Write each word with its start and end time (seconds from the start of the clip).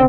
Хей 0.00 0.08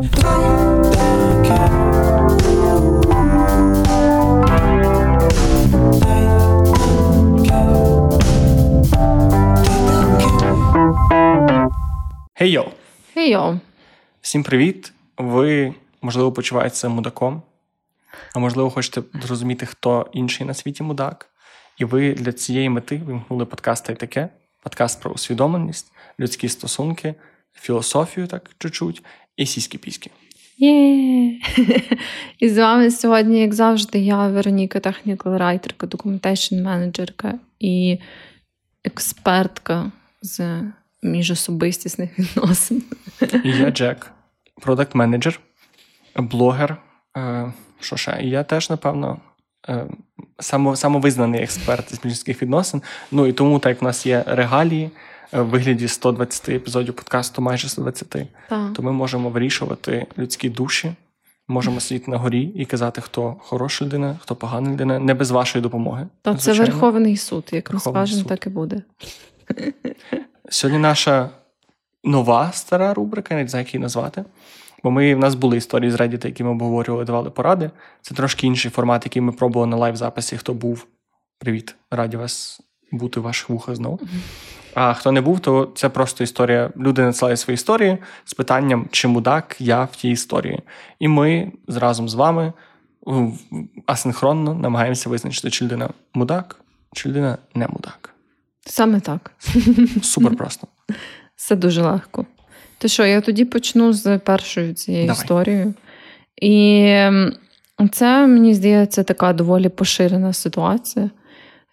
йо! 12.50 12.72
Хей 13.14 13.30
йо! 13.30 13.58
Всім 14.20 14.42
привіт! 14.42 14.92
Ви, 15.18 15.74
можливо, 16.02 16.32
почуваєтеся 16.32 16.88
мудаком, 16.88 17.42
а 18.34 18.38
можливо, 18.38 18.70
хочете 18.70 19.02
зрозуміти, 19.22 19.66
хто 19.66 20.06
інший 20.12 20.46
на 20.46 20.54
світі 20.54 20.82
мудак. 20.82 21.28
І 21.78 21.84
ви 21.84 22.12
для 22.12 22.32
цієї 22.32 22.68
мети 22.68 22.96
вимкнули 23.06 23.44
подкаст 23.44 23.86
та 23.86 23.92
й 23.92 23.96
таке, 23.96 24.28
подкаст 24.62 25.02
про 25.02 25.10
усвідомленість, 25.10 25.92
людські 26.20 26.48
стосунки, 26.48 27.14
філософію, 27.54 28.26
так 28.26 28.50
чуть-чуть, 28.58 29.02
і 29.36 29.46
сіські 29.46 29.78
піськи. 29.78 30.10
Є! 30.56 31.38
І 32.38 32.48
з 32.48 32.58
вами 32.58 32.90
сьогодні, 32.90 33.40
як 33.40 33.54
завжди, 33.54 33.98
я, 33.98 34.28
Вероніка, 34.28 34.80
технікал 34.80 35.36
райтерка, 35.36 35.86
документейшн 35.86 36.62
менеджерка 36.62 37.34
і 37.60 37.98
експертка 38.84 39.92
з 40.22 40.62
міжособистісних 41.02 42.18
відносин. 42.18 42.82
І 43.44 43.50
я 43.50 43.70
Джек, 43.70 44.10
продакт 44.60 44.94
менеджер, 44.94 45.40
блогер. 46.16 46.76
Е, 47.16 47.52
що 47.80 47.96
ще? 47.96 48.18
І 48.22 48.30
я 48.30 48.42
теж, 48.42 48.70
напевно, 48.70 49.18
е, 49.68 49.86
самовизнаний 50.74 51.42
експерт 51.42 51.94
з 51.94 52.04
міжських 52.04 52.42
відносин. 52.42 52.82
Ну 53.10 53.26
і 53.26 53.32
тому, 53.32 53.58
так 53.58 53.70
як 53.70 53.82
в 53.82 53.84
нас 53.84 54.06
є 54.06 54.24
регалії 54.26 54.90
в 55.32 55.42
вигляді 55.42 55.88
120 55.88 56.48
епізодів 56.48 56.94
подкасту, 56.94 57.42
майже 57.42 57.68
120, 57.68 58.08
так. 58.48 58.72
то 58.72 58.82
ми 58.82 58.92
можемо 58.92 59.30
вирішувати 59.30 60.06
людські 60.18 60.48
душі. 60.48 60.94
Можемо 61.48 61.80
сидіти 61.80 62.10
на 62.10 62.16
горі 62.16 62.42
і 62.42 62.64
казати, 62.64 63.00
хто 63.00 63.36
хороша 63.40 63.84
людина, 63.84 64.16
хто 64.22 64.36
погана 64.36 64.70
людина, 64.70 64.98
не 64.98 65.14
без 65.14 65.30
вашої 65.30 65.62
допомоги. 65.62 66.06
Та 66.22 66.34
це 66.34 66.52
Верховний 66.52 67.16
суд, 67.16 67.48
як 67.52 67.72
ми 67.72 67.80
скажемо, 67.80 68.22
так 68.22 68.46
і 68.46 68.50
буде. 68.50 68.82
Сьогодні 70.48 70.78
наша 70.78 71.30
нова 72.04 72.52
стара 72.52 72.94
рубрика, 72.94 73.34
не 73.34 73.48
знаю, 73.48 73.64
як 73.64 73.74
її 73.74 73.82
назвати. 73.82 74.24
Бо 74.82 74.90
ми 74.90 75.14
в 75.14 75.18
нас 75.18 75.34
були 75.34 75.56
історії 75.56 75.90
з 75.90 75.94
Reddit, 75.94 76.26
які 76.26 76.44
ми 76.44 76.50
обговорювали, 76.50 77.04
давали 77.04 77.30
поради. 77.30 77.70
Це 78.00 78.14
трошки 78.14 78.46
інший 78.46 78.70
формат, 78.70 79.06
який 79.06 79.22
ми 79.22 79.32
пробували 79.32 79.66
на 79.66 79.76
лайв-записі. 79.76 80.36
Хто 80.36 80.54
був, 80.54 80.86
привіт, 81.38 81.74
раді 81.90 82.16
вас 82.16 82.60
бути 82.92 83.20
в 83.20 83.22
ваших 83.22 83.48
вухах 83.48 83.76
знову. 83.76 84.00
А 84.74 84.94
хто 84.94 85.12
не 85.12 85.20
був, 85.20 85.40
то 85.40 85.72
це 85.74 85.88
просто 85.88 86.24
історія. 86.24 86.70
Люди 86.76 87.02
надсилають 87.02 87.40
свої 87.40 87.54
історії 87.54 87.98
з 88.24 88.34
питанням, 88.34 88.88
чи 88.90 89.08
мудак 89.08 89.56
я 89.58 89.84
в 89.84 89.96
тій 89.96 90.10
історії. 90.10 90.60
І 90.98 91.08
ми 91.08 91.52
разом 91.68 92.08
з 92.08 92.14
вами 92.14 92.52
асинхронно 93.86 94.54
намагаємося 94.54 95.10
визначити, 95.10 95.50
чи 95.50 95.64
людина 95.64 95.88
мудак, 96.14 96.60
чи 96.94 97.08
людина 97.08 97.38
не 97.54 97.68
мудак. 97.68 98.14
Саме 98.66 99.00
так. 99.00 99.32
Супер 100.02 100.36
просто. 100.36 100.66
Все 101.36 101.56
дуже 101.56 101.82
легко. 101.82 102.26
То 102.78 102.88
що, 102.88 103.06
я 103.06 103.20
тоді 103.20 103.44
почну 103.44 103.92
з 103.92 104.18
першою 104.18 104.74
цією 104.74 105.06
Давай. 105.06 105.22
історією. 105.22 105.74
І 106.42 106.86
це, 107.92 108.26
мені 108.26 108.54
здається, 108.54 109.02
така 109.02 109.32
доволі 109.32 109.68
поширена 109.68 110.32
ситуація. 110.32 111.10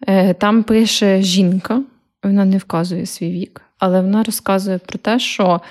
Е, 0.08 0.34
там 0.34 0.64
пише 0.64 1.22
жінка, 1.22 1.84
вона 2.24 2.46
не 2.46 2.58
вказує 2.58 3.06
свій 3.06 3.32
вік, 3.32 3.62
але 3.80 4.02
вона 4.02 4.24
розказує 4.24 4.78
про 4.78 5.00
те, 5.00 5.20
що 5.20 5.62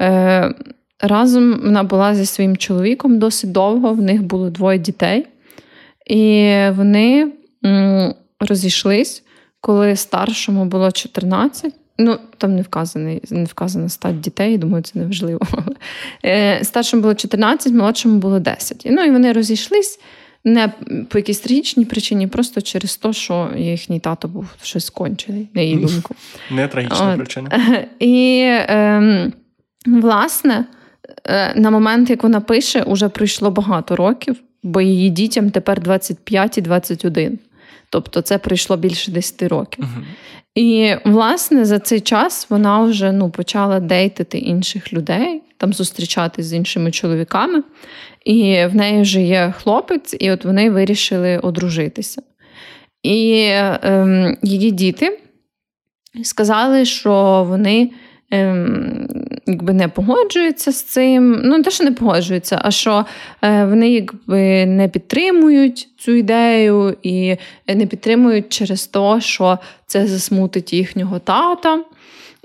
е, 0.00 0.54
разом 1.00 1.60
вона 1.64 1.82
була 1.82 2.14
зі 2.14 2.26
своїм 2.26 2.56
чоловіком 2.56 3.18
досить 3.18 3.52
довго, 3.52 3.92
в 3.92 4.02
них 4.02 4.22
було 4.22 4.50
двоє 4.50 4.78
дітей, 4.78 5.26
і 6.06 6.54
вони 6.70 7.32
розійшлись, 8.40 9.22
коли 9.60 9.96
старшому 9.96 10.64
було 10.64 10.92
14. 10.92 11.74
Ну, 11.98 12.18
там 12.38 12.54
не 12.54 12.62
вказаний, 12.62 13.22
не 13.30 13.44
вказана 13.44 13.88
стать 13.88 14.20
дітей, 14.20 14.58
думаю, 14.58 14.82
це 14.82 14.98
не 14.98 15.06
важливо. 15.06 15.40
Е, 16.24 16.64
старшому 16.64 17.02
було 17.02 17.14
14, 17.14 17.72
молодшому 17.72 18.18
було 18.18 18.40
10. 18.40 18.82
Ну 18.90 19.04
і 19.04 19.10
вони 19.10 19.32
розійшлись 19.32 20.00
не 20.46 20.68
по 21.08 21.18
якійсь 21.18 21.38
трагічній 21.38 21.84
причині, 21.84 22.26
просто 22.26 22.60
через 22.60 22.96
те, 22.96 23.12
що 23.12 23.50
їхній 23.56 24.00
тато 24.00 24.28
був 24.28 24.46
щось 24.62 24.86
скончений, 24.86 25.48
на 25.54 25.62
її 25.62 25.76
думку. 25.76 26.14
Не 26.50 26.68
трагічна 26.68 27.16
причина. 27.16 27.50
І, 27.98 28.40
е, 28.44 29.32
власне, 29.86 30.64
на 31.56 31.70
момент, 31.70 32.10
як 32.10 32.22
вона 32.22 32.40
пише, 32.40 32.84
вже 32.86 33.08
пройшло 33.08 33.50
багато 33.50 33.96
років, 33.96 34.36
бо 34.62 34.80
її 34.80 35.10
дітям 35.10 35.50
тепер 35.50 35.80
25 35.80 36.58
і 36.58 36.60
21. 36.60 37.38
Тобто 37.90 38.20
це 38.20 38.38
пройшло 38.38 38.76
більше 38.76 39.10
10 39.10 39.42
років. 39.42 39.84
Uh-huh. 39.84 40.04
І, 40.54 40.94
власне, 41.04 41.64
за 41.64 41.78
цей 41.78 42.00
час 42.00 42.46
вона 42.50 42.82
вже 42.82 43.12
ну, 43.12 43.30
почала 43.30 43.80
дейтити 43.80 44.38
інших 44.38 44.92
людей, 44.92 45.42
там 45.56 45.72
зустрічатись 45.72 46.46
з 46.46 46.52
іншими 46.52 46.90
чоловіками. 46.90 47.62
І 48.24 48.66
в 48.66 48.74
неї 48.74 49.02
вже 49.02 49.22
є 49.22 49.54
хлопець, 49.58 50.16
і 50.20 50.30
от 50.30 50.44
вони 50.44 50.70
вирішили 50.70 51.38
одружитися. 51.38 52.22
І 53.02 53.48
ем, 53.82 54.36
її 54.42 54.70
діти 54.70 55.18
сказали, 56.24 56.84
що 56.84 57.44
вони 57.48 57.90
ем, 58.30 59.08
якби 59.46 59.72
не 59.72 59.88
погоджуються 59.88 60.72
з 60.72 60.82
цим. 60.82 61.40
Ну, 61.44 61.62
те, 61.62 61.70
що 61.70 61.84
не 61.84 61.92
погоджуються, 61.92 62.60
а 62.62 62.70
що 62.70 63.06
е, 63.42 63.64
вони 63.64 63.90
якби 63.90 64.66
не 64.66 64.88
підтримують 64.88 65.88
цю 65.98 66.12
ідею 66.12 66.96
і 67.02 67.36
не 67.68 67.86
підтримують 67.86 68.48
через 68.48 68.86
те, 68.86 69.20
що 69.20 69.58
це 69.86 70.06
засмутить 70.06 70.72
їхнього 70.72 71.18
тата 71.18 71.84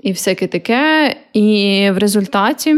і 0.02 0.12
всяке 0.12 0.46
таке. 0.46 1.16
І 1.32 1.88
в 1.92 1.98
результаті. 1.98 2.76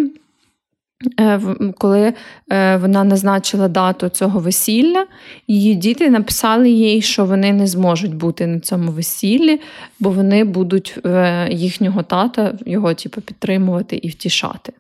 Е, 1.21 1.41
коли 1.79 2.13
е, 2.53 2.77
вона 2.77 3.05
назначила 3.05 3.69
дату 3.69 4.09
цього 4.09 4.41
весілля, 4.41 5.07
її 5.49 5.75
діти 5.75 6.11
написали 6.11 6.71
їй, 6.71 7.03
що 7.03 7.25
вони 7.25 7.53
не 7.53 7.67
зможуть 7.67 8.15
бути 8.15 8.47
на 8.47 8.61
цьому 8.61 8.93
весіллі, 8.93 9.61
бо 10.01 10.11
вони 10.11 10.45
будуть 10.45 10.99
е, 11.07 11.49
їхнього 11.53 12.03
тата 12.03 12.53
його 12.67 12.95
типу, 12.95 13.21
підтримувати 13.21 13.97
і 13.97 14.09
втішати. 14.09 14.73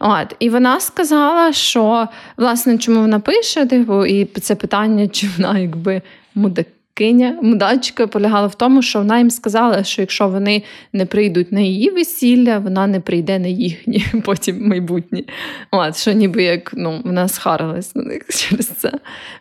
От, 0.00 0.36
І 0.38 0.50
вона 0.50 0.80
сказала, 0.80 1.52
що 1.52 2.08
власне, 2.36 2.78
чому 2.78 3.00
вона 3.00 3.20
пише, 3.20 3.66
типу, 3.66 4.06
і 4.06 4.24
це 4.24 4.54
питання, 4.54 5.08
чи 5.08 5.28
вона 5.36 5.58
якби 5.58 6.02
мудак 6.34 6.66
Киня 6.96 7.38
мудачка 7.42 8.06
полягала 8.06 8.46
в 8.46 8.54
тому, 8.54 8.82
що 8.82 8.98
вона 8.98 9.18
їм 9.18 9.30
сказала, 9.30 9.84
що 9.84 10.02
якщо 10.02 10.28
вони 10.28 10.62
не 10.92 11.06
прийдуть 11.06 11.52
на 11.52 11.60
її 11.60 11.90
весілля, 11.90 12.58
вона 12.58 12.86
не 12.86 13.00
прийде 13.00 13.38
на 13.38 13.48
їхні 13.48 14.04
потім 14.24 14.68
майбутнє. 14.68 15.22
От, 15.70 15.96
Що 15.96 16.12
ніби 16.12 16.42
як 16.42 16.74
ну, 16.76 17.00
вона 17.04 17.28
схарилась 17.28 17.94
на 17.94 18.02
них 18.02 18.22
через 18.30 18.66
це. 18.66 18.92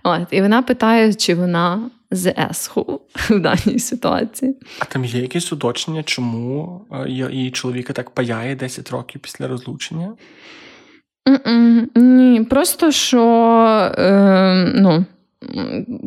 От, 0.04 0.28
І 0.32 0.42
вона 0.42 0.62
питає, 0.62 1.14
чи 1.14 1.36
вона 1.36 1.90
з 2.12 2.34
есху 2.50 3.02
в 3.30 3.40
даній 3.40 3.80
ситуації. 3.80 4.56
А 4.80 4.86
там 4.86 5.06
є 5.06 5.22
якесь 5.22 5.54
уточнення, 5.54 6.04
чому 6.04 6.82
е, 6.92 7.10
її 7.10 7.52
чоловіка 7.52 7.94
так 7.94 8.10
паяє 8.10 8.56
10 8.56 8.92
років 8.92 9.22
після 9.22 9.48
розлучення? 9.48 10.14
Ні, 11.96 12.44
просто 12.50 12.92
що. 12.92 13.22
Е, 13.98 14.72
ну, 14.76 15.06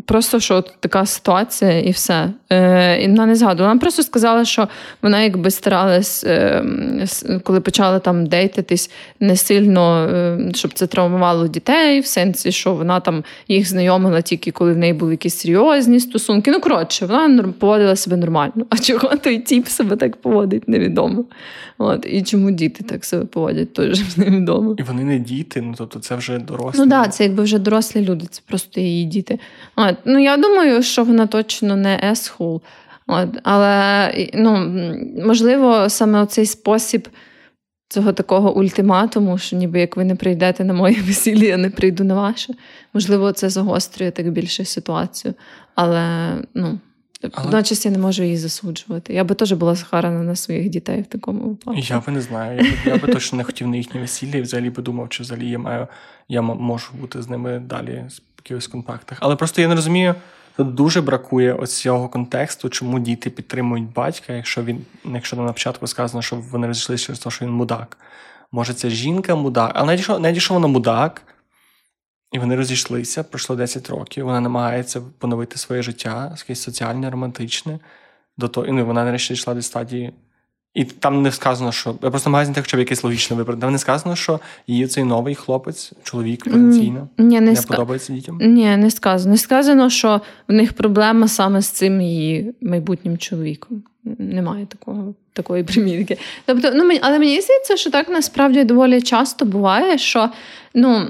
Просто 0.07 0.41
що 0.41 0.57
от 0.57 0.73
така 0.81 1.07
ситуація 1.07 1.81
і 1.81 1.91
все. 1.91 2.31
Е, 2.51 3.03
і 3.03 3.09
Вона 3.09 3.27
не 3.27 3.37
згадувала. 3.37 3.69
Вона 3.69 3.81
просто 3.81 4.03
сказала, 4.03 4.45
що 4.45 4.69
вона 5.03 5.23
якби 5.23 5.51
старалась, 5.51 6.25
е, 6.25 6.65
коли 7.43 7.61
почала 7.61 7.99
там 7.99 8.27
дейтитись, 8.27 8.91
не 9.21 9.37
сильно, 9.37 10.09
е, 10.09 10.39
щоб 10.55 10.73
це 10.73 10.87
травмувало 10.87 11.49
дітей, 11.49 12.01
в 12.01 12.07
сенсі, 12.07 12.53
що 12.53 12.75
вона 12.75 13.01
там 13.01 13.25
їх 13.49 13.69
знайомила 13.69 14.21
тільки 14.21 14.51
коли 14.51 14.73
в 14.73 14.79
неї 14.79 14.93
були 14.93 15.13
якісь 15.13 15.37
серйозні 15.37 16.01
стосунки. 16.01 16.51
Ну, 16.51 16.61
коротше, 16.61 17.07
вона 17.07 17.43
поводила 17.59 17.97
себе 17.97 18.17
нормально. 18.17 18.67
А 18.71 18.79
чого 18.79 19.17
той 19.17 19.39
тіп 19.39 19.69
себе 19.69 19.97
так 19.97 20.17
поводить, 20.17 20.69
невідомо. 20.69 21.25
От, 21.79 22.07
І 22.11 22.23
чому 22.23 22.51
діти 22.51 22.85
так 22.85 23.05
себе 23.05 23.25
поводять, 23.25 23.73
теж 23.73 24.03
невідомо. 24.17 24.77
І 24.79 24.83
вони 24.83 25.05
не 25.05 25.19
діти, 25.19 25.63
ну 25.63 25.75
тобто 25.79 25.99
це 25.99 26.17
вже 26.17 26.39
дорослі. 26.39 26.79
Ну 26.79 26.89
так, 26.89 27.05
да, 27.05 27.09
це 27.09 27.25
якби 27.25 27.43
вже 27.43 27.59
дорослі 27.59 28.01
люди, 28.01 28.27
це 28.31 28.43
просто 28.47 28.81
її 28.81 29.05
діти. 29.05 29.38
От, 29.77 29.97
Ну, 30.05 30.19
я 30.19 30.37
думаю, 30.37 30.83
що 30.83 31.05
вона 31.05 31.27
точно 31.27 31.77
не 31.77 32.01
есхул. 32.13 32.63
От, 33.07 33.29
Але 33.43 34.13
ну, 34.35 34.57
можливо, 35.27 35.89
саме 35.89 36.27
цей 36.27 36.47
спосіб 36.47 37.09
цього 37.89 38.13
такого 38.13 38.57
ультиматуму, 38.57 39.39
що 39.39 39.57
ніби 39.57 39.81
як 39.81 39.97
ви 39.97 40.05
не 40.05 40.15
прийдете 40.15 40.65
на 40.65 40.73
моє 40.73 41.03
весілля, 41.07 41.45
я 41.45 41.57
не 41.57 41.71
прийду 41.71 42.05
на 42.05 42.15
ваше. 42.15 42.55
Можливо, 42.95 43.33
це 43.33 43.49
загострює 43.49 44.11
так 44.11 44.31
більше 44.31 44.65
ситуацію. 44.65 45.35
Але 45.75 46.35
ну, 46.55 46.79
Але- 47.23 47.45
Водночас 47.45 47.85
я 47.87 47.91
не 47.93 47.99
можу 47.99 48.23
її 48.23 48.37
засуджувати. 48.37 49.15
Я 49.15 49.25
би 49.25 49.35
теж 49.35 49.53
була 49.53 49.77
схарана 49.77 50.23
на 50.23 50.37
своїх 50.37 50.69
дітей 50.69 51.03
в 51.03 51.07
такому 51.07 51.49
випадку. 51.49 51.81
Я 51.85 52.01
би 52.07 52.13
не 52.13 52.21
знаю. 52.21 52.57
Я 52.57 52.63
би, 52.63 52.77
я 52.87 52.97
би 52.97 53.13
точно 53.13 53.39
не 53.39 53.45
хотів 53.45 53.69
на 53.69 53.77
їхнє 53.77 54.01
весілля 54.01 54.37
і 54.39 54.41
взагалі 54.43 54.71
би 54.71 54.83
думав, 54.83 55.09
чи 55.09 55.23
взагалі 55.23 55.51
я 55.51 55.59
маю, 55.59 55.87
я 56.29 56.43
можу 56.43 56.93
бути 57.01 57.23
з 57.23 57.29
ними 57.29 57.59
далі 57.59 58.05
якихось 58.39 58.67
контактах. 58.67 59.19
Але 59.21 59.37
просто 59.37 59.63
я 59.63 59.69
не 59.69 59.75
розумію, 59.75 60.15
тут 60.57 60.75
дуже 60.75 61.01
бракує 61.01 61.53
ось 61.55 61.81
цього 61.81 62.09
контексту, 62.09 62.69
чому 62.69 62.99
діти 62.99 63.31
підтримують 63.31 63.93
батька, 63.93 64.33
якщо 64.33 64.63
він, 64.63 64.85
якщо 65.05 65.37
на 65.37 65.53
початку 65.53 65.87
сказано, 65.87 66.23
що 66.23 66.37
вони 66.37 66.67
розійшлися 66.67 67.07
через 67.07 67.19
те, 67.19 67.31
що 67.31 67.45
він 67.45 67.53
мудак. 67.53 67.99
Може, 68.53 68.75
це 68.75 68.91
жінка 68.91 69.35
мудак, 69.35 69.73
але 69.75 69.87
навіть 69.97 70.35
якщо 70.35 70.55
вона 70.55 70.67
мудак, 70.67 71.23
і 72.33 72.39
вони 72.39 72.57
розійшлися, 72.57 73.25
пройшло 73.25 73.57
10 73.57 73.91
років, 73.91 74.25
вона 74.25 74.41
намагається 74.41 75.01
поновити 75.19 75.59
своє 75.59 75.83
життя, 75.83 76.37
якесь 76.39 76.63
соціальне, 76.63 77.11
романтичне. 77.11 77.79
До 78.37 78.49
того, 78.49 78.67
і 78.67 78.73
ну, 78.73 78.87
вона 78.87 79.05
нарешті 79.05 79.35
дійшла 79.35 79.55
до 79.55 79.63
стадії. 79.63 80.13
І 80.75 80.85
там 80.85 81.23
не 81.23 81.33
сказано, 81.33 81.73
що. 81.73 81.95
Я 82.03 82.11
просто 82.11 82.31
намагаюся 82.31 82.47
знайти 82.53 82.61
хоча 82.61 82.77
б 82.77 82.81
якесь 82.81 83.05
логічне 83.05 83.37
виправдання. 83.37 83.67
Там 83.67 83.73
не 83.73 83.79
сказано, 83.79 84.17
що 84.17 84.41
її 84.67 84.87
цей 84.87 85.05
новий 85.05 85.35
хлопець, 85.35 85.93
чоловік 86.03 86.45
потенційно, 86.45 87.09
Ні, 87.19 87.41
не, 87.41 87.51
не 87.51 87.57
ска... 87.57 87.69
подобається 87.69 88.13
дітям. 88.13 88.39
Ні, 88.41 88.77
не 88.77 88.91
сказано. 88.91 89.31
Не 89.31 89.39
сказано, 89.39 89.91
що 89.91 90.21
в 90.49 90.53
них 90.53 90.73
проблема 90.73 91.29
саме 91.29 91.63
з 91.63 91.69
цим 91.71 92.01
її 92.01 92.55
майбутнім 92.63 93.19
чоловіком. 93.19 93.83
Немає 94.19 94.67
такого, 94.67 95.15
такої 95.33 95.65
примірки. 95.65 96.19
Тобто, 96.47 96.71
ну, 96.75 96.85
мені- 96.85 97.01
але 97.03 97.19
мені 97.19 97.41
здається, 97.41 97.77
що 97.77 97.91
так 97.91 98.09
насправді 98.09 98.65
доволі 98.65 99.03
часто 99.03 99.45
буває, 99.45 99.99
що 99.99 100.31
ну, 100.75 101.09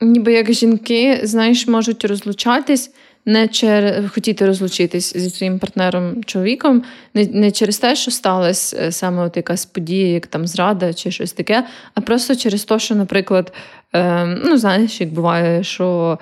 ніби 0.00 0.32
як 0.32 0.52
жінки, 0.52 1.20
знаєш, 1.22 1.66
можуть 1.66 2.04
розлучатись. 2.04 2.90
Не 3.26 3.48
через 3.48 4.10
хотіти 4.10 4.46
розлучитись 4.46 5.16
зі 5.16 5.30
своїм 5.30 5.58
партнером 5.58 6.24
чоловіком, 6.24 6.82
не, 7.14 7.26
не 7.26 7.50
через 7.50 7.78
те, 7.78 7.96
що 7.96 8.10
сталася 8.10 8.76
е, 8.80 8.92
саме 8.92 9.24
от 9.24 9.36
якась 9.36 9.66
подія, 9.66 10.08
як 10.08 10.26
там 10.26 10.46
зрада 10.46 10.94
чи 10.94 11.10
щось 11.10 11.32
таке, 11.32 11.66
а 11.94 12.00
просто 12.00 12.36
через 12.36 12.64
те, 12.64 12.78
що, 12.78 12.94
наприклад, 12.94 13.52
е, 13.94 14.24
ну 14.44 14.58
знаєш, 14.58 15.00
як 15.00 15.12
буває, 15.12 15.64
що 15.64 16.18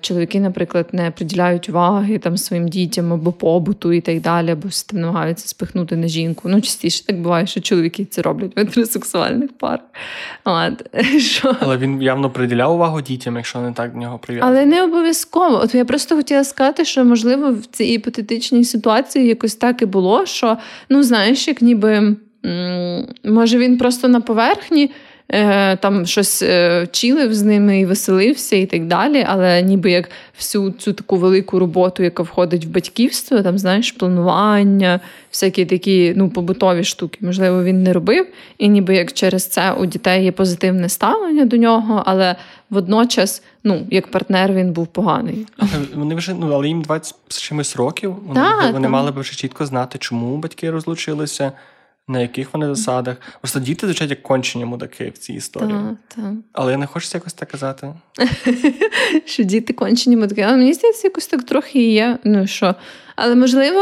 чоловіки, 0.00 0.40
наприклад, 0.40 0.86
не 0.92 1.10
приділяють 1.10 1.68
уваги 1.68 2.18
там 2.18 2.36
своїм 2.36 2.68
дітям 2.68 3.12
або 3.12 3.32
побуту 3.32 3.92
і 3.92 4.00
так 4.00 4.20
далі, 4.20 4.50
або 4.50 4.68
там 4.86 5.00
намагаються 5.00 5.48
спихнути 5.48 5.96
на 5.96 6.08
жінку. 6.08 6.48
Ну, 6.48 6.60
частіше 6.60 7.06
так 7.06 7.20
буває, 7.20 7.46
що 7.46 7.60
чоловіки 7.60 8.04
це 8.04 8.22
роблять 8.22 8.56
в 8.56 8.60
heterosексуальних 8.60 9.48
парах. 9.58 9.80
Але 11.60 11.76
він 11.76 12.02
явно 12.02 12.30
приділяв 12.30 12.74
увагу 12.74 13.00
дітям, 13.00 13.36
якщо 13.36 13.58
не 13.58 13.72
так 13.72 13.92
до 13.92 13.98
нього 13.98 14.18
прив'язаний. 14.18 14.58
Але 14.58 14.66
не 14.66 14.82
обов'язково. 14.82 15.56
От 15.56 15.74
я 15.74 15.84
просто 15.84 16.16
хотіла 16.16 16.44
сказати, 16.44 16.84
що 16.84 17.04
можливо 17.04 17.52
в 17.52 17.66
цій 17.66 17.84
іпотетичній 17.84 18.64
ситуації 18.64 19.26
якось 19.26 19.54
так 19.54 19.82
і 19.82 19.86
було, 19.86 20.26
що 20.26 20.58
ну 20.88 21.02
знаєш, 21.02 21.48
як 21.48 21.62
ніби 21.62 22.16
може 23.24 23.58
він 23.58 23.78
просто 23.78 24.08
на 24.08 24.20
поверхні. 24.20 24.90
Е, 25.28 25.76
Там 25.76 26.06
щось 26.06 26.42
е, 26.42 26.86
чилив 26.92 27.34
з 27.34 27.42
ними 27.42 27.80
і 27.80 27.86
веселився, 27.86 28.56
і 28.56 28.66
так 28.66 28.86
далі. 28.86 29.26
Але 29.28 29.62
ніби 29.62 29.90
як 29.90 30.10
всю 30.38 30.70
цю 30.70 30.92
таку 30.92 31.16
велику 31.16 31.58
роботу, 31.58 32.02
яка 32.02 32.22
входить 32.22 32.64
в 32.64 32.68
батьківство, 32.68 33.42
там 33.42 33.58
знаєш, 33.58 33.92
планування, 33.92 35.00
всякі 35.30 35.64
такі 35.64 36.14
ну, 36.16 36.30
побутові 36.30 36.84
штуки, 36.84 37.18
можливо, 37.20 37.64
він 37.64 37.82
не 37.82 37.92
робив. 37.92 38.26
І 38.58 38.68
ніби 38.68 38.96
як 38.96 39.12
через 39.12 39.46
це 39.46 39.72
у 39.72 39.86
дітей 39.86 40.24
є 40.24 40.32
позитивне 40.32 40.88
ставлення 40.88 41.44
до 41.44 41.56
нього, 41.56 42.02
але 42.06 42.36
водночас, 42.70 43.42
ну, 43.64 43.86
як 43.90 44.10
партнер, 44.10 44.52
він 44.52 44.72
був 44.72 44.86
поганий. 44.86 45.46
Але 45.58 45.70
вони 45.94 46.14
вже 46.14 46.34
ну, 46.34 46.50
але 46.52 46.68
їм 46.68 46.82
20 46.82 47.14
з 47.28 47.40
чимось 47.40 47.76
років. 47.76 48.16
Вони, 48.26 48.40
Так, 48.40 48.72
вони 48.72 48.82
так. 48.82 48.90
мали 48.90 49.10
б 49.10 49.18
вже 49.18 49.34
чітко 49.36 49.66
знати, 49.66 49.98
чому 49.98 50.36
батьки 50.36 50.70
розлучилися, 50.70 51.52
на 52.08 52.20
яких 52.20 52.54
вони 52.54 52.66
засадах. 52.66 53.16
Просто 53.40 53.60
діти 53.60 53.86
звучать 53.86 54.10
як 54.10 54.22
кончені 54.22 54.64
мудаки 54.64 55.12
в 55.14 55.18
цій 55.18 55.32
історії. 55.32 55.78
Так, 55.78 55.96
так. 56.16 56.34
Але 56.52 56.76
не 56.76 56.86
хочеться 56.86 57.18
якось 57.18 57.32
так 57.32 57.48
казати. 57.48 57.94
Що 59.24 59.42
діти 59.42 59.72
кончені 59.72 60.16
мудаки. 60.16 60.40
Але 60.40 60.56
мені 60.56 60.72
здається, 60.72 61.06
якось 61.06 61.26
так 61.26 61.42
трохи 61.42 61.78
і 61.78 61.92
є. 61.92 62.18
Ну 62.24 62.46
що. 62.46 62.74
Але 63.24 63.34
можливо, 63.34 63.80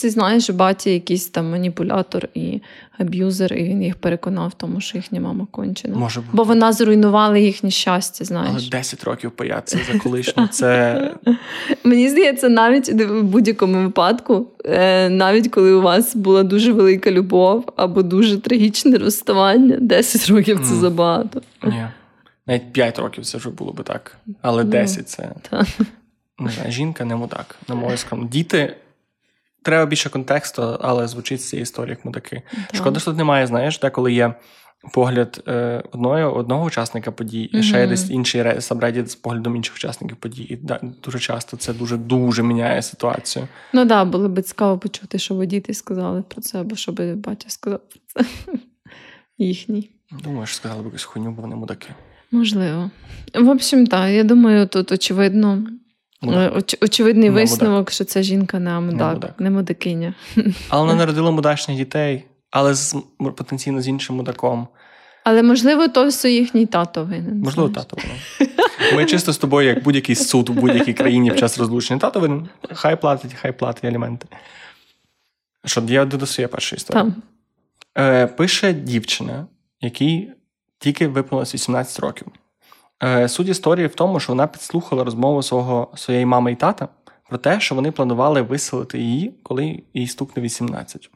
ти 0.00 0.10
знаєш, 0.10 0.50
батя 0.50 0.90
якийсь 0.90 1.26
там 1.26 1.50
маніпулятор 1.50 2.28
і 2.34 2.60
аб'юзер, 2.98 3.52
і 3.52 3.64
він 3.64 3.82
їх 3.82 3.96
переконав 3.96 4.54
тому, 4.54 4.80
що 4.80 4.98
їхня 4.98 5.20
мама 5.20 5.46
кончена. 5.50 5.96
Може 5.96 6.20
бути. 6.20 6.32
Бо 6.32 6.44
вона 6.44 6.72
зруйнувала 6.72 7.38
їхнє 7.38 7.70
щастя, 7.70 8.24
знаєш. 8.24 8.50
Але 8.56 8.68
10 8.70 9.04
років 9.04 9.30
паяться 9.30 9.78
за 9.92 9.98
колишню. 9.98 10.46
Це 10.46 11.14
Мені 11.84 12.08
здається, 12.08 12.48
навіть 12.48 12.88
в 12.88 13.22
будь-якому 13.22 13.82
випадку, 13.82 14.46
е, 14.64 15.08
навіть 15.08 15.48
коли 15.48 15.72
у 15.72 15.82
вас 15.82 16.16
була 16.16 16.42
дуже 16.42 16.72
велика 16.72 17.10
любов 17.10 17.72
або 17.76 18.02
дуже 18.02 18.38
трагічне 18.38 18.98
розставання, 18.98 19.76
10 19.80 20.28
років 20.30 20.60
це 20.68 20.74
забагато. 20.74 21.42
ні. 21.62 21.86
Навіть 22.46 22.72
5 22.72 22.98
років 22.98 23.24
це 23.24 23.38
вже 23.38 23.50
було 23.50 23.72
би 23.72 23.82
так. 23.84 24.16
Але 24.42 24.64
Ну, 24.64 24.70
10 24.70 25.08
це 25.08 25.28
так. 25.50 25.66
Не 26.40 26.50
знаю, 26.50 26.70
жінка 26.72 27.04
не 27.04 27.16
мудак. 27.16 27.56
На 27.68 27.74
мою. 27.74 27.96
Діти. 28.30 28.76
Треба 29.62 29.86
більше 29.86 30.10
контексту, 30.10 30.62
але 30.80 31.08
звучить 31.08 31.40
з 31.40 31.48
цієї 31.48 31.62
історії 31.62 31.90
як 31.90 32.04
мудаки. 32.04 32.42
Шкода, 32.74 33.00
що 33.00 33.10
тут 33.10 33.18
немає, 33.18 33.46
знаєш, 33.46 33.78
деколи 33.78 34.12
є 34.12 34.34
погляд 34.92 35.42
е, 35.48 35.82
одної, 35.92 36.24
одного 36.24 36.64
учасника 36.64 37.10
подій, 37.12 37.42
і 37.42 37.62
ще 37.62 37.80
є 37.80 37.86
десь 37.86 38.10
інший 38.10 38.42
ре- 38.42 39.06
з 39.06 39.14
поглядом 39.14 39.56
інших 39.56 39.74
учасників 39.74 40.16
подій. 40.16 40.42
І 40.42 40.56
да, 40.56 40.80
дуже 41.04 41.18
часто 41.18 41.56
це 41.56 41.72
дуже 41.72 41.96
дуже 41.96 42.42
міняє 42.42 42.82
ситуацію. 42.82 43.48
Ну 43.72 43.80
так, 43.80 43.88
да, 43.88 44.04
було 44.04 44.28
б 44.28 44.42
цікаво 44.42 44.78
почути, 44.78 45.18
що 45.18 45.34
ви 45.34 45.46
діти 45.46 45.74
сказали 45.74 46.22
про 46.22 46.42
це, 46.42 46.60
або 46.60 46.76
що 46.76 46.92
би 46.92 47.14
батя 47.14 47.48
сказав 47.50 47.80
про 47.80 47.98
це. 48.06 48.30
Їхній. 49.38 49.90
Думаю, 50.24 50.46
що 50.46 50.56
сказали 50.56 50.82
б 50.82 50.84
якусь 50.84 51.04
хуйню, 51.04 51.30
бо 51.30 51.42
вони 51.42 51.56
мудаки. 51.56 51.88
Можливо. 52.30 52.90
В 53.34 53.48
общем, 53.48 53.86
так, 53.86 54.10
я 54.10 54.24
думаю, 54.24 54.66
тут 54.66 54.92
очевидно. 54.92 55.66
Мудак. 56.22 56.52
е, 56.52 56.56
Оч, 56.58 56.76
очевидний 56.80 57.30
Не 57.30 57.34
висновок, 57.34 57.90
що 57.90 58.04
це 58.04 58.22
жінка 58.22 58.58
не 58.58 58.80
мудак, 58.80 59.14
мудак. 59.14 59.40
не 59.40 59.50
мудакиня. 59.50 60.14
Але 60.68 60.82
вона 60.82 60.94
народила 60.98 61.30
мудачних 61.30 61.76
дітей, 61.76 62.24
але 62.50 62.74
з 62.74 62.96
потенційно 63.36 63.80
з 63.80 63.88
іншим 63.88 64.16
мудаком. 64.16 64.68
Але 65.24 65.42
можливо, 65.42 65.88
то 65.88 66.06
все 66.08 66.32
їхній 66.32 66.66
тато 66.66 67.04
винен. 67.04 67.38
Можливо, 67.40 67.68
знаєш. 67.68 67.86
тато 67.86 68.02
винен. 68.02 68.96
Ми 68.96 69.04
чисто 69.04 69.32
з 69.32 69.38
тобою, 69.38 69.68
як 69.68 69.82
будь-який 69.84 70.14
суд 70.16 70.48
у 70.48 70.52
будь-якій 70.52 70.92
країні 70.92 71.30
під 71.30 71.38
час 71.38 71.58
розлучення. 71.58 72.00
Тато 72.00 72.20
винен. 72.20 72.48
Хай 72.72 73.00
платить, 73.00 73.34
хай 73.34 73.52
платить 73.52 73.84
аліменти. 73.84 74.26
Що, 75.64 75.82
я 75.88 76.02
йду 76.02 76.16
до 76.16 76.26
своєї 76.26 76.48
першої 76.48 76.76
історії. 76.76 77.02
Там. 77.04 77.22
Е, 77.98 78.26
пише 78.26 78.72
дівчина, 78.72 79.46
якій 79.80 80.30
тільки 80.78 81.08
виповнилось 81.08 81.54
18 81.54 82.00
років. 82.00 82.26
Е, 83.02 83.28
суть 83.28 83.48
історії 83.48 83.86
в 83.86 83.94
тому, 83.94 84.20
що 84.20 84.32
вона 84.32 84.46
підслухала 84.46 85.04
розмову 85.04 85.42
свого, 85.42 85.88
своєї 85.94 86.26
мами 86.26 86.52
і 86.52 86.56
тата 86.56 86.88
про 87.28 87.38
те, 87.38 87.60
що 87.60 87.74
вони 87.74 87.90
планували 87.90 88.42
виселити 88.42 88.98
її, 88.98 89.34
коли 89.42 89.82
їй 89.94 90.06
стукне 90.06 90.42
18. 90.42 91.10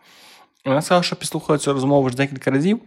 І 0.64 0.68
Вона 0.68 0.82
сказала, 0.82 1.02
що 1.02 1.16
підслухала 1.16 1.58
цю 1.58 1.72
розмову 1.72 2.06
вже 2.06 2.16
декілька 2.16 2.50
разів, 2.50 2.80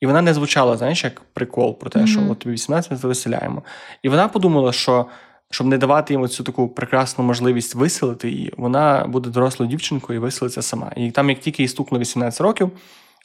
і 0.00 0.06
вона 0.06 0.22
не 0.22 0.34
звучала, 0.34 0.76
знаєш, 0.76 1.04
як 1.04 1.20
прикол 1.20 1.78
про 1.78 1.90
те, 1.90 2.06
що 2.06 2.20
от 2.30 2.38
тобі 2.38 2.52
18 2.54 2.90
ми 2.90 2.96
виселяємо. 2.96 3.62
І 4.02 4.08
вона 4.08 4.28
подумала, 4.28 4.72
що 4.72 5.06
щоб 5.50 5.66
не 5.66 5.78
давати 5.78 6.14
їм 6.14 6.28
цю 6.28 6.44
таку 6.44 6.68
прекрасну 6.68 7.24
можливість 7.24 7.74
виселити 7.74 8.30
її, 8.30 8.52
вона 8.56 9.06
буде 9.08 9.30
дорослою 9.30 9.70
дівчинкою 9.70 10.18
і 10.18 10.22
виселиться 10.22 10.62
сама. 10.62 10.92
І 10.96 11.10
там, 11.10 11.30
як 11.30 11.40
тільки 11.40 11.62
їй 11.62 11.68
стукнуло 11.68 12.00
18 12.00 12.40
років, 12.40 12.70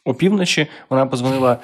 опівночі 0.06 0.68
вона 0.90 1.06
позвонила. 1.06 1.58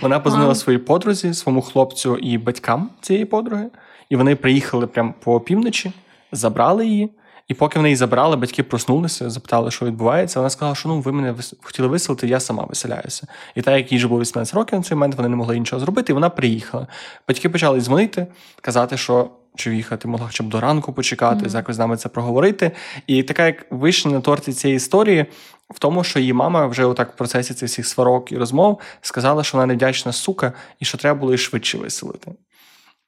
Вона 0.00 0.20
позвонила 0.20 0.54
своїй 0.54 0.78
подрузі, 0.78 1.34
своєму 1.34 1.62
хлопцю 1.62 2.16
і 2.16 2.38
батькам 2.38 2.90
цієї 3.00 3.24
подруги, 3.24 3.66
і 4.08 4.16
вони 4.16 4.36
приїхали 4.36 4.86
прямо 4.86 5.14
по 5.24 5.34
опівночі, 5.34 5.92
забрали 6.32 6.86
її. 6.86 7.10
І 7.48 7.54
поки 7.54 7.78
вони 7.78 7.88
її 7.88 7.96
забрали, 7.96 8.36
батьки 8.36 8.62
проснулися, 8.62 9.30
запитали, 9.30 9.70
що 9.70 9.86
відбувається. 9.86 10.40
Вона 10.40 10.50
сказала, 10.50 10.74
що 10.74 10.88
ну 10.88 11.00
ви 11.00 11.12
мене 11.12 11.32
вис- 11.32 11.54
хотіли 11.62 11.88
виселити, 11.88 12.28
я 12.28 12.40
сама 12.40 12.64
виселяюся. 12.64 13.26
І 13.54 13.62
так 13.62 13.76
як 13.76 13.92
їй 13.92 13.98
вже 13.98 14.08
було 14.08 14.20
18 14.20 14.54
років 14.54 14.78
на 14.78 14.82
цей 14.84 14.94
момент, 14.94 15.14
вони 15.14 15.28
не 15.28 15.36
могли 15.36 15.58
нічого 15.58 15.80
зробити, 15.80 16.12
і 16.12 16.14
вона 16.14 16.30
приїхала. 16.30 16.86
Батьки 17.28 17.48
почали 17.48 17.80
дзвонити, 17.80 18.26
казати, 18.60 18.96
що 18.96 19.30
чи 19.56 19.76
їхати 19.76 20.08
могла 20.08 20.26
хоча 20.26 20.44
б 20.44 20.48
до 20.48 20.60
ранку 20.60 20.92
почекати, 20.92 21.48
якось 21.54 21.76
з 21.76 21.78
нами 21.78 21.96
це 21.96 22.08
проговорити. 22.08 22.70
І 23.06 23.22
така 23.22 23.46
як 23.46 23.66
вишня 23.70 24.12
на 24.12 24.20
торті 24.20 24.52
цієї 24.52 24.76
історії 24.76 25.26
в 25.74 25.78
тому, 25.78 26.04
що 26.04 26.18
її 26.18 26.32
мама 26.32 26.66
вже 26.66 26.84
отак 26.84 27.12
в 27.12 27.16
процесі 27.16 27.54
цих 27.54 27.68
всіх 27.68 27.86
сварок 27.86 28.32
і 28.32 28.36
розмов 28.36 28.80
сказала, 29.00 29.44
що 29.44 29.58
вона 29.58 29.66
невдячна 29.66 30.12
сука 30.12 30.52
і 30.80 30.84
що 30.84 30.98
треба 30.98 31.20
було 31.20 31.32
її 31.32 31.38
швидше 31.38 31.78
виселити. 31.78 32.32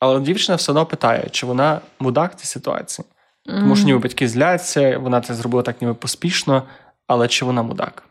Але 0.01 0.21
дівчина 0.21 0.57
все 0.57 0.73
одно 0.73 0.87
питає, 0.87 1.29
чи 1.31 1.47
вона 1.47 1.81
мудак 2.01 2.33
в 2.33 2.35
цій 2.35 2.47
ситуації. 2.47 3.07
Тому 3.47 3.77
що 3.77 3.85
ніби 3.85 3.99
батьки 3.99 4.29
зляться, 4.29 4.99
вона 4.99 5.21
це 5.21 5.35
зробила 5.35 5.63
так 5.63 5.83
ніби 5.83 5.95
поспішно, 5.95 6.63
але 7.07 7.29
чи 7.29 7.45
вона 7.45 7.63
мудак? 7.63 8.08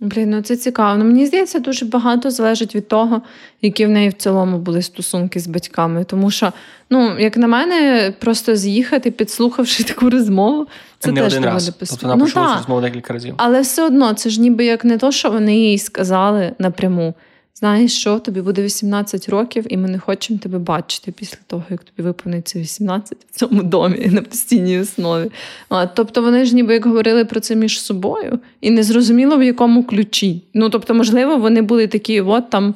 Блін, 0.00 0.30
ну 0.30 0.42
це 0.42 0.56
цікаво. 0.56 0.98
Ну, 0.98 1.04
Мені 1.04 1.26
здається, 1.26 1.58
дуже 1.58 1.86
багато 1.86 2.30
залежить 2.30 2.74
від 2.74 2.88
того, 2.88 3.22
які 3.62 3.86
в 3.86 3.88
неї 3.88 4.08
в 4.08 4.12
цілому 4.12 4.58
були 4.58 4.82
стосунки 4.82 5.40
з 5.40 5.46
батьками. 5.46 6.04
Тому 6.04 6.30
що, 6.30 6.52
ну, 6.90 7.18
як 7.18 7.36
на 7.36 7.46
мене, 7.46 8.12
просто 8.18 8.56
з'їхати, 8.56 9.10
підслухавши 9.10 9.84
таку 9.84 10.10
розмову, 10.10 10.66
це 10.98 11.12
не 11.12 11.20
теж 11.20 11.32
один 11.32 11.44
раз. 11.44 11.72
Тобто 11.78 11.96
вона 12.02 12.16
ну, 12.16 12.24
почула 12.24 12.56
розмову 12.56 12.80
декілька 12.80 13.12
разів. 13.12 13.34
Але 13.36 13.60
все 13.60 13.84
одно, 13.86 14.14
це 14.14 14.30
ж 14.30 14.40
ніби 14.40 14.64
як 14.64 14.84
не 14.84 14.98
то, 14.98 15.12
що 15.12 15.30
вони 15.30 15.56
їй 15.56 15.78
сказали 15.78 16.52
напряму. 16.58 17.14
Знаєш 17.58 17.98
що, 18.00 18.18
тобі 18.18 18.40
буде 18.40 18.62
18 18.62 19.28
років, 19.28 19.64
і 19.68 19.76
ми 19.76 19.88
не 19.88 19.98
хочемо 19.98 20.38
тебе 20.38 20.58
бачити 20.58 21.12
після 21.12 21.38
того, 21.46 21.62
як 21.70 21.84
тобі 21.84 22.06
виповниться 22.06 22.58
18 22.58 23.18
в 23.30 23.38
цьому 23.38 23.62
домі 23.62 24.06
на 24.12 24.22
постійній 24.22 24.78
основі. 24.78 25.30
А, 25.68 25.86
тобто 25.86 26.22
вони 26.22 26.44
ж 26.44 26.54
ніби 26.54 26.74
як 26.74 26.86
говорили 26.86 27.24
про 27.24 27.40
це 27.40 27.56
між 27.56 27.80
собою, 27.80 28.38
і 28.60 28.70
не 28.70 28.82
зрозуміло 28.82 29.36
в 29.36 29.42
якому 29.42 29.84
ключі. 29.84 30.42
Ну 30.54 30.70
тобто, 30.70 30.94
можливо, 30.94 31.36
вони 31.36 31.62
були 31.62 31.86
такі, 31.86 32.20
от 32.20 32.50
там. 32.50 32.74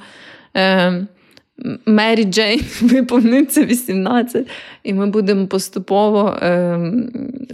Е- 0.56 1.06
Мері 1.86 2.24
Джейн 2.24 2.60
виповниться 2.80 3.64
18, 3.64 4.46
і 4.82 4.94
ми 4.94 5.06
будемо 5.06 5.46
поступово 5.46 6.28
е, 6.28 6.80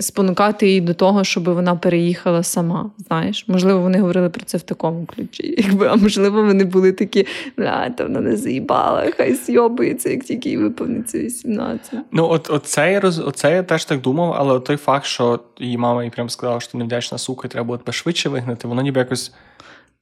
спонукати 0.00 0.66
її 0.66 0.80
до 0.80 0.94
того, 0.94 1.24
щоб 1.24 1.44
вона 1.44 1.76
переїхала 1.76 2.42
сама. 2.42 2.90
Знаєш, 3.08 3.44
можливо, 3.48 3.80
вони 3.80 4.00
говорили 4.00 4.28
про 4.28 4.44
це 4.44 4.58
в 4.58 4.62
такому 4.62 5.06
ключі. 5.06 5.54
Якби, 5.66 5.86
А 5.86 5.96
можливо, 5.96 6.42
вони 6.42 6.64
були 6.64 6.92
такі, 6.92 7.26
бля, 7.56 7.90
та 7.90 8.04
вона 8.04 8.20
не 8.20 8.36
заїбала, 8.36 9.10
хай 9.16 9.34
сйобується, 9.34 10.10
як 10.10 10.24
тільки 10.24 10.48
їй 10.48 10.56
виповниться 10.56 11.18
18. 11.18 11.94
Ну, 12.12 12.28
от 12.30 12.50
оце 12.50 12.92
я 12.92 13.00
роз... 13.00 13.18
оце 13.18 13.52
я 13.52 13.62
теж 13.62 13.84
так 13.84 14.00
думав, 14.00 14.34
але 14.38 14.60
той 14.60 14.76
факт, 14.76 15.06
що 15.06 15.40
її 15.58 15.78
мама 15.78 16.04
їй 16.04 16.10
прям 16.10 16.30
сказала, 16.30 16.60
що 16.60 16.78
невдячна 16.78 17.18
сука, 17.18 17.48
треба 17.48 17.66
було 17.66 17.78
тебе 17.78 17.92
швидше 17.92 18.28
вигнати, 18.28 18.68
воно 18.68 18.82
ніби 18.82 18.98
якось. 18.98 19.32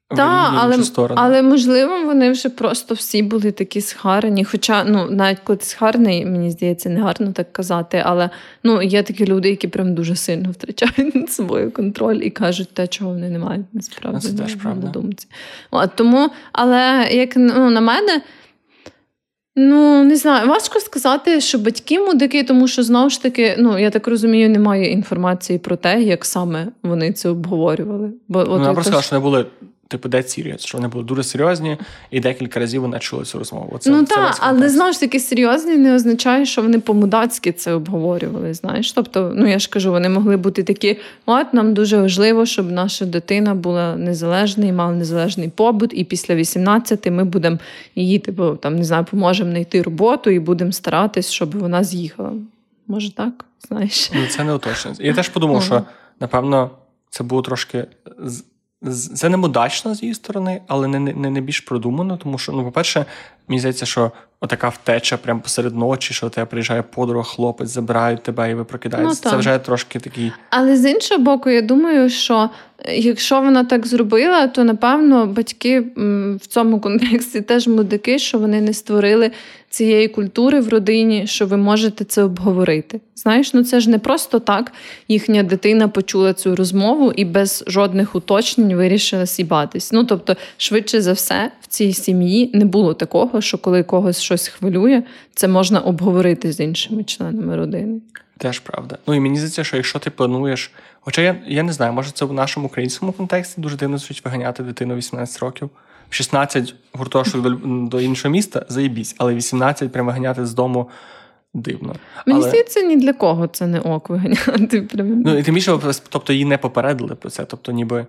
Так, 0.08 0.54
але, 0.56 0.82
сторону. 0.82 1.20
але 1.24 1.42
можливо, 1.42 2.04
вони 2.04 2.30
вже 2.30 2.48
просто 2.48 2.94
всі 2.94 3.22
були 3.22 3.52
такі 3.52 3.80
схарені. 3.80 4.44
Хоча, 4.44 4.84
ну, 4.84 5.10
навіть 5.10 5.38
коли 5.44 5.56
ти 5.56 5.64
схарений, 5.64 6.26
мені 6.26 6.50
здається, 6.50 6.88
не 6.88 7.00
гарно 7.00 7.32
так 7.32 7.52
казати. 7.52 8.02
Але 8.04 8.30
ну, 8.64 8.82
є 8.82 9.02
такі 9.02 9.26
люди, 9.26 9.50
які 9.50 9.68
прям 9.68 9.94
дуже 9.94 10.16
сильно 10.16 10.50
втрачають 10.50 11.14
над 11.14 11.32
собою 11.32 11.70
контроль 11.70 12.16
і 12.16 12.30
кажуть 12.30 12.68
те, 12.74 12.86
чого 12.86 13.10
вони 13.10 13.30
не 13.30 13.38
мають 13.38 13.66
насправді 13.72 14.26
це 14.26 14.42
теж 14.42 14.54
правда. 14.54 14.86
думці. 14.86 15.26
От, 15.70 15.90
тому, 15.94 16.30
але 16.52 17.08
як 17.12 17.36
ну, 17.36 17.70
на 17.70 17.80
мене. 17.80 18.22
Ну, 19.56 20.04
не 20.04 20.16
знаю, 20.16 20.48
важко 20.48 20.80
сказати, 20.80 21.40
що 21.40 21.58
батьки 21.58 22.00
мудики, 22.00 22.44
тому 22.44 22.68
що 22.68 22.82
знову 22.82 23.10
ж 23.10 23.22
таки, 23.22 23.56
ну 23.58 23.78
я 23.78 23.90
так 23.90 24.06
розумію, 24.06 24.50
немає 24.50 24.90
інформації 24.92 25.58
про 25.58 25.76
те, 25.76 26.02
як 26.02 26.24
саме 26.24 26.68
вони 26.82 27.12
це 27.12 27.28
обговорювали. 27.28 28.12
Бо 28.28 28.38
от 28.38 28.48
Ну, 28.48 28.60
якось- 28.62 28.74
просто 28.74 29.02
що 29.02 29.16
вони 29.16 29.22
були, 29.22 29.46
типу, 29.98 30.08
dead 30.08 30.22
serious, 30.22 30.66
що 30.66 30.78
вони 30.78 30.88
були 30.88 31.04
дуже 31.04 31.22
серйозні, 31.22 31.76
і 32.10 32.20
декілька 32.20 32.60
разів 32.60 32.82
вона 32.82 32.98
чула 32.98 33.24
цю 33.24 33.38
розмову. 33.38 33.80
Ну 33.86 34.04
це 34.04 34.14
так, 34.14 34.36
але 34.40 34.68
знову 34.68 34.92
ж 34.92 35.00
таки 35.00 35.20
серйозні 35.20 35.76
не 35.76 35.94
означає, 35.94 36.46
що 36.46 36.62
вони 36.62 36.78
по-мудацьки 36.78 37.52
це 37.52 37.72
обговорювали. 37.72 38.54
Знаєш, 38.54 38.92
тобто, 38.92 39.32
ну 39.36 39.46
я 39.46 39.58
ж 39.58 39.68
кажу, 39.70 39.90
вони 39.90 40.08
могли 40.08 40.36
бути 40.36 40.62
такі: 40.62 40.98
от 41.26 41.54
нам 41.54 41.74
дуже 41.74 42.00
важливо, 42.00 42.46
щоб 42.46 42.70
наша 42.70 43.04
дитина 43.04 43.54
була 43.54 43.96
незалежна 43.96 44.66
і 44.66 44.72
мала 44.72 44.92
незалежний 44.92 45.48
побут. 45.48 45.90
І 45.94 46.04
після 46.04 46.34
18 46.34 47.10
ми 47.10 47.24
будемо 47.24 47.58
її, 47.94 48.18
типу, 48.18 48.56
там 48.56 48.76
не 48.76 48.84
знаю, 48.84 49.06
поможемо 49.10 49.50
знайти 49.50 49.82
роботу 49.82 50.30
і 50.30 50.38
будемо 50.38 50.72
старатись, 50.72 51.30
щоб 51.30 51.58
вона 51.58 51.84
з'їхала. 51.84 52.32
Може 52.86 53.14
так? 53.14 53.44
Знаєш? 53.68 54.10
Ну, 54.14 54.26
це 54.26 54.44
не 54.44 54.54
уточнено. 54.54 54.96
Я 55.00 55.14
теж 55.14 55.28
подумав, 55.28 55.62
що 55.62 55.82
напевно 56.20 56.70
це 57.10 57.24
було 57.24 57.42
трошки. 57.42 57.86
Це 59.14 59.28
не 59.28 59.36
мудачно 59.36 59.94
з 59.94 60.02
її 60.02 60.14
сторони, 60.14 60.60
але 60.66 60.88
не, 60.88 60.98
не, 61.00 61.30
не 61.30 61.40
більш 61.40 61.60
продумано, 61.60 62.16
тому 62.16 62.38
що, 62.38 62.52
ну, 62.52 62.64
по-перше, 62.64 63.04
мені 63.48 63.58
здається, 63.58 63.86
що 63.86 64.12
отака 64.40 64.68
втеча 64.68 65.16
прямо 65.16 65.40
посеред 65.40 65.76
ночі, 65.76 66.14
що 66.14 66.28
тебе 66.28 66.46
приїжджає 66.46 66.82
подруга, 66.82 67.22
хлопець, 67.22 67.68
забирають 67.68 68.22
тебе 68.22 68.50
і 68.50 68.54
ви 68.54 68.64
прокидаєтеся. 68.64 69.20
Ну, 69.24 69.30
це 69.30 69.36
вже 69.36 69.58
трошки 69.58 70.00
такий. 70.00 70.32
Але 70.50 70.76
з 70.76 70.90
іншого 70.90 71.20
боку, 71.20 71.50
я 71.50 71.62
думаю, 71.62 72.10
що 72.10 72.50
е, 72.78 72.96
якщо 72.96 73.40
вона 73.40 73.64
так 73.64 73.86
зробила, 73.86 74.46
то 74.46 74.64
напевно 74.64 75.26
батьки 75.26 75.80
в 76.40 76.46
цьому 76.48 76.80
контексті 76.80 77.40
теж 77.40 77.68
мудики, 77.68 78.18
що 78.18 78.38
вони 78.38 78.60
не 78.60 78.72
створили 78.72 79.30
цієї 79.74 80.08
культури 80.08 80.60
в 80.60 80.68
родині, 80.68 81.26
що 81.26 81.46
ви 81.46 81.56
можете 81.56 82.04
це 82.04 82.22
обговорити. 82.22 83.00
Знаєш, 83.16 83.54
ну 83.54 83.64
це 83.64 83.80
ж 83.80 83.90
не 83.90 83.98
просто 83.98 84.38
так. 84.38 84.72
Їхня 85.08 85.42
дитина 85.42 85.88
почула 85.88 86.32
цю 86.32 86.56
розмову 86.56 87.12
і 87.12 87.24
без 87.24 87.64
жодних 87.66 88.14
уточнень 88.14 88.76
вирішила 88.76 89.26
сібатись. 89.26 89.92
Ну 89.92 90.04
тобто, 90.04 90.36
швидше 90.56 91.00
за 91.00 91.12
все, 91.12 91.50
в 91.60 91.66
цій 91.66 91.92
сім'ї 91.92 92.50
не 92.54 92.64
було 92.64 92.94
такого, 92.94 93.40
що 93.40 93.58
коли 93.58 93.82
когось 93.82 94.20
щось 94.20 94.48
хвилює, 94.48 95.02
це 95.34 95.48
можна 95.48 95.80
обговорити 95.80 96.52
з 96.52 96.60
іншими 96.60 97.04
членами 97.04 97.56
родини. 97.56 98.00
Теж 98.38 98.58
правда. 98.58 98.98
Ну 99.06 99.14
і 99.14 99.20
мені 99.20 99.36
здається, 99.36 99.64
що 99.64 99.76
якщо 99.76 99.98
ти 99.98 100.10
плануєш. 100.10 100.72
Хоча 101.00 101.22
я, 101.22 101.36
я 101.46 101.62
не 101.62 101.72
знаю, 101.72 101.92
може 101.92 102.10
це 102.10 102.24
в 102.24 102.32
нашому 102.32 102.66
українському 102.66 103.12
контексті 103.12 103.60
дуже 103.60 103.76
дивно 103.76 103.98
звучить 103.98 104.24
виганяти 104.24 104.62
дитину 104.62 104.94
18 104.94 105.38
років. 105.38 105.70
16 106.14 106.74
гуртожиток 106.92 107.42
до, 107.42 107.50
до 107.88 108.00
іншого 108.00 108.32
міста 108.32 108.66
заєбісь, 108.68 109.14
але 109.18 109.34
18 109.34 109.92
прямо 109.92 110.06
виганяти 110.06 110.46
з 110.46 110.54
дому 110.54 110.88
дивно. 111.54 111.94
Мені 112.26 112.38
але, 112.40 112.48
здається, 112.48 112.80
ні 112.80 112.96
для 112.96 113.12
кого 113.12 113.46
це 113.46 113.66
не 113.66 113.80
ок 113.80 114.08
виганяти. 114.10 114.82
Прям. 114.82 115.22
ну 115.22 115.38
і 115.38 115.42
тим 115.42 115.54
більше, 115.54 115.78
тобто 116.08 116.32
її 116.32 116.44
не 116.44 116.58
попередили 116.58 117.14
про 117.14 117.30
це. 117.30 117.44
Тобто, 117.44 117.72
ніби. 117.72 118.06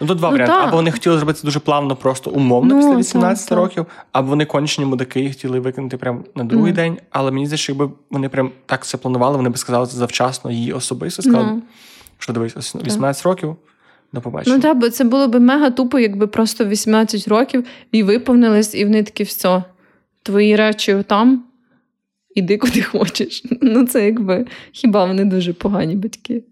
Ну, 0.00 0.06
тут 0.06 0.18
два 0.18 0.28
Ну, 0.28 0.32
варіанти. 0.32 0.54
так. 0.54 0.68
Або 0.68 0.76
вони 0.76 0.90
хотіли 0.90 1.16
зробити 1.16 1.38
це 1.40 1.44
дуже 1.44 1.60
плавно, 1.60 1.96
просто 1.96 2.30
умовно 2.30 2.74
Ну, 2.74 2.80
після 2.80 2.96
18 2.96 3.48
так. 3.48 3.58
років, 3.58 3.86
або 4.12 4.28
вони 4.28 4.44
кончені 4.44 4.86
мудаки 4.86 5.20
і 5.20 5.28
хотіли 5.28 5.60
викинути 5.60 5.96
прямо 5.96 6.24
на 6.34 6.44
другий 6.44 6.72
Мгм. 6.72 6.76
день. 6.76 6.98
Але 7.10 7.30
мені 7.30 7.46
здається, 7.46 7.62
що 7.62 7.72
якби 7.72 7.90
вони 8.10 8.28
прям 8.28 8.50
так 8.66 8.82
все 8.84 8.96
планували, 8.98 9.36
вони 9.36 9.48
б 9.50 9.58
сказали 9.58 9.86
це 9.86 9.96
завчасно 9.96 10.50
їй 10.50 10.72
особисто. 10.72 11.22
Сказали, 11.22 11.44
Ну. 11.46 11.62
що 12.18 12.32
дивись, 12.32 12.56
ось 12.56 12.76
18 12.76 13.24
років, 13.26 13.56
до 14.14 14.20
побачення. 14.20 14.56
Ну 14.56 14.62
так, 14.62 14.78
бо 14.78 14.90
це 14.90 15.04
було 15.04 15.28
б 15.28 15.40
мега 15.40 15.70
тупо, 15.70 15.98
якби 15.98 16.26
просто 16.26 16.64
18 16.64 17.28
років 17.28 17.64
і 17.92 18.02
виповнились, 18.02 18.74
і 18.74 18.84
вони 18.84 19.02
такі 19.02 19.22
все. 19.22 19.62
Твої 20.22 20.56
речі 20.56 20.96
там, 21.06 21.44
іди 22.34 22.58
куди 22.58 22.82
хочеш. 22.82 23.42
Ну, 23.62 23.86
це 23.86 24.04
якби 24.04 24.46
хіба 24.72 25.04
вони 25.04 25.24
дуже 25.24 25.52
погані 25.52 25.96
батьки. 25.96 26.44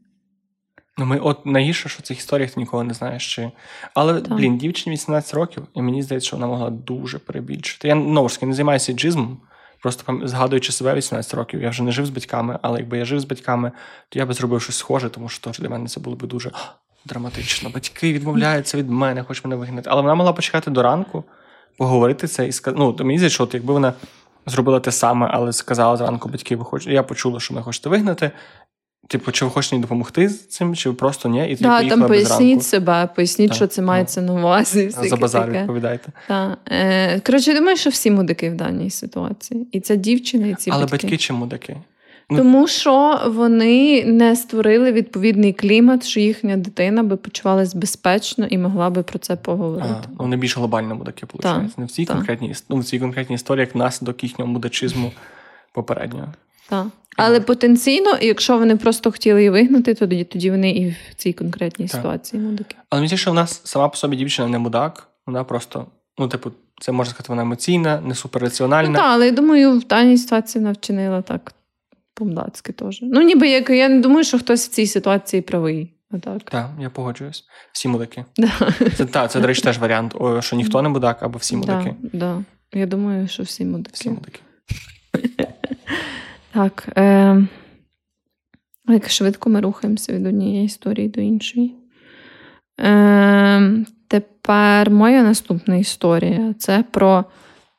Ну, 0.98 1.04
ми 1.04 1.18
от 1.18 1.46
найгірше, 1.46 1.88
що 1.88 1.98
в 1.98 2.02
цих 2.02 2.18
історіях 2.18 2.50
ти 2.50 2.60
ніколи 2.60 2.84
не 2.84 2.94
знаєш. 2.94 3.34
Чи... 3.34 3.50
Але, 3.94 4.20
Так. 4.20 4.36
блін, 4.36 4.58
дівчині 4.58 4.94
18 4.94 5.34
років, 5.34 5.62
і 5.74 5.82
мені 5.82 6.02
здається, 6.02 6.26
що 6.26 6.36
вона 6.36 6.46
могла 6.46 6.70
дуже 6.70 7.18
перебільшити. 7.18 7.88
Я 7.88 7.94
знову 7.94 8.28
ж 8.28 8.34
таки 8.34 8.46
не 8.46 8.54
займаюся 8.54 8.92
джизмом, 8.92 9.38
просто 9.82 10.20
згадуючи 10.24 10.72
себе 10.72 10.94
18 10.94 11.34
років, 11.34 11.62
я 11.62 11.70
вже 11.70 11.82
не 11.82 11.92
жив 11.92 12.06
з 12.06 12.10
батьками, 12.10 12.58
але 12.62 12.78
якби 12.78 12.98
я 12.98 13.04
жив 13.04 13.20
з 13.20 13.24
батьками, 13.24 13.72
то 14.08 14.18
я 14.18 14.26
би 14.26 14.34
зробив 14.34 14.62
щось 14.62 14.76
схоже, 14.76 15.08
тому 15.08 15.28
що 15.28 15.50
для 15.50 15.68
мене 15.68 15.88
це 15.88 16.00
було 16.00 16.16
б 16.16 16.26
дуже 16.26 16.50
«Ах, 16.52 16.81
драматично. 17.04 17.70
Батьки 17.70 18.12
відмовляються 18.12 18.78
від 18.78 18.90
мене, 18.90 19.22
хоч 19.22 19.44
мене 19.44 19.56
вигнати. 19.56 19.90
Але 19.92 20.02
вона 20.02 20.14
могла 20.14 20.32
почекати 20.32 20.70
до 20.70 20.82
ранку, 20.82 21.24
поговорити 21.78 22.26
це 22.26 22.46
і 22.46 22.52
сказати. 22.52 22.84
Ну, 22.84 22.92
то 22.92 23.04
мені 23.04 23.18
здається, 23.18 23.34
що 23.34 23.44
от 23.44 23.54
якби 23.54 23.72
вона 23.72 23.92
зробила 24.46 24.80
те 24.80 24.92
саме, 24.92 25.28
але 25.32 25.52
сказала 25.52 25.96
зранку 25.96 26.28
батьки, 26.28 26.56
ви 26.56 26.64
хочете. 26.64 26.92
Я 26.92 27.02
почула, 27.02 27.40
що 27.40 27.54
ми 27.54 27.62
хочете 27.62 27.88
вигнати. 27.88 28.30
Типу, 29.08 29.32
чи 29.32 29.44
ви 29.44 29.50
хочете 29.50 29.76
їй 29.76 29.82
допомогти 29.82 30.28
з 30.28 30.46
цим, 30.48 30.76
чи 30.76 30.88
ви 30.88 30.94
просто 30.94 31.28
ні, 31.28 31.38
і 31.50 31.56
поїхала 31.56 31.88
там 31.88 32.00
без 32.00 32.08
поясніть 32.08 32.64
себе, 32.64 33.08
поясніть, 33.16 33.48
Так, 33.48 33.56
що 33.56 33.66
це 33.66 33.80
ну. 33.80 33.86
мається 33.86 34.22
на 34.22 34.32
увазі. 34.32 34.90
За 34.90 35.16
базар 35.16 35.46
таке. 35.46 35.58
відповідайте. 35.60 36.12
Так. 36.28 36.58
Е, 36.66 37.20
коротше, 37.20 37.54
думаю, 37.54 37.76
що 37.76 37.90
всі 37.90 38.10
мудики 38.10 38.50
в 38.50 38.54
даній 38.54 38.90
ситуації. 38.90 39.68
І 39.72 39.80
ця 39.80 39.96
дівчина, 39.96 40.46
і 40.46 40.54
ці 40.54 40.70
Але 40.70 40.86
батьки. 40.86 41.06
батьки 41.06 41.16
чому 41.16 41.46
такі? 41.46 41.76
Ну- 42.32 42.38
Тому 42.38 42.68
що 42.68 43.20
вони 43.26 44.04
не 44.04 44.36
створили 44.36 44.92
відповідний 44.92 45.52
клімат, 45.52 46.04
що 46.04 46.20
їхня 46.20 46.56
дитина 46.56 47.02
би 47.02 47.16
почувалась 47.16 47.74
безпечно 47.74 48.46
і 48.46 48.58
могла 48.58 48.90
би 48.90 49.02
про 49.02 49.18
це 49.18 49.36
поговорити. 49.36 49.88
А, 49.90 50.06
ну, 50.08 50.14
вони 50.18 50.36
більш 50.36 50.56
глобально 50.56 50.94
мудаки, 50.94 51.26
виходить. 51.32 51.78
Не 51.78 51.84
в 51.84 51.90
цій 51.90 52.06
конкретній 52.06 52.54
ну, 52.68 52.78
в 52.78 52.84
цій 52.84 52.98
конкретній 52.98 53.34
історії, 53.36 53.60
як 53.60 53.74
наслідок 53.74 54.22
їхнього 54.22 54.50
мудачизму 54.50 55.12
попереднього. 55.72 56.28
Так. 56.68 56.86
Але 57.16 57.40
потенційно, 57.40 58.10
якщо 58.22 58.58
вони 58.58 58.76
просто 58.76 59.12
хотіли 59.12 59.40
її 59.40 59.50
вигнати, 59.50 59.94
то 59.94 60.00
тоді, 60.00 60.24
тоді 60.24 60.50
вони 60.50 60.70
і 60.70 60.90
в 60.90 61.14
цій 61.16 61.32
конкретній 61.32 61.86
Так. 61.86 61.96
ситуації 61.96 62.42
мудаки. 62.42 62.76
Але 62.90 63.02
мені 63.02 63.16
що 63.16 63.30
в 63.30 63.34
нас 63.34 63.60
сама 63.64 63.88
по 63.88 63.96
собі 63.96 64.16
дівчина 64.16 64.48
не 64.48 64.58
мудак, 64.58 65.08
вона 65.26 65.44
просто, 65.44 65.86
ну, 66.18 66.28
типу, 66.28 66.50
це 66.80 66.92
можна 66.92 67.10
сказати, 67.10 67.32
вона 67.32 67.42
емоційна, 67.42 68.00
не 68.00 68.08
Ну, 68.08 68.14
суперраціональна. 68.14 68.98
так, 68.98 69.06
але 69.08 69.26
я 69.26 69.32
думаю, 69.32 69.78
в 69.78 69.84
даній 69.86 70.18
ситуації 70.18 70.64
вона 70.64 70.72
вчинила 70.72 71.22
так 71.22 71.52
по-мдацьки 72.14 72.72
теж. 72.72 72.98
Ну, 73.02 73.22
ніби 73.22 73.48
як 73.48 73.70
я 73.70 73.88
не 73.88 74.00
думаю, 74.00 74.24
що 74.24 74.38
хтось 74.38 74.68
в 74.68 74.70
цій 74.70 74.86
ситуації 74.86 75.42
правий. 75.42 75.94
Отак. 76.10 76.42
Так, 76.42 76.70
я 76.80 76.90
погоджуюсь. 76.90 77.44
Всі 77.72 77.88
мудаки. 77.88 78.24
Да. 78.36 78.72
Це, 78.96 79.04
та, 79.06 79.28
це, 79.28 79.40
до 79.40 79.46
речі, 79.46 79.62
теж 79.62 79.78
варіант, 79.78 80.16
що 80.40 80.56
ніхто 80.56 80.82
не 80.82 80.88
мудак, 80.88 81.22
або 81.22 81.38
всі 81.38 81.56
мудаки. 81.56 81.94
Да, 82.02 82.18
да. 82.18 82.44
Я 82.78 82.86
думаю, 82.86 83.28
що 83.28 83.42
всі 83.42 83.64
мудаки. 83.64 83.90
Всі 83.94 84.10
мудаки. 84.10 84.40
Так. 86.54 86.88
Е... 86.96 87.46
Як 88.88 89.10
швидко 89.10 89.50
ми 89.50 89.60
рухаємося 89.60 90.12
від 90.12 90.26
однієї 90.26 90.64
історії 90.64 91.08
до 91.08 91.20
іншої. 91.20 91.74
Е, 92.80 93.84
Тепер 94.08 94.90
моя 94.90 95.22
наступна 95.22 95.76
історія 95.76 96.54
це 96.58 96.84
про 96.90 97.24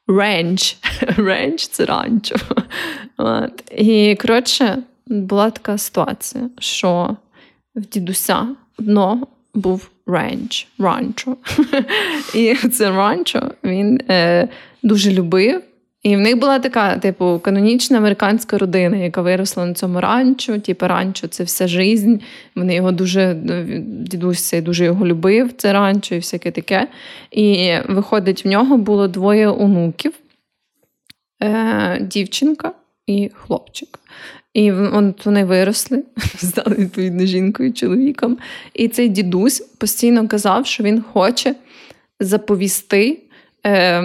ренч. 0.07 0.77
Ренч 1.01 1.67
це 1.71 1.85
ранчо. 1.85 2.35
От. 3.17 3.63
І 3.77 4.17
коротше, 4.21 4.77
була 5.07 5.49
така 5.49 5.77
ситуація, 5.77 6.49
що 6.59 7.17
в 7.75 7.81
дідуся 7.81 8.47
одного 8.79 9.27
був 9.53 9.89
ренч, 10.07 10.67
ранчо. 10.79 11.37
І 12.35 12.55
це 12.55 12.91
ранчо 12.91 13.51
він 13.63 13.99
е, 14.09 14.47
дуже 14.83 15.11
любив. 15.11 15.61
І 16.03 16.15
в 16.15 16.19
них 16.19 16.37
була 16.37 16.59
така, 16.59 16.97
типу, 16.97 17.39
канонічна 17.43 17.97
американська 17.97 18.57
родина, 18.57 18.97
яка 18.97 19.21
виросла 19.21 19.65
на 19.65 19.73
цьому 19.73 20.01
ранчо. 20.01 20.59
Типу, 20.59 20.87
ранчо 20.87 21.27
це 21.27 21.43
вся 21.43 21.67
жизнь. 21.67 22.15
Вони 22.55 22.75
його 22.75 22.91
дуже 22.91 23.35
дідусь 23.81 24.53
дуже 24.61 24.85
його 24.85 25.07
любив, 25.07 25.53
це 25.57 25.73
ранчо 25.73 26.15
і 26.15 26.17
всяке 26.17 26.51
таке. 26.51 26.87
І 27.31 27.73
виходить, 27.89 28.45
в 28.45 28.47
нього 28.47 28.77
було 28.77 29.07
двоє 29.07 29.47
онуків: 29.47 30.13
е, 31.43 31.99
дівчинка 32.01 32.71
і 33.07 33.31
хлопчик. 33.33 33.99
І 34.53 34.71
вони 35.25 35.45
виросли, 35.45 36.03
стали 36.35 36.75
відповідно 36.75 37.25
жінкою, 37.25 37.73
чоловіком. 37.73 38.37
І 38.73 38.87
цей 38.87 39.09
дідусь 39.09 39.59
постійно 39.59 40.27
казав, 40.27 40.65
що 40.65 40.83
він 40.83 41.01
хоче 41.01 41.55
заповісти 42.19 43.19
е, 43.65 44.03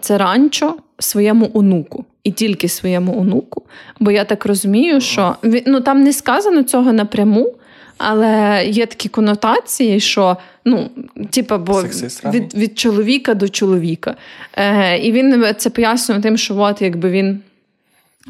це 0.00 0.18
ранчо 0.18 0.76
своєму 0.98 1.50
онуку. 1.54 2.04
І 2.24 2.30
тільки 2.30 2.68
своєму 2.68 3.20
онуку. 3.20 3.62
Бо 4.00 4.10
я 4.10 4.24
так 4.24 4.46
розумію, 4.46 5.00
що 5.00 5.36
ну 5.66 5.80
там 5.80 6.02
не 6.02 6.12
сказано 6.12 6.62
цього 6.62 6.92
напряму, 6.92 7.54
але 7.98 8.64
є 8.66 8.86
такі 8.86 9.08
конотації, 9.08 10.00
що 10.00 10.36
ну, 10.64 10.90
типа, 11.30 11.58
бо 11.58 11.82
від 12.24 12.54
від 12.54 12.78
чоловіка 12.78 13.34
до 13.34 13.48
чоловіка. 13.48 14.14
Е, 14.56 14.98
І 14.98 15.12
він 15.12 15.54
це 15.56 15.70
пояснює 15.70 16.20
тим, 16.20 16.36
що 16.36 16.56
от 16.56 16.82
якби 16.82 17.10
він 17.10 17.40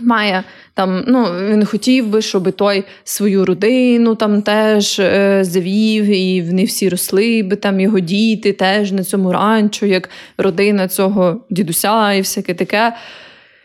має 0.01 0.45
там, 0.75 1.05
ну 1.07 1.25
він 1.25 1.65
хотів 1.65 2.07
би, 2.07 2.23
щоб 2.23 2.53
той 2.53 2.85
свою 3.05 3.45
родину 3.45 4.15
там 4.15 4.43
теж 4.43 4.99
е, 4.99 5.45
завів, 5.45 6.05
і 6.05 6.43
вони 6.43 6.65
всі 6.65 6.89
росли 6.89 7.43
би 7.43 7.57
там 7.57 7.81
його 7.81 8.01
діти 8.01 8.53
теж 8.53 8.93
на 8.93 9.05
цьому 9.05 9.33
ранчо, 9.33 9.87
як 9.87 10.11
родина 10.39 10.89
цього 10.89 11.41
дідуся 11.51 12.13
і 12.13 12.21
всяке 12.21 12.55
таке. 12.55 12.93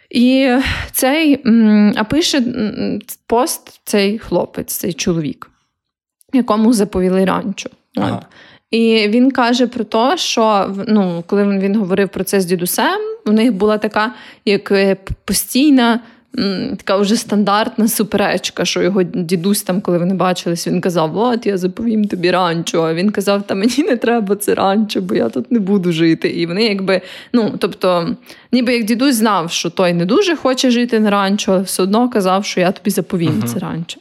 І 0.10 0.58
цей 0.92 1.40
а 1.96 2.04
пише 2.04 2.44
пост 3.28 3.82
цей 3.84 4.20
хлопець, 4.20 4.74
цей 4.74 4.94
чоловік, 4.94 5.52
якому 6.34 6.74
заповіли 6.74 7.26
ранчо. 7.26 7.70
Ага. 7.96 8.26
І 8.74 9.08
він 9.08 9.32
каже 9.32 9.68
про 9.68 9.84
те, 9.84 10.18
що 10.18 10.76
ну, 10.88 11.24
коли 11.28 11.60
він 11.60 11.76
говорив 11.76 12.10
про 12.10 12.24
це 12.24 12.42
з 12.42 12.46
дідусем, 12.46 13.02
у 13.26 13.32
них 13.32 13.54
була 13.54 13.78
така 13.78 14.14
як 14.46 14.72
е, 14.72 14.98
постійна 15.26 16.00
така 16.78 16.98
вже 16.98 17.16
стандартна 17.16 17.88
суперечка, 17.88 18.66
що 18.66 18.82
його 18.82 19.04
дідусь, 19.04 19.64
там, 19.64 19.82
коли 19.82 19.98
вони 19.98 20.14
бачились, 20.14 20.68
він 20.68 20.82
казав: 20.82 21.18
От 21.18 21.46
я 21.46 21.58
заповім 21.58 22.06
тобі 22.06 22.32
ранчо. 22.32 22.82
А 22.82 22.94
він 22.94 23.10
казав, 23.10 23.44
та 23.44 23.56
мені 23.56 23.78
не 23.78 23.98
треба 23.98 24.36
це 24.36 24.56
ранчо, 24.56 25.02
бо 25.02 25.16
я 25.16 25.30
тут 25.30 25.52
не 25.52 25.60
буду 25.60 25.92
жити. 25.92 26.30
І 26.30 26.46
вони 26.46 26.64
якби, 26.64 27.02
ну, 27.34 27.54
тобто, 27.60 28.16
ніби 28.52 28.74
як 28.74 28.84
дідусь 28.84 29.16
знав, 29.16 29.52
що 29.52 29.70
той 29.70 29.94
не 29.94 30.06
дуже 30.06 30.36
хоче 30.36 30.72
жити 30.72 31.00
на 31.00 31.10
ранчо, 31.10 31.52
але 31.52 31.62
все 31.62 31.84
одно 31.84 32.10
казав, 32.10 32.46
що 32.46 32.60
я 32.60 32.72
тобі 32.72 32.90
заповім 32.90 33.32
uh-huh. 33.32 33.48
це 33.48 33.60
ранчо. 33.60 34.00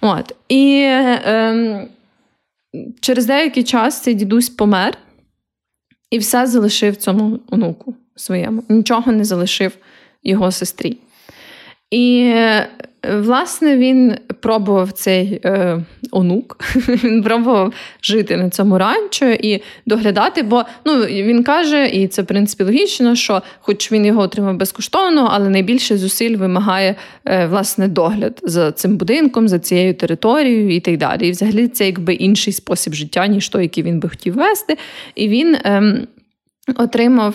От. 0.00 0.34
І 0.48 0.82
е, 0.84 1.88
через 3.00 3.26
деякий 3.26 3.62
час 3.62 4.02
цей 4.02 4.14
дідусь 4.14 4.48
помер 4.48 4.98
і 6.10 6.18
все 6.18 6.46
залишив 6.46 6.96
цьому 6.96 7.40
онуку 7.50 7.94
своєму. 8.16 8.64
Нічого 8.68 9.12
не 9.12 9.24
залишив 9.24 9.76
його 10.22 10.52
сестрі. 10.52 10.98
І, 11.90 12.34
власне, 13.08 13.76
він 13.76 14.16
пробував 14.40 14.92
цей 14.92 15.40
е, 15.44 15.80
онук, 16.10 16.58
він 16.88 17.22
пробував 17.22 17.72
жити 18.02 18.36
на 18.36 18.50
цьому 18.50 18.78
ранчо 18.78 19.26
і 19.26 19.62
доглядати, 19.86 20.42
бо 20.42 20.64
ну, 20.84 21.00
він 21.04 21.42
каже, 21.44 21.88
і 21.88 22.08
це 22.08 22.22
в 22.22 22.26
принципі 22.26 22.64
логічно, 22.64 23.14
що 23.14 23.42
хоч 23.60 23.92
він 23.92 24.06
його 24.06 24.20
отримав 24.22 24.56
безкоштовно, 24.56 25.28
але 25.32 25.48
найбільше 25.48 25.96
зусиль 25.96 26.36
вимагає 26.36 26.94
е, 27.24 27.46
власне 27.46 27.88
догляд 27.88 28.40
за 28.42 28.72
цим 28.72 28.96
будинком, 28.96 29.48
за 29.48 29.58
цією 29.58 29.94
територією 29.94 30.74
і 30.74 30.80
так 30.80 30.96
далі. 30.96 31.28
І 31.28 31.30
взагалі 31.30 31.68
це 31.68 31.86
якби 31.86 32.14
інший 32.14 32.52
спосіб 32.52 32.94
життя, 32.94 33.26
ніж 33.26 33.48
той, 33.48 33.62
який 33.62 33.84
він 33.84 34.00
би 34.00 34.08
хотів 34.08 34.34
вести. 34.34 34.76
І 35.14 35.28
він 35.28 35.54
е, 35.54 36.06
отримав. 36.76 37.34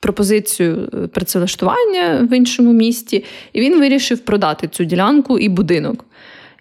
Пропозицію 0.00 0.88
е, 0.94 1.06
працевлаштування 1.06 2.28
в 2.30 2.36
іншому 2.36 2.72
місті, 2.72 3.24
і 3.52 3.60
він 3.60 3.78
вирішив 3.78 4.18
продати 4.18 4.68
цю 4.68 4.84
ділянку 4.84 5.38
і 5.38 5.48
будинок. 5.48 6.04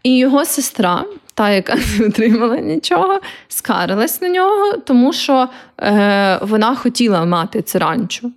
І 0.03 0.17
його 0.17 0.45
сестра, 0.45 1.05
та, 1.33 1.49
яка 1.49 1.75
не 1.99 2.05
отримала 2.05 2.57
нічого, 2.57 3.19
скарилась 3.47 4.21
на 4.21 4.29
нього, 4.29 4.73
тому 4.73 5.13
що 5.13 5.49
е, 5.81 6.39
вона 6.41 6.75
хотіла 6.75 7.25
мати 7.25 7.61
це 7.61 7.79
ранчо. 7.79 8.31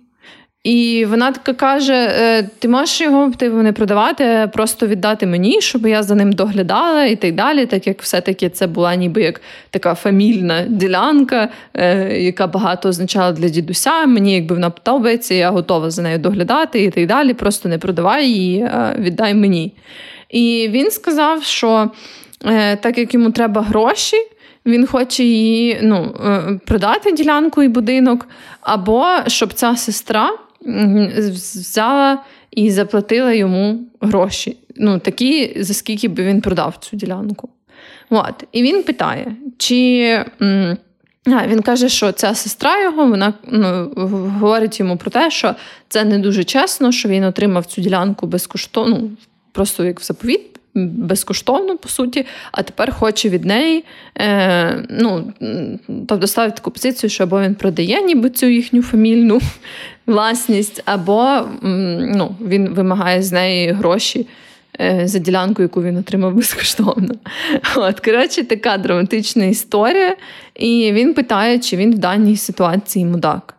І 0.63 1.05
вона 1.09 1.31
така 1.31 1.53
каже: 1.53 1.93
«Е, 1.93 2.43
ти 2.59 2.67
можеш 2.67 3.01
його 3.01 3.31
типу, 3.31 3.55
не 3.55 3.73
продавати, 3.73 4.49
просто 4.53 4.87
віддати 4.87 5.25
мені, 5.25 5.61
щоб 5.61 5.87
я 5.87 6.03
за 6.03 6.15
ним 6.15 6.31
доглядала 6.33 7.05
і 7.05 7.15
так 7.15 7.35
далі, 7.35 7.65
так 7.65 7.87
як 7.87 8.01
все-таки 8.01 8.49
це 8.49 8.67
була 8.67 8.95
ніби 8.95 9.21
як 9.21 9.41
така 9.69 9.95
фамільна 9.95 10.65
ділянка, 10.67 11.49
е, 11.73 12.17
яка 12.21 12.47
багато 12.47 12.89
означала 12.89 13.31
для 13.31 13.49
дідуся. 13.49 14.05
Мені 14.05 14.35
якби 14.35 14.55
вона 14.55 14.69
подобається, 14.69 15.33
я 15.33 15.49
готова 15.49 15.89
за 15.89 16.01
нею 16.01 16.19
доглядати 16.19 16.83
і 16.83 16.89
так 16.89 17.07
далі. 17.07 17.33
Просто 17.33 17.69
не 17.69 17.77
продавай 17.77 18.27
її, 18.27 18.69
віддай 18.97 19.33
мені. 19.33 19.73
І 20.29 20.67
він 20.71 20.91
сказав, 20.91 21.43
що 21.43 21.91
е, 22.45 22.75
так 22.75 22.97
як 22.97 23.13
йому 23.13 23.31
треба 23.31 23.61
гроші. 23.61 24.17
Він 24.65 24.87
хоче 24.87 25.23
її 25.23 25.79
ну, 25.81 26.15
продати 26.65 27.11
ділянку 27.11 27.63
і 27.63 27.67
будинок, 27.67 28.27
або 28.61 29.05
щоб 29.27 29.53
ця 29.53 29.75
сестра 29.75 30.29
взяла 31.29 32.23
і 32.51 32.71
заплатила 32.71 33.33
йому 33.33 33.79
гроші. 34.01 34.57
Ну, 34.75 34.99
такі, 34.99 35.57
за 35.59 35.73
скільки 35.73 36.07
би 36.07 36.23
він 36.23 36.41
продав 36.41 36.77
цю 36.79 36.97
ділянку. 36.97 37.49
От. 38.09 38.43
І 38.51 38.63
він 38.63 38.83
питає, 38.83 39.35
чи. 39.57 40.25
А, 41.25 41.47
Він 41.47 41.61
каже, 41.61 41.89
що 41.89 42.11
ця 42.11 42.35
сестра 42.35 42.83
його 42.83 43.07
вона 43.07 43.33
ну, 43.47 43.91
говорить 44.39 44.79
йому 44.79 44.97
про 44.97 45.11
те, 45.11 45.31
що 45.31 45.55
це 45.89 46.03
не 46.03 46.19
дуже 46.19 46.43
чесно, 46.43 46.91
що 46.91 47.09
він 47.09 47.23
отримав 47.23 47.65
цю 47.65 47.81
ділянку 47.81 48.27
безкоштовно, 48.27 48.97
ну, 49.01 49.09
просто 49.51 49.85
як 49.85 49.99
в 49.99 50.03
заповіт, 50.03 50.58
безкоштовно, 50.87 51.77
по 51.77 51.89
суті, 51.89 52.25
а 52.51 52.63
тепер 52.63 52.93
хоче 52.93 53.29
від 53.29 53.45
неї 53.45 53.83
е, 54.17 54.85
ну, 54.89 55.33
тобто 56.07 56.27
ставить 56.27 56.55
таку 56.55 56.71
позицію, 56.71 57.09
що 57.09 57.23
або 57.23 57.41
він 57.41 57.55
продає 57.55 58.01
ніби 58.01 58.29
цю 58.29 58.45
їхню 58.45 58.81
фамільну 58.81 59.41
власність, 60.05 60.81
або 60.85 61.41
ну, 61.61 62.35
він 62.41 62.69
вимагає 62.69 63.23
з 63.23 63.31
неї 63.31 63.71
гроші. 63.71 64.27
Е, 64.81 65.07
за 65.07 65.19
ділянку, 65.19 65.61
яку 65.61 65.83
він 65.83 65.97
отримав 65.97 66.33
безкоштовно. 66.35 67.15
От, 67.75 67.99
коротше, 67.99 68.43
така 68.43 68.77
драматична 68.77 69.45
історія. 69.45 70.15
І 70.55 70.91
він 70.93 71.13
питає, 71.13 71.59
чи 71.59 71.77
він 71.77 71.95
в 71.95 71.97
даній 71.97 72.37
ситуації 72.37 73.05
мудак. 73.05 73.55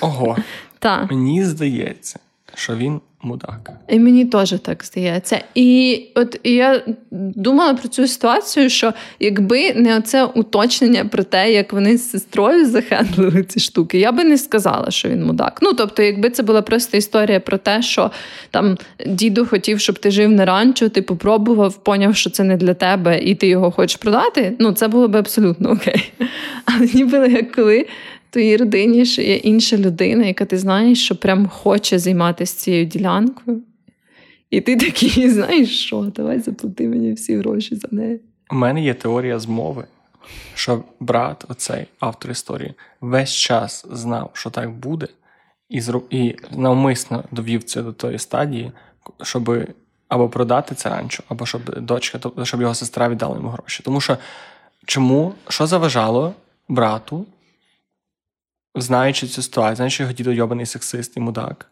Ого. 0.00 0.36
Мені 1.10 1.44
здається, 1.44 2.18
що 2.54 2.76
він 2.76 3.00
мудак. 3.22 3.70
І 3.88 3.98
мені 3.98 4.24
теж 4.24 4.54
так 4.62 4.84
здається. 4.84 5.44
І 5.54 6.02
от 6.14 6.40
я 6.44 6.82
думала 7.10 7.74
про 7.74 7.88
цю 7.88 8.08
ситуацію, 8.08 8.70
що 8.70 8.92
якби 9.20 9.72
не 9.72 9.96
оце 9.98 10.24
уточнення 10.24 11.04
про 11.04 11.22
те, 11.22 11.52
як 11.52 11.72
вони 11.72 11.98
з 11.98 12.10
сестрою 12.10 12.66
захендлили 12.66 13.42
ці 13.42 13.60
штуки, 13.60 13.98
я 13.98 14.12
би 14.12 14.24
не 14.24 14.38
сказала, 14.38 14.90
що 14.90 15.08
він 15.08 15.24
мудак. 15.24 15.58
Ну 15.62 15.72
тобто, 15.72 16.02
якби 16.02 16.30
це 16.30 16.42
була 16.42 16.62
просто 16.62 16.96
історія 16.96 17.40
про 17.40 17.58
те, 17.58 17.82
що 17.82 18.10
там 18.50 18.78
діду 19.06 19.46
хотів, 19.46 19.80
щоб 19.80 19.98
ти 19.98 20.10
жив 20.10 20.30
на 20.30 20.44
ранчо, 20.44 20.88
ти 20.88 21.02
попробував, 21.02 21.84
поняв, 21.84 22.16
що 22.16 22.30
це 22.30 22.44
не 22.44 22.56
для 22.56 22.74
тебе, 22.74 23.20
і 23.22 23.34
ти 23.34 23.46
його 23.46 23.70
хочеш 23.70 23.96
продати. 23.96 24.56
Ну 24.58 24.72
це 24.72 24.88
було 24.88 25.08
б 25.08 25.16
абсолютно 25.16 25.70
окей. 25.70 26.12
Але 26.64 26.88
ніби 26.94 27.18
як 27.18 27.52
коли 27.52 27.86
твоїй 28.32 28.56
родині 28.56 29.04
ще 29.04 29.22
є 29.22 29.36
інша 29.36 29.76
людина, 29.76 30.26
яка 30.26 30.44
ти 30.44 30.58
знаєш, 30.58 31.04
що 31.04 31.16
прям 31.16 31.48
хоче 31.48 31.98
займатися 31.98 32.56
цією 32.58 32.86
ділянкою. 32.86 33.62
І 34.50 34.60
ти 34.60 34.76
такий, 34.76 35.30
знаєш 35.30 35.84
що, 35.86 36.12
давай 36.16 36.40
заплати 36.40 36.88
мені 36.88 37.12
всі 37.12 37.36
гроші 37.36 37.76
за 37.76 37.88
неї. 37.90 38.20
У 38.50 38.54
мене 38.54 38.82
є 38.82 38.94
теорія 38.94 39.38
змови, 39.38 39.84
що 40.54 40.84
брат, 41.00 41.44
оцей 41.48 41.86
автор 42.00 42.30
історії, 42.30 42.74
весь 43.00 43.32
час 43.32 43.86
знав, 43.92 44.30
що 44.32 44.50
так 44.50 44.70
буде, 44.70 45.08
і 45.68 45.80
зру... 45.80 46.02
і 46.10 46.34
навмисно 46.56 47.24
довів 47.30 47.62
це 47.62 47.82
до 47.82 47.92
тої 47.92 48.18
стадії, 48.18 48.72
щоб 49.22 49.66
або 50.08 50.28
продати 50.28 50.74
це 50.74 50.88
ранчо, 50.88 51.22
або 51.28 51.46
щоб 51.46 51.80
дочка, 51.80 52.20
щоб 52.42 52.60
його 52.60 52.74
сестра 52.74 53.08
віддала 53.08 53.36
йому 53.36 53.48
гроші. 53.48 53.82
Тому 53.84 54.00
що 54.00 54.16
чому, 54.86 55.32
що 55.48 55.66
заважало 55.66 56.34
брату, 56.68 57.26
знаючи 58.74 59.26
цю 59.26 59.42
ситуацію, 59.42 59.76
знаючи, 59.76 59.94
що 59.94 60.02
його 60.02 60.12
дідо 60.12 60.32
йобаний 60.32 60.66
сексист 60.66 61.16
і 61.16 61.20
мудак. 61.20 61.66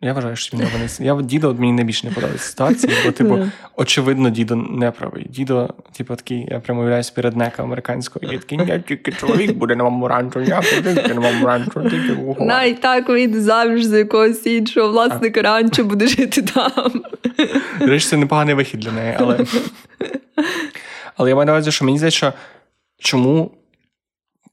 Я 0.00 0.12
вважаю, 0.12 0.36
що 0.36 0.56
він 0.56 0.66
йобаний. 0.66 0.88
Я 1.00 1.22
дідо 1.22 1.54
мені 1.54 1.72
найбільше 1.72 2.06
не 2.06 2.14
подобається 2.14 2.48
ситуації, 2.48 2.92
бо, 3.04 3.12
типу, 3.12 3.38
очевидно, 3.76 4.30
дідо 4.30 4.56
не 4.56 4.90
правий. 4.90 5.26
Дідо, 5.30 5.74
типу, 5.96 6.16
такий, 6.16 6.48
я 6.50 6.60
прямо 6.60 6.80
уявляюсь 6.80 7.10
перед 7.10 7.36
нека 7.36 7.62
американського, 7.62 8.32
який 8.32 8.38
такий, 8.38 8.74
я 8.74 8.78
тільки 8.78 9.12
чоловік 9.12 9.52
буде 9.52 9.76
на 9.76 9.84
моєму 9.84 10.08
ранчо, 10.08 10.40
я 10.40 10.60
тільки 10.60 11.14
на 11.14 11.20
моєму 11.20 11.46
ранчо, 11.46 11.90
тільки 11.90 12.12
вугла. 12.12 12.46
На, 12.46 12.72
так 12.72 13.08
вийде 13.08 13.40
заміж 13.40 13.84
за 13.84 13.98
якогось 13.98 14.46
іншого 14.46 14.88
власника 14.88 15.42
ранчо, 15.42 15.84
буде 15.84 16.06
жити 16.06 16.42
там. 16.42 17.02
До 17.80 17.86
речі, 17.86 18.06
це 18.06 18.16
непоганий 18.16 18.54
вихід 18.54 18.80
для 18.80 18.92
неї, 18.92 19.16
але. 19.18 19.46
Але 21.16 21.30
я 21.30 21.36
маю 21.36 21.46
на 21.46 21.52
увазі, 21.52 21.72
що 21.72 21.84
мені 21.84 21.98
здається, 21.98 22.18
що 22.18 22.32
чому. 22.98 23.50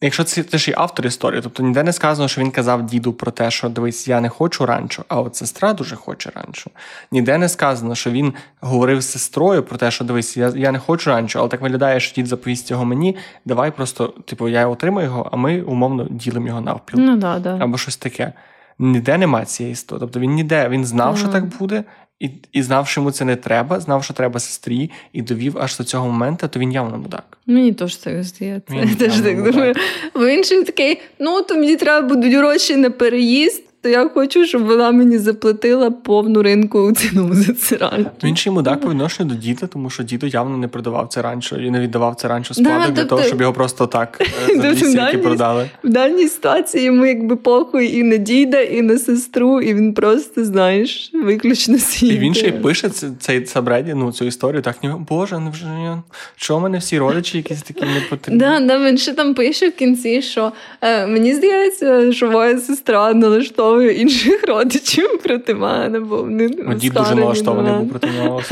Якщо 0.03 0.23
це 0.23 0.43
ти 0.43 0.57
ж 0.57 0.71
і 0.71 0.73
автор 0.77 1.05
історії, 1.05 1.41
тобто 1.41 1.63
ніде 1.63 1.83
не 1.83 1.93
сказано, 1.93 2.27
що 2.27 2.41
він 2.41 2.51
казав 2.51 2.85
діду 2.85 3.13
про 3.13 3.31
те, 3.31 3.51
що 3.51 3.69
дивись, 3.69 4.07
я 4.07 4.21
не 4.21 4.29
хочу 4.29 4.65
ранчо, 4.65 5.05
а 5.07 5.21
от 5.21 5.35
сестра 5.35 5.73
дуже 5.73 5.95
хоче 5.95 6.31
ранчо. 6.35 6.69
Ніде 7.11 7.37
не 7.37 7.49
сказано, 7.49 7.95
що 7.95 8.11
він 8.11 8.33
говорив 8.61 9.01
з 9.01 9.11
сестрою 9.11 9.63
про 9.63 9.77
те, 9.77 9.91
що 9.91 10.05
дивись, 10.05 10.37
я 10.37 10.53
я 10.55 10.71
не 10.71 10.79
хочу 10.79 11.09
ранчо, 11.09 11.39
але 11.39 11.49
так 11.49 11.61
виглядає, 11.61 11.99
що 11.99 12.15
дід 12.15 12.27
заповість 12.27 12.71
його 12.71 12.85
мені. 12.85 13.17
Давай 13.45 13.71
просто, 13.71 14.07
типу, 14.25 14.49
я 14.49 14.67
отримаю 14.67 15.07
його, 15.07 15.29
а 15.31 15.35
ми 15.35 15.61
умовно 15.61 16.07
ділимо 16.09 16.47
його 16.47 16.61
навпіл. 16.61 16.99
Ну, 16.99 17.17
да, 17.17 17.39
да. 17.39 17.57
Або 17.61 17.77
щось 17.77 17.97
таке. 17.97 18.33
Ніде 18.79 19.17
немає 19.17 19.45
цієї 19.45 19.73
історії. 19.73 19.99
Тобто 19.99 20.19
він 20.19 20.31
ніде 20.31 20.69
він 20.69 20.85
знав, 20.85 21.17
що 21.17 21.27
так 21.27 21.45
буде, 21.45 21.83
і 22.23 22.29
і 22.51 22.62
знав, 22.62 22.88
що 22.88 23.01
йому 23.01 23.12
це 23.12 23.25
не 23.25 23.36
треба, 23.36 23.79
знав, 23.79 24.03
що 24.03 24.13
треба 24.13 24.39
сестрі, 24.39 24.91
і 25.13 25.21
довів 25.21 25.57
аж 25.57 25.77
до 25.77 25.83
цього 25.83 26.07
моменту, 26.07 26.47
то 26.47 26.59
він 26.59 26.71
явно 26.71 26.97
мудак. 26.97 27.38
Мені 27.45 27.73
теж 27.73 27.95
так 27.95 28.23
здається. 28.23 28.75
Я 28.75 28.95
теж 28.95 29.19
так 29.21 29.43
думаю. 29.43 29.73
Бо 30.15 30.25
він 30.25 30.63
такий: 30.63 31.01
ну 31.19 31.41
то 31.41 31.55
мені 31.55 31.75
треба 31.75 32.07
будуть 32.07 32.33
гроші 32.33 32.75
на 32.75 32.89
переїзд 32.89 33.63
то 33.83 33.89
я 33.89 34.09
хочу, 34.09 34.45
щоб 34.45 34.63
вона 34.63 34.91
мені 34.91 35.17
заплатила 35.17 35.91
повну 35.91 36.41
ринку 36.41 36.91
ціну 36.91 37.33
за 37.33 37.53
це 37.53 37.77
ранчо. 37.77 38.09
Він 38.23 38.35
ще 38.35 38.49
й 38.49 38.53
мудак 38.53 38.81
по 38.81 38.89
відношенню 38.89 39.29
до 39.29 39.35
діда, 39.35 39.67
тому 39.67 39.89
що 39.89 40.03
дідо 40.03 40.27
явно 40.27 40.57
не 40.57 40.67
продавав 40.67 41.07
це 41.07 41.21
ранчо 41.21 41.55
і 41.55 41.71
не 41.71 41.79
віддавав 41.79 42.15
це 42.15 42.27
ранчо 42.27 42.53
складок 42.53 42.81
да, 42.81 42.87
для 42.87 42.95
тобто... 42.95 43.15
того, 43.15 43.27
щоб 43.27 43.41
його 43.41 43.53
просто 43.53 43.87
так 43.87 44.21
е, 44.49 44.55
за 44.55 44.71
200 44.73 44.97
які 44.97 45.17
продали. 45.17 45.69
В 45.83 45.89
даній 45.89 46.27
ситуації 46.27 46.83
йому 46.83 47.05
якби 47.05 47.35
похуй 47.35 47.97
і 47.97 48.03
на 48.03 48.17
діда, 48.17 48.61
і 48.61 48.81
на 48.81 48.97
сестру, 48.97 49.61
і 49.61 49.73
він 49.73 49.93
просто, 49.93 50.45
знаєш, 50.45 51.11
виключно 51.13 51.77
свій. 51.77 52.07
І 52.07 52.17
він 52.17 52.33
ще 52.33 52.47
й 52.47 52.51
пише 52.51 52.89
цей 53.19 53.45
Сабреді, 53.45 53.93
ну 53.93 54.11
цю 54.11 54.25
історію, 54.25 54.61
так 54.61 54.83
ні, 54.83 54.91
боже, 55.09 55.39
невже 55.39 56.01
що 56.35 56.57
в 56.57 56.61
мене 56.61 56.77
всі 56.77 56.99
родичі 56.99 57.37
якісь 57.37 57.61
такі 57.61 57.85
не 57.85 58.01
потрібні. 58.09 58.39
Да, 58.39 58.59
да, 58.59 58.79
він 58.87 58.97
ще 58.97 59.13
там 59.13 59.33
пише 59.33 59.69
в 59.69 59.75
кінці, 59.75 60.21
що 60.21 60.51
е, 60.81 61.07
мені 61.07 61.33
здається, 61.33 62.13
що 62.13 62.31
моя 62.31 62.57
сестра 62.57 63.13
налаштовує 63.13 63.72
налаштовую 63.73 63.95
інших 63.95 64.43
родичів 64.47 65.19
проти 65.23 65.53
мене, 65.55 65.99
бо 65.99 66.17
вони 66.17 66.49
дід 66.75 66.93
дуже 66.93 67.15
налаштований 67.15 67.73
був 67.73 67.89
проти 67.89 68.07
нього. 68.07 68.41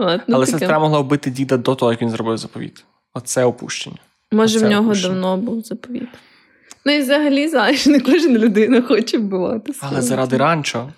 От, 0.00 0.20
ну, 0.28 0.36
Але 0.36 0.46
таке. 0.46 0.58
сестра 0.58 0.78
могла 0.78 1.00
вбити 1.00 1.30
діда 1.30 1.56
до 1.56 1.74
того, 1.74 1.92
як 1.92 2.02
він 2.02 2.10
зробив 2.10 2.38
заповіт. 2.38 2.84
Оце 3.14 3.44
опущення. 3.44 3.96
Може, 4.32 4.56
Оце 4.56 4.66
в 4.66 4.70
нього 4.70 4.84
опущення. 4.84 5.08
давно 5.08 5.36
був 5.36 5.60
заповіт. 5.60 6.08
Ну 6.84 6.92
і 6.92 7.00
взагалі, 7.02 7.48
знаєш, 7.48 7.86
не 7.86 8.00
кожна 8.00 8.38
людина 8.38 8.82
хоче 8.82 9.18
вбивати. 9.18 9.72
Але 9.80 10.02
заради 10.02 10.36
ранчо. 10.36 10.88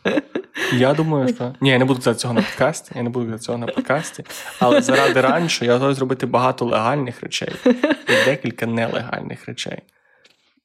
Я 0.72 0.94
думаю, 0.94 1.28
що. 1.34 1.54
Ні, 1.60 1.70
я 1.70 1.78
не 1.78 1.84
буду 1.84 1.98
казати 1.98 2.18
цього 2.18 2.34
на 2.34 2.42
подкасті. 2.42 2.92
Я 2.96 3.02
не 3.02 3.10
буду 3.10 3.26
казати 3.26 3.42
цього 3.42 3.58
на 3.58 3.66
подкасті. 3.66 4.24
Але 4.58 4.82
заради 4.82 5.20
ранчо 5.20 5.64
я 5.64 5.72
готовий 5.72 5.94
зробити 5.94 6.26
багато 6.26 6.64
легальних 6.64 7.22
речей 7.22 7.48
і 8.08 8.24
декілька 8.24 8.66
нелегальних 8.66 9.46
речей. 9.46 9.78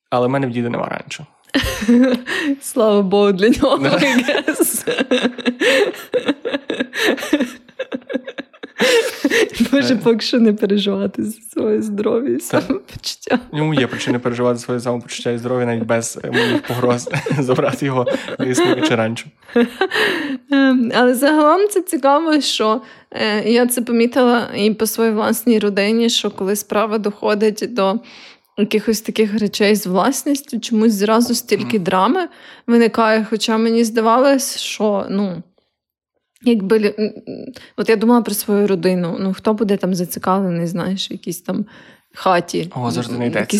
Але 0.09 0.27
в 0.27 0.29
мене 0.29 0.47
в 0.47 0.51
діда 0.51 0.69
нема 0.69 0.87
ранчо. 0.87 1.25
Слава 2.61 3.01
Богу, 3.01 3.31
для 3.31 3.49
нього. 3.49 3.77
Може, 9.71 9.95
поки 10.03 10.19
що 10.19 10.39
не 10.39 10.53
переживати 10.53 11.23
за 11.23 11.41
своє 11.53 11.81
здоров'я 11.81 12.35
і 12.35 12.39
самопочуття. 12.39 13.39
Йому 13.53 13.73
є 13.73 13.87
причини 13.87 14.19
переживати 14.19 14.57
за 14.57 14.65
своє 14.65 14.79
самопочуття 14.79 15.31
і 15.31 15.37
здоров'я 15.37 15.65
навіть 15.65 15.83
без 15.83 16.19
е, 16.23 16.31
моїх 16.31 16.61
погроз 16.61 17.09
забрати 17.39 17.85
його 17.85 18.05
чи 18.87 18.95
раніше. 18.95 19.25
Ем, 20.51 20.91
але 20.95 21.13
загалом 21.15 21.67
це 21.69 21.81
цікаво, 21.81 22.41
що 22.41 22.81
е, 23.11 23.49
я 23.49 23.67
це 23.67 23.81
помітила 23.81 24.47
і 24.55 24.73
по 24.73 24.85
своїй 24.85 25.11
власній 25.11 25.59
родині, 25.59 26.09
що 26.09 26.31
коли 26.31 26.55
справа 26.55 26.97
доходить 26.97 27.65
до 27.69 27.99
якихось 28.57 29.01
таких 29.01 29.39
речей 29.39 29.75
з 29.75 29.87
власністю, 29.87 30.59
чомусь 30.59 30.93
зразу 30.93 31.35
стільки 31.35 31.79
драми 31.79 32.27
виникає. 32.67 33.25
Хоча 33.29 33.57
мені 33.57 33.83
здавалось, 33.83 34.57
що 34.57 35.07
ну. 35.09 35.43
Якби 36.41 36.95
от 37.77 37.89
я 37.89 37.95
думала 37.95 38.21
про 38.21 38.33
свою 38.33 38.67
родину. 38.67 39.17
Ну 39.19 39.33
хто 39.33 39.53
буде 39.53 39.77
там 39.77 39.95
зацікавлений, 39.95 40.67
знаєш, 40.67 41.11
якісь 41.11 41.41
там 41.41 41.65
хаті. 42.15 42.71
О, 42.75 42.91
завжди 42.91 43.17
не 43.17 43.27
йдеться. 43.27 43.57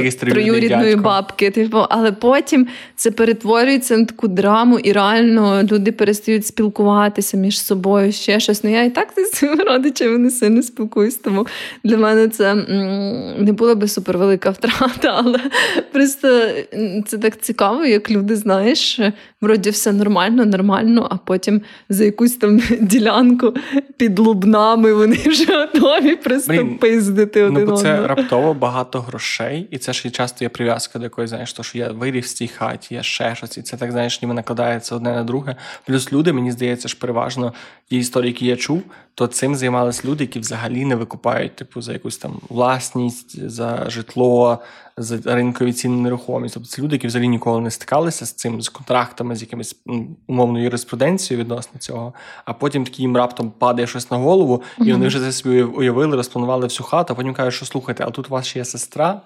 Якісь 0.00 0.14
троюрідної 0.14 0.96
бабки. 0.96 1.50
Типу, 1.50 1.78
але 1.90 2.12
потім 2.12 2.66
це 2.96 3.10
перетворюється 3.10 3.96
на 3.96 4.04
таку 4.04 4.28
драму, 4.28 4.78
і 4.78 4.92
реально 4.92 5.62
люди 5.62 5.92
перестають 5.92 6.46
спілкуватися 6.46 7.36
між 7.36 7.60
собою 7.60 8.12
ще 8.12 8.40
щось. 8.40 8.64
Ну 8.64 8.70
я 8.70 8.82
і 8.82 8.90
так 8.90 9.08
з 9.16 9.36
своїми 9.36 9.64
родичами 9.64 10.18
не 10.18 10.30
сильно 10.30 10.62
спілкуюсь, 10.62 11.14
тому 11.14 11.46
для 11.84 11.96
мене 11.96 12.28
це 12.28 12.54
не 13.38 13.52
була 13.52 13.74
би 13.74 13.88
супервелика 13.88 14.50
втрата, 14.50 15.22
але 15.24 15.40
просто 15.92 16.48
це 17.06 17.18
так 17.18 17.40
цікаво, 17.40 17.84
як 17.84 18.10
люди, 18.10 18.36
знаєш, 18.36 19.00
вроді 19.40 19.70
все 19.70 19.92
нормально, 19.92 20.44
нормально, 20.44 21.08
а 21.10 21.16
потім 21.16 21.60
за 21.88 22.04
якусь 22.04 22.36
там 22.36 22.60
ділянку 22.80 23.54
під 23.96 24.18
лубнами 24.18 24.92
вони 24.92 25.18
вже 25.26 25.44
готові 25.44 26.16
просто 26.16 26.68
пиздити 26.80 27.42
один 27.42 27.56
одного. 27.56 27.76
Це 27.86 28.06
раптово 28.06 28.54
багато 28.54 29.00
грошей, 29.00 29.68
і 29.70 29.78
це 29.78 29.92
ж 29.92 30.08
і 30.08 30.10
часто 30.10 30.44
є 30.44 30.48
прив'язка 30.48 30.98
до 30.98 31.04
якоїсь, 31.04 31.30
знаєш, 31.30 31.52
то, 31.52 31.62
що 31.62 31.78
я 31.78 31.88
виріс 31.88 32.32
в 32.32 32.36
цій 32.36 32.48
хаті, 32.48 32.94
я 32.94 33.02
ще 33.02 33.34
щось, 33.34 33.58
і 33.58 33.62
це 33.62 33.76
так, 33.76 33.92
знаєш, 33.92 34.22
ніби 34.22 34.34
накладається 34.34 34.94
одне 34.94 35.12
на 35.12 35.24
друге. 35.24 35.56
Плюс 35.86 36.12
люди, 36.12 36.32
мені 36.32 36.52
здається, 36.52 36.88
ж 36.88 36.98
переважно 36.98 37.54
ті 37.88 37.96
історії, 37.96 38.32
які 38.32 38.46
я 38.46 38.56
чув, 38.56 38.82
то 39.14 39.26
цим 39.26 39.54
займались 39.54 40.04
люди, 40.04 40.24
які 40.24 40.38
взагалі 40.38 40.84
не 40.84 40.94
викупають, 40.96 41.56
типу, 41.56 41.82
за 41.82 41.92
якусь 41.92 42.18
там 42.18 42.40
власність, 42.48 43.50
за 43.50 43.90
житло, 43.90 44.62
за 44.98 45.34
ринкові 45.34 45.72
ціни 45.72 46.02
нерухомість. 46.02 46.54
Тобто 46.54 46.68
це 46.68 46.82
люди, 46.82 46.94
які 46.94 47.06
взагалі 47.06 47.28
ніколи 47.28 47.60
не 47.60 47.70
стикалися 47.70 48.26
з 48.26 48.32
цим, 48.32 48.62
з 48.62 48.68
контрактами, 48.68 49.36
з 49.36 49.42
якимись 49.42 49.76
умовною 50.26 50.64
юриспруденцією 50.64 51.44
відносно 51.44 51.80
цього. 51.80 52.14
А 52.44 52.52
потім 52.52 52.84
такі 52.84 53.02
їм 53.02 53.16
раптом 53.16 53.50
падає 53.50 53.86
щось 53.86 54.10
на 54.10 54.16
голову, 54.16 54.62
і 54.78 54.82
mm-hmm. 54.82 54.92
вони 54.92 55.06
вже 55.06 55.20
це 55.20 55.32
собі 55.32 55.62
уявили, 55.62 56.16
розпланували 56.16 56.64
всю 56.64 56.86
хату, 56.86 57.12
а 57.12 57.16
потім 57.16 57.34
кажуть, 57.34 57.54
що 57.54 57.66
слухайте, 57.66 58.04
а 58.06 58.10
тут 58.10 58.26
у 58.26 58.30
вас 58.30 58.46
ще 58.46 58.58
є 58.58 58.64
сестра 58.64 59.20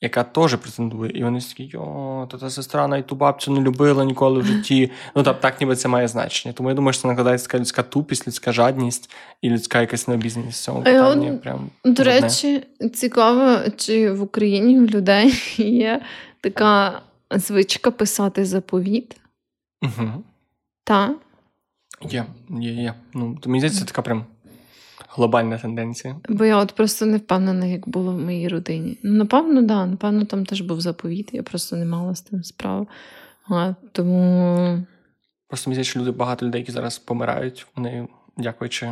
яка 0.00 0.24
теж 0.24 0.56
претендує. 0.56 1.10
І 1.14 1.24
вони 1.24 1.40
такі, 1.40 1.76
о, 1.76 2.26
то 2.30 2.38
та 2.38 2.50
сестра 2.50 2.88
навіть 2.88 3.06
ту 3.06 3.14
бабцю 3.14 3.52
не 3.52 3.60
любила 3.60 4.04
ніколи 4.04 4.40
в 4.40 4.44
житті. 4.44 4.90
Ну 5.14 5.22
так, 5.22 5.40
так 5.40 5.60
ніби 5.60 5.76
це 5.76 5.88
має 5.88 6.08
значення. 6.08 6.52
Тому 6.52 6.68
я 6.68 6.74
думаю, 6.74 6.92
що 6.92 7.02
це 7.02 7.08
накладається 7.08 7.58
людська 7.58 7.82
тупість, 7.82 8.26
людська 8.26 8.52
жадність 8.52 9.10
і 9.42 9.50
людська 9.50 9.80
якась 9.80 10.08
необізнаність 10.08 10.60
в 10.60 10.64
цьому 10.64 10.82
питанні. 10.82 11.30
От, 11.30 11.42
Прям 11.42 11.70
До 11.84 12.04
речі, 12.04 12.66
цікаво, 12.94 13.58
чи 13.76 14.12
в 14.12 14.22
Україні 14.22 14.80
у 14.80 14.86
людей 14.86 15.34
є 15.56 16.02
така 16.40 17.00
звичка 17.30 17.90
писати 17.90 18.44
заповіт? 18.44 19.16
Угу. 19.82 20.10
Так? 20.84 21.12
Є, 22.02 22.24
є, 22.50 22.72
є. 22.72 22.94
Ну, 23.14 23.38
Мені 23.46 23.58
здається, 23.58 23.80
це 23.80 23.86
така 23.86 24.02
прям 24.02 24.24
глобальна 25.16 25.58
тенденція. 25.58 26.16
Бо 26.28 26.44
я 26.44 26.56
от 26.56 26.72
просто 26.72 27.06
не 27.06 27.16
впевнена, 27.16 27.66
як 27.66 27.88
було 27.88 28.12
в 28.12 28.20
моїй 28.20 28.48
родині. 28.48 28.98
Ну, 29.02 29.12
напевно, 29.12 29.62
да, 29.62 29.86
напевно, 29.86 30.24
там 30.24 30.46
теж 30.46 30.60
був 30.60 30.80
заповіт, 30.80 31.30
я 31.32 31.42
просто 31.42 31.76
не 31.76 31.84
мала 31.84 32.14
з 32.14 32.20
тим 32.20 32.44
справ. 32.44 32.88
А, 33.48 33.74
Тому. 33.92 34.82
Просто 35.48 35.70
мені 35.70 35.74
здається, 35.74 35.90
що 35.90 36.00
люди, 36.00 36.10
багато 36.10 36.46
людей, 36.46 36.60
які 36.60 36.72
зараз 36.72 36.98
помирають, 36.98 37.66
вони, 37.76 38.08
дякуючи 38.36 38.90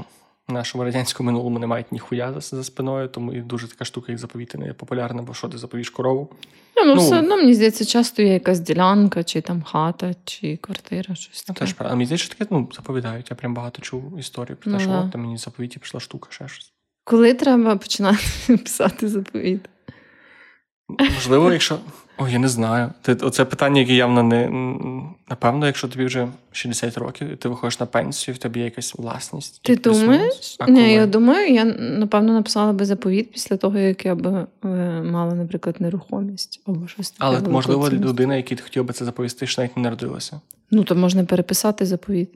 нашому 0.52 0.84
радянському 0.84 1.26
минулому, 1.26 1.58
не 1.58 1.66
мають 1.66 1.92
ніхуя 1.92 2.32
за, 2.32 2.40
за 2.40 2.64
спиною, 2.64 3.08
тому 3.08 3.32
і 3.32 3.40
дуже 3.40 3.68
така 3.68 3.84
штука, 3.84 4.12
як 4.12 4.18
заповіти, 4.18 4.58
не 4.58 4.72
популярна, 4.72 5.22
бо 5.22 5.34
що 5.34 5.48
ти 5.48 5.58
заповіш 5.58 5.90
корову. 5.90 6.30
Ну, 6.76 6.94
ну, 6.94 7.00
все 7.00 7.18
одно, 7.18 7.36
мені 7.36 7.54
здається, 7.54 7.84
часто 7.84 8.22
є 8.22 8.32
якась 8.32 8.60
ділянка, 8.60 9.24
чи 9.24 9.40
там 9.40 9.62
хата, 9.62 10.14
чи 10.24 10.56
квартира, 10.56 11.14
щось 11.14 11.42
таке. 11.42 11.60
Теж 11.60 11.72
правда. 11.72 11.94
Мені 11.94 12.06
здається, 12.06 12.26
що 12.26 12.34
таке 12.34 12.46
ну, 12.50 12.68
заповідають. 12.76 13.30
Я 13.30 13.36
прям 13.36 13.54
багато 13.54 13.82
чув 13.82 14.18
історію 14.18 14.56
про 14.56 14.72
те, 14.72 14.78
ну, 14.78 14.80
що 14.80 14.90
от 14.90 15.12
там 15.12 15.20
мені 15.20 15.36
заповіті 15.36 15.78
пішла 15.78 16.00
штука, 16.00 16.28
ще 16.30 16.48
щось. 16.48 16.72
Коли 17.04 17.34
треба 17.34 17.76
починати 17.76 18.22
писати 18.48 19.08
заповіт? 19.08 19.68
Можливо, 21.14 21.52
якщо 21.52 21.78
О, 22.18 22.28
я 22.28 22.38
не 22.38 22.48
знаю. 22.48 22.90
Ти, 23.02 23.14
Оце 23.14 23.44
питання, 23.44 23.80
яке 23.80 23.94
явно 23.94 24.22
не. 24.22 24.50
Напевно, 25.30 25.66
якщо 25.66 25.88
тобі 25.88 26.04
вже 26.04 26.28
60 26.52 26.98
років, 26.98 27.32
і 27.32 27.36
ти 27.36 27.48
виходиш 27.48 27.80
на 27.80 27.86
пенсію, 27.86 28.34
в 28.34 28.38
тебе 28.38 28.58
є 28.58 28.64
якась 28.64 28.94
власність. 28.94 29.60
Ти 29.62 29.76
думаєш? 29.76 30.56
А 30.58 30.70
Ні, 30.70 30.92
я 30.92 31.06
думаю, 31.06 31.54
я 31.54 31.64
напевно 31.64 32.32
написала 32.32 32.72
би 32.72 32.84
заповіт 32.84 33.32
після 33.32 33.56
того, 33.56 33.78
як 33.78 34.06
я 34.06 34.14
би 34.14 34.46
е, 34.64 34.68
мала, 35.02 35.34
наприклад, 35.34 35.76
нерухомість 35.78 36.60
або 36.66 36.88
щось 36.88 37.10
таке. 37.10 37.24
Але 37.26 37.40
можливо, 37.40 37.90
людина, 37.90 38.36
якій 38.36 38.56
ти 38.56 38.62
хотів 38.62 38.84
би 38.84 38.92
це 38.92 39.04
заповісти, 39.04 39.46
ще 39.46 39.60
навіть 39.60 39.76
не 39.76 39.82
народилася. 39.82 40.40
Ну, 40.70 40.84
то 40.84 40.94
можна 40.94 41.24
переписати 41.24 41.86
заповіт. 41.86 42.30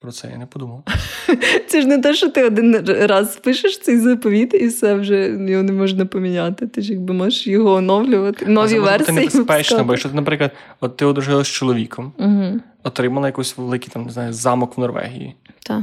Про 0.00 0.12
це 0.12 0.28
я 0.30 0.38
не 0.38 0.46
подумав. 0.46 0.84
Це 1.66 1.80
ж 1.82 1.86
не 1.88 1.98
те, 1.98 2.14
що 2.14 2.30
ти 2.30 2.44
один 2.44 2.76
раз 2.86 3.36
пишеш 3.36 3.78
цей 3.78 3.98
заповіт, 3.98 4.54
і 4.54 4.66
все 4.66 4.94
вже 4.94 5.28
його 5.48 5.62
не 5.62 5.72
можна 5.72 6.06
поміняти. 6.06 6.66
Ти 6.66 6.82
ж 6.82 6.92
якби 6.92 7.14
можеш 7.14 7.46
його 7.46 7.72
оновлювати. 7.72 8.44
А 8.44 8.50
Нові 8.50 8.68
це 8.68 8.80
бути 8.80 8.90
версії. 8.90 9.14
небезпечно, 9.18 9.84
бо 9.84 9.92
якщо 9.92 10.08
ти, 10.08 10.14
наприклад, 10.14 10.50
от 10.80 10.96
ти 10.96 11.04
одружилась 11.04 11.46
з 11.46 11.50
чоловіком, 11.50 12.12
Угу. 12.18 12.60
отримала 12.82 13.28
якийсь 13.28 13.56
великий 13.58 13.88
там, 13.92 14.04
не 14.04 14.12
знаю, 14.12 14.32
замок 14.32 14.76
в 14.76 14.80
Норвегії, 14.80 15.34
Так. 15.62 15.82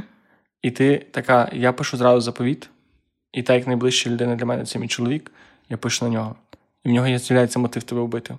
і 0.62 0.72
ти 0.72 1.06
така, 1.12 1.50
я 1.54 1.74
пишу 1.74 1.98
зразу 1.98 2.22
заповіт, 2.22 2.70
і 3.34 3.44
так 3.44 3.56
як 3.56 3.68
найближча 3.68 4.10
людина 4.10 4.36
для 4.36 4.46
мене 4.46 4.66
це 4.66 4.80
мій 4.80 4.88
чоловік, 4.88 5.32
я 5.70 5.78
пишу 5.78 6.06
на 6.06 6.12
нього. 6.12 6.36
І 6.84 6.90
в 6.90 6.92
нього 6.92 7.08
є 7.08 7.20
з'являється 7.20 7.60
мотив 7.60 7.84
тебе 7.84 8.02
вбити. 8.02 8.36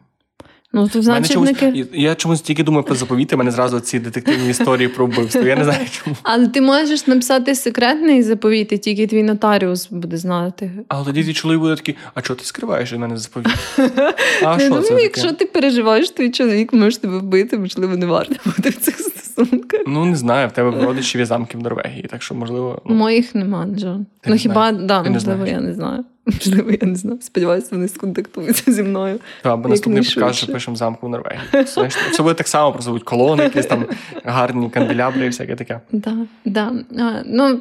Ну, 0.72 0.88
то 0.88 0.98
Мене 0.98 1.02
значить, 1.04 1.32
чомусь, 1.32 1.52
я- 1.92 2.14
чомусь 2.14 2.40
тільки 2.40 2.62
думаю 2.62 2.84
про 2.84 2.94
заповіти, 2.94 3.36
мене 3.36 3.50
зразу 3.50 3.80
ці 3.80 3.98
детективні 3.98 4.50
історії 4.50 4.88
про 4.88 5.06
вбивство. 5.06 5.42
Я 5.42 5.56
не 5.56 5.64
знаю 5.64 5.86
чому. 6.04 6.16
Але 6.22 6.48
ти 6.48 6.60
можеш 6.60 7.06
написати 7.06 7.54
секретний 7.54 8.22
заповіт, 8.22 8.72
і 8.72 8.78
тільки 8.78 9.06
твій 9.06 9.22
нотаріус 9.22 9.88
буде 9.90 10.16
знати. 10.16 10.70
Але 10.88 11.04
тоді 11.04 11.24
твій 11.24 11.34
чоловік 11.34 11.60
буде 11.60 11.76
такий, 11.76 11.96
а 12.14 12.20
чого 12.22 12.38
ти 12.38 12.44
скриваєш 12.44 12.92
від 12.92 13.00
мене 13.00 13.16
заповіт? 13.16 13.48
А 14.44 14.58
що 14.58 14.68
думаю, 14.68 14.84
це 14.84 15.02
якщо 15.02 15.32
ти 15.32 15.46
переживаєш, 15.46 16.10
твій 16.10 16.30
чоловік 16.30 16.72
може 16.72 16.96
тебе 16.96 17.18
вбити, 17.18 17.58
можливо, 17.58 17.96
не 17.96 18.06
варто 18.06 18.34
бути 18.44 18.70
в 18.70 18.76
цих. 18.76 18.96
Ну 19.86 20.04
не 20.04 20.16
знаю, 20.16 20.48
в 20.48 20.52
тебе 20.52 20.70
в 20.70 20.84
родичів 20.84 21.18
є 21.18 21.26
замки 21.26 21.58
в 21.58 21.62
Норвегії, 21.62 22.02
так 22.02 22.22
що 22.22 22.34
можливо. 22.34 22.82
Ну, 22.86 22.94
Моїх 22.94 23.34
нема. 23.34 23.66
Ти 23.66 23.70
Ну 23.84 24.06
не 24.26 24.38
хіба 24.38 24.72
да, 24.72 25.02
Ти 25.02 25.10
можливо, 25.10 25.38
знаєш. 25.38 25.54
я 25.54 25.60
не 25.60 25.74
знаю. 25.74 26.04
Можливо, 26.26 26.70
я 26.80 26.88
не 26.88 26.94
знаю. 26.96 27.18
Сподіваюся, 27.22 27.68
вони 27.70 27.88
сконтактуються 27.88 28.72
зі 28.72 28.82
мною. 28.82 29.20
та, 29.42 29.52
або 29.52 29.68
наступний 29.68 30.14
показ, 30.14 30.36
що 30.36 30.52
пишемо 30.52 30.76
замку 30.76 31.06
в 31.06 31.10
Норвегії. 31.10 31.64
Це 32.12 32.22
буде 32.22 32.34
так 32.34 32.48
само, 32.48 32.72
просто 32.72 32.90
будуть 32.90 33.04
колони, 33.04 33.44
якісь 33.44 33.66
там 33.66 33.86
гарні 34.24 34.70
канделябри 34.70 35.24
і 35.26 35.28
всяке 35.28 35.56
таке. 35.56 35.80
Да, 35.92 36.16
да. 36.44 36.72
А, 36.98 37.22
ну, 37.26 37.60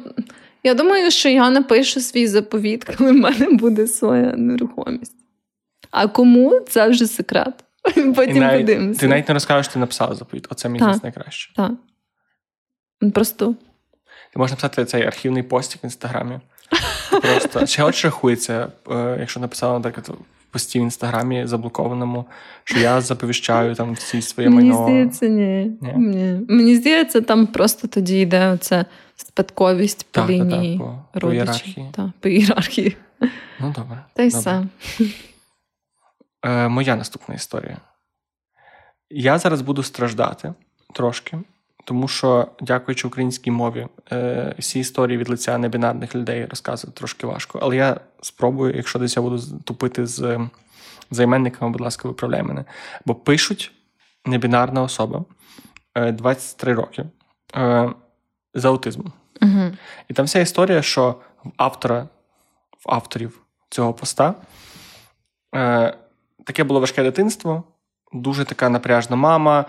я 0.64 0.74
думаю, 0.74 1.10
що 1.10 1.28
я 1.28 1.50
напишу 1.50 2.00
свій 2.00 2.26
заповіт, 2.26 2.84
коли 2.84 3.12
в 3.12 3.16
мене 3.16 3.46
буде 3.50 3.86
своя 3.86 4.34
нерухомість. 4.36 5.14
А 5.90 6.08
кому 6.08 6.60
це 6.68 6.88
вже 6.88 7.06
секрет. 7.06 7.64
Потім 7.94 8.50
подивимося. 8.50 9.00
ти 9.00 9.08
навіть 9.08 9.28
не 9.28 9.34
розкажеш, 9.34 9.66
що 9.66 9.72
ти 9.72 9.78
написав 9.78 10.14
заповіт. 10.14 10.46
Оце 10.50 10.68
мені 10.68 10.84
найкраще. 11.02 11.52
Так. 11.56 11.70
Просто 13.14 13.54
Ти 14.32 14.38
можеш 14.38 14.50
написати 14.52 14.84
цей 14.84 15.02
архівний 15.06 15.42
постік 15.42 15.82
в 15.82 15.86
інстаграмі. 15.86 16.40
Просто 17.22 17.66
чи 17.66 17.82
от 17.82 18.04
рахується, 18.04 18.68
е, 18.90 19.16
якщо 19.20 19.40
написала, 19.40 19.74
наприклад, 19.74 20.08
в 20.08 20.52
пості 20.52 20.78
в 20.78 20.82
інстаграмі 20.82 21.46
заблокованому, 21.46 22.24
що 22.64 22.78
я 22.78 23.00
заповіщаю 23.00 23.74
там 23.74 23.92
всі 23.92 24.22
своє 24.22 24.48
Мені 24.48 24.72
здається, 24.72 25.26
ні. 25.26 25.78
Ні? 25.80 25.92
ні. 25.96 26.40
Мені 26.48 26.76
здається, 26.76 27.20
там 27.20 27.46
просто 27.46 27.88
тоді 27.88 28.20
йде 28.20 28.48
оця 28.48 28.84
спадковість 29.16 30.06
по 30.10 30.20
Так, 30.20 30.26
так, 30.28 30.38
так, 30.38 30.46
лінії 30.46 30.78
по- 30.78 30.84
по 31.12 31.20
родичів. 31.20 31.34
ієрархії. 31.44 31.90
Так, 31.96 32.06
по 32.20 32.28
ієрархії. 32.28 32.96
Ну 33.60 33.72
добре. 33.76 34.04
Та 34.14 34.22
й 34.22 34.28
все. 34.28 34.64
Е, 36.42 36.68
моя 36.68 36.96
наступна 36.96 37.34
історія. 37.34 37.76
Я 39.10 39.38
зараз 39.38 39.62
буду 39.62 39.82
страждати 39.82 40.54
трошки, 40.94 41.38
тому 41.84 42.08
що, 42.08 42.48
дякуючи 42.60 43.06
українській 43.06 43.50
мові, 43.50 43.86
е, 44.12 44.54
всі 44.58 44.80
історії 44.80 45.18
від 45.18 45.28
лиця 45.28 45.58
небінарних 45.58 46.14
людей 46.14 46.46
розказувати 46.46 46.98
трошки 46.98 47.26
важко. 47.26 47.58
Але 47.62 47.76
я 47.76 48.00
спробую, 48.20 48.76
якщо 48.76 48.98
десь 48.98 49.16
я 49.16 49.22
буду 49.22 49.42
тупити 49.64 50.06
з 50.06 50.20
е, 50.20 50.50
займенниками, 51.10 51.70
будь 51.70 51.80
ласка, 51.80 52.08
виправляй 52.08 52.42
мене. 52.42 52.64
Бо 53.04 53.14
пишуть 53.14 53.72
небінарна 54.26 54.82
особа 54.82 55.24
е, 55.94 56.12
23 56.12 56.74
роки 56.74 57.04
е, 57.56 57.90
з 58.54 58.64
аутизмом. 58.64 59.12
Угу. 59.42 59.70
І 60.08 60.14
там 60.14 60.26
вся 60.26 60.40
історія, 60.40 60.82
що 60.82 61.14
в 61.44 61.50
автора, 61.56 62.08
в 62.84 62.92
авторів 62.92 63.40
цього 63.70 63.94
поста 63.94 64.34
е, 65.54 65.94
таке 66.44 66.64
було 66.64 66.80
важке 66.80 67.02
дитинство, 67.02 67.64
дуже 68.12 68.44
така 68.44 68.68
напряжна 68.68 69.16
мама, 69.16 69.64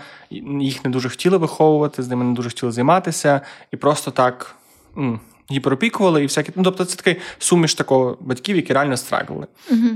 їх 0.61 0.85
не 0.85 0.91
дуже 0.91 1.09
хотіли 1.09 1.37
виховувати, 1.37 2.03
з 2.03 2.07
ними 2.07 2.25
не 2.25 2.33
дуже 2.33 2.49
хотіли 2.49 2.71
займатися, 2.71 3.41
і 3.71 3.77
просто 3.77 4.11
так 4.11 4.55
м, 4.97 5.19
гіперопікували 5.51 6.21
і 6.23 6.25
всякі. 6.25 6.51
Ну, 6.55 6.63
тобто, 6.63 6.85
це 6.85 6.95
такий 6.95 7.15
суміш 7.37 7.73
такого 7.73 8.17
батьків, 8.21 8.55
які 8.55 8.73
реально 8.73 8.97
страгли. 8.97 9.47
Угу. 9.71 9.89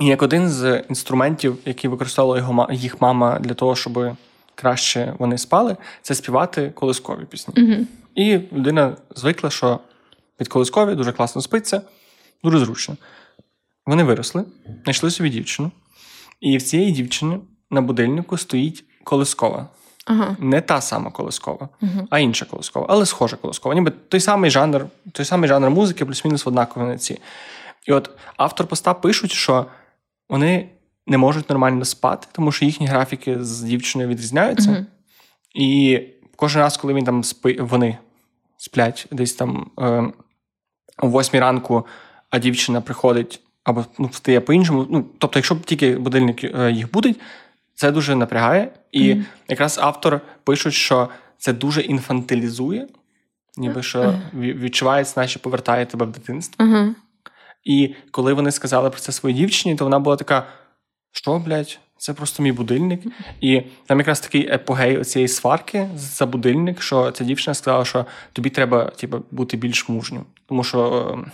І 0.00 0.06
як 0.06 0.22
один 0.22 0.48
з 0.48 0.84
інструментів, 0.88 1.58
який 1.64 1.90
використовувала 1.90 2.38
його 2.38 2.68
їх 2.72 3.00
мама 3.00 3.38
для 3.38 3.54
того, 3.54 3.76
щоб 3.76 4.16
краще 4.54 5.14
вони 5.18 5.38
спали, 5.38 5.76
це 6.02 6.14
співати 6.14 6.72
колискові 6.74 7.24
пісні. 7.24 7.54
Угу. 7.56 7.86
І 8.14 8.38
людина 8.52 8.96
звикла, 9.16 9.50
що 9.50 9.80
під 10.38 10.48
колискові 10.48 10.94
дуже 10.94 11.12
класно 11.12 11.42
спиться, 11.42 11.82
дуже 12.44 12.58
зручно. 12.58 12.96
Вони 13.86 14.04
виросли, 14.04 14.44
знайшли 14.82 15.10
собі 15.10 15.30
дівчину, 15.30 15.70
і 16.40 16.56
в 16.56 16.62
цієї 16.62 16.92
дівчини 16.92 17.38
на 17.72 17.80
будильнику 17.80 18.38
стоїть 18.38 18.84
колискова. 19.04 19.68
Ага. 20.06 20.36
Не 20.38 20.60
та 20.60 20.80
сама 20.80 21.10
колискова, 21.10 21.68
Угу. 21.82 22.06
а 22.10 22.18
інша 22.18 22.44
колискова, 22.44 22.86
але 22.88 23.06
схожа 23.06 23.36
колискова. 23.36 23.74
Ніби 23.74 23.90
той 23.90 24.20
самий 24.20 24.50
жанр, 24.50 24.86
той 25.12 25.26
самий 25.26 25.48
жанр 25.48 25.70
музики, 25.70 26.04
плюс-мінус 26.04 26.46
однакові 26.46 26.84
на 26.84 26.98
ці. 26.98 27.20
І 27.86 27.92
от 27.92 28.10
автор 28.36 28.66
поста 28.66 28.94
пишуть, 28.94 29.32
що 29.32 29.66
вони 30.28 30.68
не 31.06 31.18
можуть 31.18 31.50
нормально 31.50 31.84
спати, 31.84 32.26
тому 32.32 32.52
що 32.52 32.64
їхні 32.64 32.86
графіки 32.86 33.44
з 33.44 33.60
дівчиною 33.60 34.10
відрізняються. 34.10 34.70
Угу. 34.70 34.86
І 35.54 36.00
кожен 36.36 36.62
раз, 36.62 36.76
коли 36.76 36.94
він 36.94 37.04
там 37.04 37.24
спи, 37.24 37.56
вони 37.60 37.98
сплять 38.56 39.06
десь 39.10 39.34
там 39.34 39.70
е, 39.78 40.12
о 40.98 41.20
8 41.20 41.40
ранку, 41.40 41.86
а 42.30 42.38
дівчина 42.38 42.80
приходить 42.80 43.40
або 43.64 43.84
ну, 43.98 44.06
встає 44.06 44.40
по-іншому. 44.40 44.86
Ну, 44.90 45.04
тобто, 45.18 45.38
якщо 45.38 45.56
тільки 45.56 45.96
будильник 45.96 46.44
е, 46.44 46.72
їх 46.72 46.92
будить, 46.92 47.20
це 47.82 47.92
дуже 47.92 48.14
напрягає. 48.16 48.70
І 48.92 49.14
Мгм. 49.14 49.26
якраз 49.48 49.78
автор 49.78 50.20
пишуть, 50.44 50.74
що 50.74 51.08
це 51.38 51.52
дуже 51.52 51.80
інфантилізує, 51.80 52.86
ніби 53.56 53.82
що 53.82 54.14
відчувається, 54.34 55.20
наче 55.20 55.38
повертає 55.38 55.86
тебе 55.86 56.06
в 56.06 56.10
дитинство. 56.10 56.64
Ага. 56.64 56.94
І 57.64 57.94
коли 58.10 58.32
вони 58.32 58.50
сказали 58.50 58.90
про 58.90 59.00
це 59.00 59.12
своїй 59.12 59.36
дівчині, 59.36 59.76
то 59.76 59.84
вона 59.84 59.98
була 59.98 60.16
така: 60.16 60.46
що, 61.12 61.38
блядь, 61.38 61.78
це 61.98 62.14
просто 62.14 62.42
мій 62.42 62.52
будильник. 62.52 63.00
І 63.40 63.62
там 63.86 63.98
якраз 63.98 64.20
такий 64.20 64.48
епогей 64.52 65.04
цієї 65.04 65.28
сварки 65.28 65.88
за 65.94 66.26
будильник, 66.26 66.82
що 66.82 67.10
ця 67.10 67.24
дівчина 67.24 67.54
сказала, 67.54 67.84
що 67.84 68.06
тобі 68.32 68.50
треба 68.50 68.84
типу, 68.84 69.22
бути 69.30 69.56
більш 69.56 69.88
мужнім. 69.88 70.24
Тому 70.46 70.64
що 70.64 70.80
е, 71.26 71.30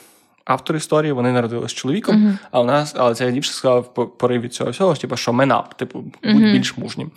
автор 0.49 0.77
історії 0.77 1.13
вони 1.13 1.33
народилися 1.33 1.69
з 1.69 1.75
чоловіком, 1.75 2.17
Мгм. 2.17 2.39
а 2.51 2.61
у 2.61 2.65
нас, 2.65 2.95
але 2.97 3.15
ця 3.15 3.31
дівчина 3.31 3.55
сказала 3.55 3.81
в 3.81 4.19
пориві 4.19 4.49
цього 4.49 4.71
всього, 4.71 4.95
типу, 4.95 5.17
що 5.17 5.33
up, 5.33 5.75
типу, 5.77 6.01
будь 6.01 6.15
Мгм. 6.23 6.53
більш 6.53 6.77
мужнім. 6.77 7.11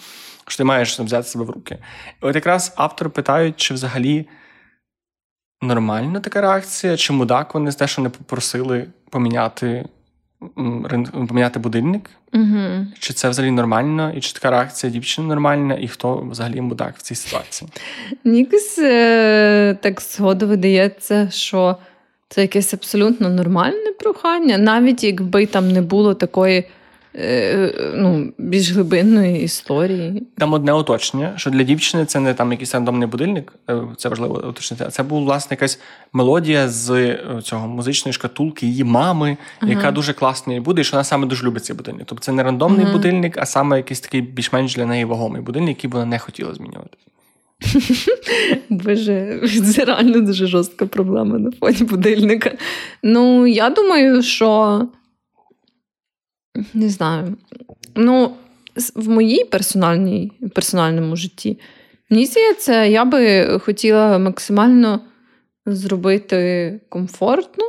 Що 0.48 0.58
ти 0.58 0.63
маєш 0.63 1.00
взяти 1.00 1.28
себе 1.28 1.46
в 1.46 1.50
руки. 1.50 1.78
І 2.24 2.26
от 2.26 2.36
якраз 2.36 2.74
автор 2.76 3.10
питають, 3.10 3.58
чи 3.58 3.74
взагалі 3.74 4.26
нормальна 5.62 6.20
така 6.20 6.41
реакція, 6.41 6.98
чи 6.98 7.13
мудак 7.13 7.54
вони 7.54 7.72
з 7.72 7.76
те, 7.76 7.88
що 7.88 8.02
не 8.02 8.10
попросили 8.10 8.88
поміняти, 9.10 9.86
поміняти 11.28 11.60
будильник, 11.60 12.10
Угу. 12.34 12.88
чи 13.00 13.13
це 13.13 13.30
взагалі 13.30 13.52
нормально, 13.52 14.13
і 14.15 14.22
чи 14.22 14.34
така 14.34 14.52
реакція 14.52 14.94
дівчини 14.94 15.28
нормальна, 15.28 15.76
і 15.76 15.88
хто 15.88 16.28
взагалі 16.32 16.62
мудак 16.62 16.98
в 16.98 17.02
цій 17.02 17.15
ситуації? 17.15 17.72
Якось 18.24 18.80
е, 18.80 19.78
так 19.82 20.02
згоду 20.02 20.48
видається, 20.48 21.30
що 21.30 21.78
це 22.32 22.41
якесь 22.41 22.74
абсолютно 22.74 23.30
нормальне 23.30 23.91
прохання, 24.00 24.58
навіть 24.58 25.04
якби 25.04 25.46
там 25.46 25.72
не 25.72 25.82
було 25.82 26.13
такої 26.13 26.63
е, 27.15 27.94
ну, 27.96 28.34
більш 28.38 28.72
глибинної 28.72 29.44
історії. 29.44 30.24
Там 30.38 30.54
одне 30.54 30.74
уточнення, 30.74 31.34
що 31.36 31.50
для 31.50 31.63
дівчини 31.63 32.06
це 32.06 32.20
не 32.20 32.34
там 32.34 32.52
якийсь 32.52 32.74
рандомний 32.74 33.08
будильник, 33.08 33.54
е, 33.70 33.82
це 33.98 34.10
важливо 34.10 34.48
уточнити. 34.50 34.84
А 34.88 34.91
це 34.91 35.04
була 35.04 35.22
власне 35.22 35.54
якась 35.54 35.80
мелодія 36.13 36.70
з 36.70 36.89
е, 36.91 37.20
цього 37.44 37.67
музичної 37.67 38.13
шкатулки 38.13 38.65
її 38.67 38.84
мами, 38.84 39.38
Ага. 39.60 39.72
яка 39.72 39.91
дуже 39.91 40.13
класно 40.13 40.54
їй 40.54 40.60
буде, 40.60 40.82
і 40.82 40.84
що 40.84 40.96
вона 40.96 41.04
саме 41.04 41.28
дуже 41.28 41.46
любить 41.46 41.65
цей 41.65 41.76
будильник. 41.76 42.04
Тобто 42.06 42.24
це 42.24 42.32
не 42.32 42.44
рандомний 42.44 42.86
Ага. 42.86 42.94
будильник, 42.94 43.38
а 43.38 43.46
саме 43.46 43.78
якийсь 43.78 44.00
такий 44.00 44.22
більш-менш 44.22 44.76
для 44.76 44.86
неї 44.86 45.06
вагомий 45.06 45.41
будильник, 45.41 45.78
який 45.78 45.89
вона 45.89 46.06
не 46.06 46.20
хотіла 46.20 46.54
змінювати. 46.54 46.98
Боже, 48.69 49.41
це 49.74 49.86
реально 49.86 50.21
дуже 50.21 50.47
жорстка 50.47 50.86
проблема 50.86 51.39
на 51.39 51.52
фоні 51.52 51.84
будильника. 51.84 52.58
Ну, 53.04 53.47
я 53.47 53.69
думаю, 53.69 54.24
що 54.24 54.82
не 56.74 56.89
знаю. 56.89 57.38
Ну, 57.95 58.32
в 58.95 59.10
моїй 59.10 59.45
персональній 59.45 60.32
персональному 60.56 61.15
житті, 61.15 61.60
мені 62.10 62.26
здається, 62.26 62.84
я 62.84 63.06
би 63.06 63.45
хотіла 63.60 64.17
максимально 64.17 65.02
зробити 65.65 66.80
комфортно 66.89 67.65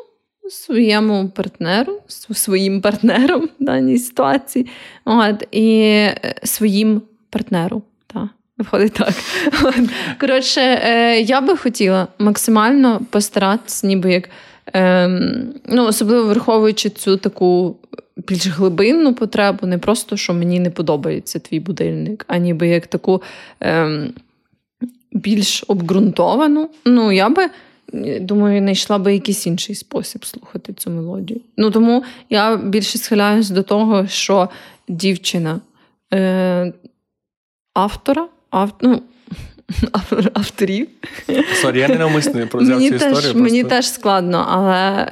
своєму 0.51 1.29
партнеру, 1.29 2.03
своїм 2.33 2.81
партнером 2.81 3.49
в 3.61 3.65
даній 3.65 3.99
ситуації, 3.99 4.67
от, 5.05 5.49
і 5.51 5.81
е, 5.81 6.35
своїм 6.45 7.03
партнеру. 7.31 7.83
Виходить 8.63 8.93
так. 8.93 9.15
Коротше, 10.21 10.61
е, 10.61 11.21
я 11.21 11.41
би 11.41 11.57
хотіла 11.57 12.09
максимально 12.19 13.01
постаратися, 13.11 13.87
ніби 13.87 14.13
як, 14.13 14.29
ем, 14.73 15.55
ну, 15.67 15.87
особливо 15.87 16.29
враховуючи 16.29 16.91
цю 16.91 17.17
таку 17.17 17.77
більш 18.17 18.47
глибинну 18.47 19.15
потребу, 19.15 19.67
не 19.67 19.79
просто 19.79 20.17
що 20.17 20.35
мені 20.35 20.61
не 20.61 20.71
подобається 20.71 21.39
твій 21.39 21.61
будильник, 21.61 22.25
а 22.29 22.37
ніби 22.37 22.69
як 22.69 22.87
таку 22.87 23.23
ем, 23.61 24.13
більш 25.13 25.65
обґрунтовану. 25.69 26.71
Ну, 26.85 27.13
я 27.13 27.29
би. 27.29 27.51
Думаю, 28.21 28.61
знайшла 28.61 28.99
би 28.99 29.13
якийсь 29.13 29.47
інший 29.47 29.75
спосіб 29.75 30.25
слухати 30.25 30.73
цю 30.73 30.91
мелодію. 30.91 31.41
Ну 31.57 31.71
тому 31.71 32.05
я 32.31 32.57
більше 32.57 32.99
схиляюсь 32.99 33.51
до 33.51 33.63
того, 33.63 34.07
що 34.07 34.49
дівчина 34.89 35.61
е, 36.15 36.73
автора, 37.75 38.29
ав, 38.53 38.73
ну, 38.81 39.03
авторів. 40.35 40.89
Sorry, 41.55 41.79
я 41.79 41.89
не 41.89 41.99
навмисно 41.99 42.47
про 42.47 42.67
цю 42.67 42.81
історію. 42.81 43.15
Теж, 43.15 43.35
Мені 43.35 43.65
теж 43.65 43.89
складно, 43.89 44.47
але 44.49 45.09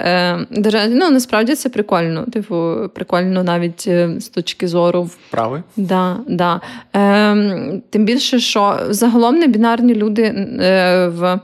е, 0.71 0.87
ну, 0.89 1.09
насправді 1.09 1.55
це 1.55 1.69
прикольно. 1.69 2.25
Типу, 2.25 2.75
прикольно 2.95 3.43
навіть 3.43 3.85
е, 3.87 4.19
з 4.19 4.29
точки 4.29 4.67
зору 4.67 5.03
вправи. 5.03 5.63
Да, 5.77 6.17
да. 6.27 6.61
Е, 6.95 7.81
Тим 7.89 8.05
більше, 8.05 8.39
що 8.39 8.79
загалом 8.89 9.35
небінарні 9.35 9.95
люди 9.95 10.23
е, 10.23 11.07
в 11.07 11.39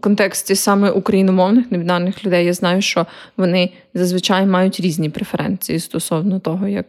контексті 0.00 0.54
саме 0.54 0.90
україномовних 0.90 1.70
небінарних 1.70 2.24
людей 2.24 2.46
я 2.46 2.52
знаю, 2.52 2.82
що 2.82 3.06
вони 3.36 3.72
зазвичай 3.94 4.46
мають 4.46 4.80
різні 4.80 5.10
преференції 5.10 5.80
стосовно 5.80 6.40
того, 6.40 6.68
як. 6.68 6.86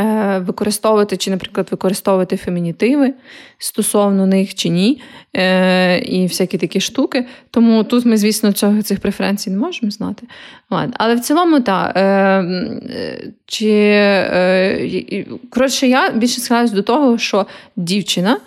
Е, 0.00 0.38
використовувати, 0.38 1.16
чи, 1.16 1.30
наприклад, 1.30 1.68
використовувати 1.70 2.36
фемінітиви 2.36 3.14
стосовно 3.58 4.26
них 4.26 4.54
чи 4.54 4.68
ні, 4.68 5.02
е, 5.36 5.98
і 5.98 6.26
всякі 6.26 6.58
такі 6.58 6.80
штуки. 6.80 7.26
Тому 7.50 7.84
тут 7.84 8.04
ми, 8.04 8.16
звісно, 8.16 8.52
цього, 8.52 8.82
цих 8.82 9.00
преференцій 9.00 9.50
не 9.50 9.56
можемо 9.56 9.90
знати. 9.90 10.26
Ладно. 10.70 10.94
Але 10.98 11.14
в 11.14 11.20
цілому, 11.20 11.60
так. 11.60 11.96
Е, 11.96 13.32
чи, 13.46 15.26
коротше, 15.50 15.86
я 15.86 16.10
більше 16.10 16.40
схиляюсь 16.40 16.70
до 16.70 16.82
того, 16.82 17.18
що 17.18 17.46
дівчина 17.76 18.38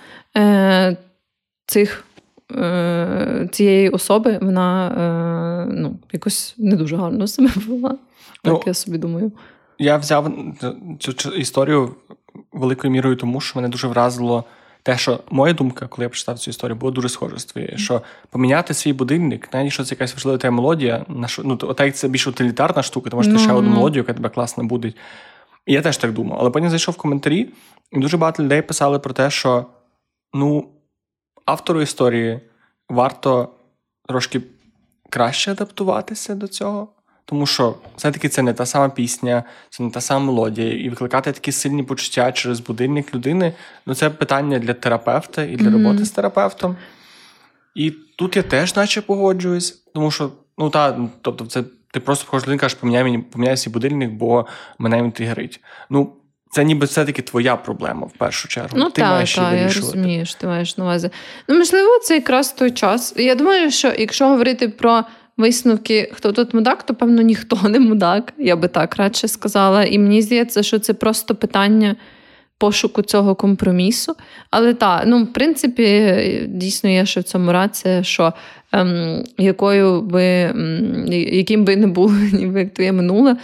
цих. 1.65 2.01
Цієї 3.51 3.89
особи 3.89 4.39
вона 4.41 5.67
ну, 5.71 5.99
якось 6.13 6.55
не 6.57 6.75
дуже 6.75 6.95
гарно 6.95 7.27
себе 7.27 7.49
була. 7.67 7.89
Так 7.89 8.53
ну, 8.53 8.61
я 8.65 8.73
собі 8.73 8.97
думаю. 8.97 9.31
Я 9.79 9.97
взяв 9.97 10.31
цю 10.99 11.29
історію 11.29 11.95
великою 12.51 12.91
мірою, 12.91 13.15
тому 13.15 13.41
що 13.41 13.59
мене 13.59 13.69
дуже 13.69 13.87
вразило 13.87 14.43
те, 14.83 14.97
що 14.97 15.19
моя 15.29 15.53
думка, 15.53 15.87
коли 15.87 16.03
я 16.03 16.09
прочитав 16.09 16.39
цю 16.39 16.49
історію, 16.51 16.75
була 16.75 16.91
дуже 16.91 17.09
схожа 17.09 17.37
з 17.37 17.45
твоєю, 17.45 17.77
що 17.77 18.01
поміняти 18.29 18.73
свій 18.73 18.93
будильник, 18.93 19.53
навіть 19.53 19.73
що 19.73 19.83
це 19.83 19.95
якась 19.95 20.13
важлива 20.13 20.37
та 20.37 20.51
мелодія, 20.51 21.05
ну, 21.43 21.57
так 21.57 21.95
це 21.95 22.07
більш 22.07 22.27
утилітарна 22.27 22.83
штука, 22.83 23.09
тому 23.09 23.23
що 23.23 23.31
ти 23.31 23.39
ще 23.39 23.51
одну 23.51 23.69
мелодію, 23.69 24.03
яка 24.03 24.13
тебе 24.13 24.29
класно 24.29 24.63
буде. 24.63 24.93
І 25.65 25.73
я 25.73 25.81
теж 25.81 25.97
так 25.97 26.13
думав. 26.13 26.37
Але 26.41 26.49
потім 26.49 26.69
зайшов 26.69 26.93
в 26.93 26.97
коментарі, 26.97 27.49
і 27.91 27.99
дуже 27.99 28.17
багато 28.17 28.43
людей 28.43 28.61
писали 28.61 28.99
про 28.99 29.13
те, 29.13 29.29
що 29.29 29.65
ну, 30.33 30.69
автору 31.45 31.81
історії 31.81 32.39
варто 32.89 33.49
трошки 34.07 34.41
краще 35.09 35.51
адаптуватися 35.51 36.35
до 36.35 36.47
цього. 36.47 36.87
Тому 37.25 37.45
що 37.45 37.75
все-таки 37.95 38.29
це 38.29 38.41
не 38.41 38.53
та 38.53 38.65
сама 38.65 38.89
пісня, 38.89 39.43
це 39.69 39.83
не 39.83 39.91
та 39.91 40.01
сама 40.01 40.25
мелодія, 40.25 40.73
і 40.73 40.89
викликати 40.89 41.31
такі 41.31 41.51
сильні 41.51 41.83
почуття 41.83 42.31
через 42.31 42.59
будильник 42.59 43.15
людини 43.15 43.53
ну 43.85 43.95
це 43.95 44.09
питання 44.09 44.59
для 44.59 44.73
терапевта 44.73 45.43
і 45.43 45.55
для 45.55 45.69
роботи 45.69 45.97
mm-hmm. 45.97 46.05
з 46.05 46.11
терапевтом. 46.11 46.75
І 47.75 47.91
тут 48.15 48.35
я 48.35 48.43
теж, 48.43 48.75
наче 48.75 49.01
погоджуюсь, 49.01 49.71
тому 49.93 50.11
що, 50.11 50.31
ну 50.57 50.69
та, 50.69 51.09
тобто, 51.21 51.45
це 51.45 51.63
ти 51.91 51.99
просто 51.99 52.25
входиш 52.27 52.43
людина, 52.43 52.59
кажеш, 52.59 52.77
поміняй 52.77 53.03
мені 53.03 53.17
поміняй 53.17 53.57
свій 53.57 53.71
будильник, 53.71 54.11
бо 54.11 54.45
мене 54.77 55.03
він 55.03 55.11
тригерить. 55.11 55.59
Ну, 55.89 56.13
це 56.51 56.63
ніби 56.63 56.85
все-таки 56.85 57.21
твоя 57.21 57.55
проблема 57.55 58.07
в 58.07 58.11
першу 58.11 58.47
чергу. 58.47 58.77
Ну, 58.77 58.89
ти 58.89 59.01
та, 59.01 59.09
маєш 59.09 59.35
та, 59.35 59.53
я 59.53 59.67
розумію, 59.67 60.25
що 60.25 60.39
ти 60.39 60.47
маєш 60.47 60.77
на 60.77 60.83
увазі. 60.83 61.09
Ну, 61.47 61.57
можливо, 61.57 61.99
це 61.99 62.15
якраз 62.15 62.53
той 62.53 62.71
час. 62.71 63.13
Я 63.17 63.35
думаю, 63.35 63.71
що 63.71 63.93
якщо 63.97 64.27
говорити 64.27 64.69
про 64.69 65.03
висновки, 65.37 66.09
хто 66.13 66.31
тут 66.31 66.53
мудак, 66.53 66.83
то 66.83 66.93
певно 66.93 67.21
ніхто 67.21 67.69
не 67.69 67.79
мудак, 67.79 68.33
я 68.37 68.55
би 68.55 68.67
так 68.67 68.95
радше 68.95 69.27
сказала. 69.27 69.83
І 69.83 69.99
мені 69.99 70.21
здається, 70.21 70.63
що 70.63 70.79
це 70.79 70.93
просто 70.93 71.35
питання 71.35 71.95
пошуку 72.57 73.01
цього 73.01 73.35
компромісу. 73.35 74.15
Але 74.49 74.73
так, 74.73 75.03
ну, 75.07 75.23
в 75.23 75.33
принципі, 75.33 76.15
дійсно 76.47 76.89
є 76.89 77.05
ще 77.05 77.19
в 77.19 77.23
цьому 77.23 77.51
рація, 77.51 78.03
що 78.03 78.33
ем, 78.71 79.23
якою 79.37 80.01
би, 80.01 80.23
ем, 80.23 81.05
яким 81.11 81.65
би 81.65 81.75
не 81.75 81.87
було, 81.87 82.13
ніби 82.33 82.59
як 82.59 82.73
твоє 82.73 82.91
минуле, 82.91 83.37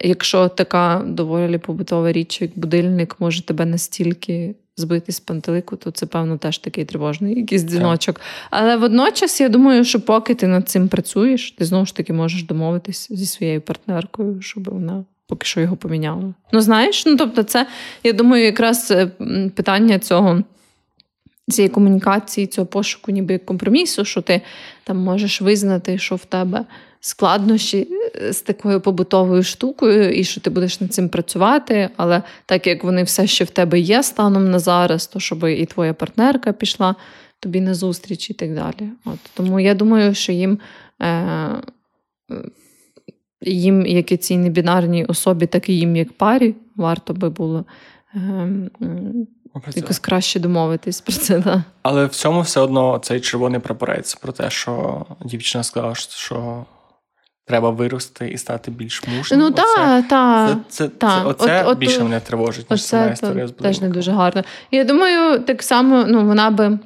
якщо 0.00 0.48
така 0.48 1.02
доволі 1.06 1.58
побутова 1.58 2.12
річ, 2.12 2.42
як 2.42 2.50
будильник, 2.56 3.16
може 3.18 3.46
тебе 3.46 3.66
настільки 3.66 4.54
збити 4.76 5.12
з 5.12 5.20
пантелику, 5.20 5.76
то 5.76 5.90
це, 5.90 6.06
певно, 6.06 6.38
теж 6.38 6.58
такий 6.58 6.84
тривожний 6.84 7.38
якийсь 7.38 7.62
дзвіночок. 7.62 8.20
Але 8.50 8.76
водночас 8.76 9.40
я 9.40 9.48
думаю, 9.48 9.84
що 9.84 10.00
поки 10.00 10.34
ти 10.34 10.46
над 10.46 10.68
цим 10.68 10.88
працюєш, 10.88 11.52
ти 11.52 11.64
знову 11.64 11.86
ж 11.86 11.96
таки 11.96 12.12
можеш 12.12 12.42
домовитись 12.42 13.08
зі 13.10 13.26
своєю 13.26 13.60
партнеркою, 13.60 14.42
щоб 14.42 14.70
вона. 14.70 15.04
Поки 15.28 15.46
що 15.46 15.60
його 15.60 15.76
поміняла. 15.76 16.34
Ну, 16.52 16.60
знаєш, 16.60 17.06
ну 17.06 17.16
тобто, 17.16 17.42
це, 17.42 17.66
я 18.04 18.12
думаю, 18.12 18.44
якраз 18.44 18.90
е, 18.90 19.06
питання 19.54 19.98
цього 19.98 20.42
цієї 21.50 21.68
комунікації, 21.68 22.46
цього 22.46 22.66
пошуку, 22.66 23.12
ніби 23.12 23.38
компромісу, 23.38 24.04
що 24.04 24.22
ти 24.22 24.40
там 24.84 24.98
можеш 24.98 25.40
визнати, 25.40 25.98
що 25.98 26.14
в 26.16 26.24
тебе 26.24 26.64
складнощі 27.00 27.88
е, 28.16 28.32
з 28.32 28.42
такою 28.42 28.80
побутовою 28.80 29.42
штукою, 29.42 30.10
і 30.12 30.24
що 30.24 30.40
ти 30.40 30.50
будеш 30.50 30.80
над 30.80 30.92
цим 30.92 31.08
працювати. 31.08 31.88
Але 31.96 32.22
так 32.46 32.66
як 32.66 32.84
вони 32.84 33.02
все 33.02 33.26
ще 33.26 33.44
в 33.44 33.50
тебе 33.50 33.80
є 33.80 34.02
станом 34.02 34.50
на 34.50 34.58
зараз, 34.58 35.06
то 35.06 35.20
щоб 35.20 35.44
і 35.44 35.66
твоя 35.66 35.94
партнерка 35.94 36.52
пішла 36.52 36.94
тобі 37.40 37.60
на 37.60 37.74
зустріч 37.74 38.30
і 38.30 38.34
так 38.34 38.54
далі. 38.54 38.90
От 39.04 39.18
Тому 39.34 39.60
я 39.60 39.74
думаю, 39.74 40.14
що 40.14 40.32
їм. 40.32 40.58
Е- 41.02 41.62
їм, 43.40 43.86
як 43.86 44.12
і 44.12 44.16
цій 44.16 44.36
небінарній 44.36 45.04
особі, 45.04 45.46
так 45.46 45.68
і 45.68 45.78
їм, 45.78 45.96
як 45.96 46.12
парі, 46.12 46.54
варто 46.76 47.14
би 47.14 47.30
було 47.30 47.64
е, 48.14 48.48
якось 49.74 49.98
краще 49.98 50.40
домовитись 50.40 51.00
про 51.00 51.12
це. 51.12 51.38
Да. 51.38 51.64
Але 51.82 52.06
в 52.06 52.14
цьому 52.14 52.40
все 52.40 52.60
одно 52.60 52.98
цей 52.98 53.20
червоний 53.20 53.60
прапорець 53.60 54.14
про 54.14 54.32
те, 54.32 54.50
що 54.50 55.04
дівчина 55.24 55.64
сказала, 55.64 55.94
що 55.94 56.64
треба 57.46 57.70
вирости 57.70 58.28
і 58.28 58.38
стати 58.38 58.70
більш 58.70 59.06
мужним. 59.06 59.40
Ну 59.40 59.50
так, 59.50 60.08
так. 60.08 60.58
Це, 60.68 60.84
це, 60.84 60.88
та. 60.88 61.20
це, 61.20 61.26
оце 61.26 61.64
от, 61.64 61.78
більше 61.78 61.96
от, 61.96 62.02
мене 62.02 62.20
тривожить, 62.20 62.70
ніж 62.70 62.82
сама 62.82 63.12
історія 63.12 63.48
з 63.48 63.52
Теж 63.52 63.80
не 63.80 63.88
дуже 63.88 64.12
гарно. 64.12 64.44
Я 64.70 64.84
думаю, 64.84 65.38
так 65.38 65.62
само 65.62 66.04
ну, 66.08 66.26
вона 66.26 66.50
би. 66.50 66.78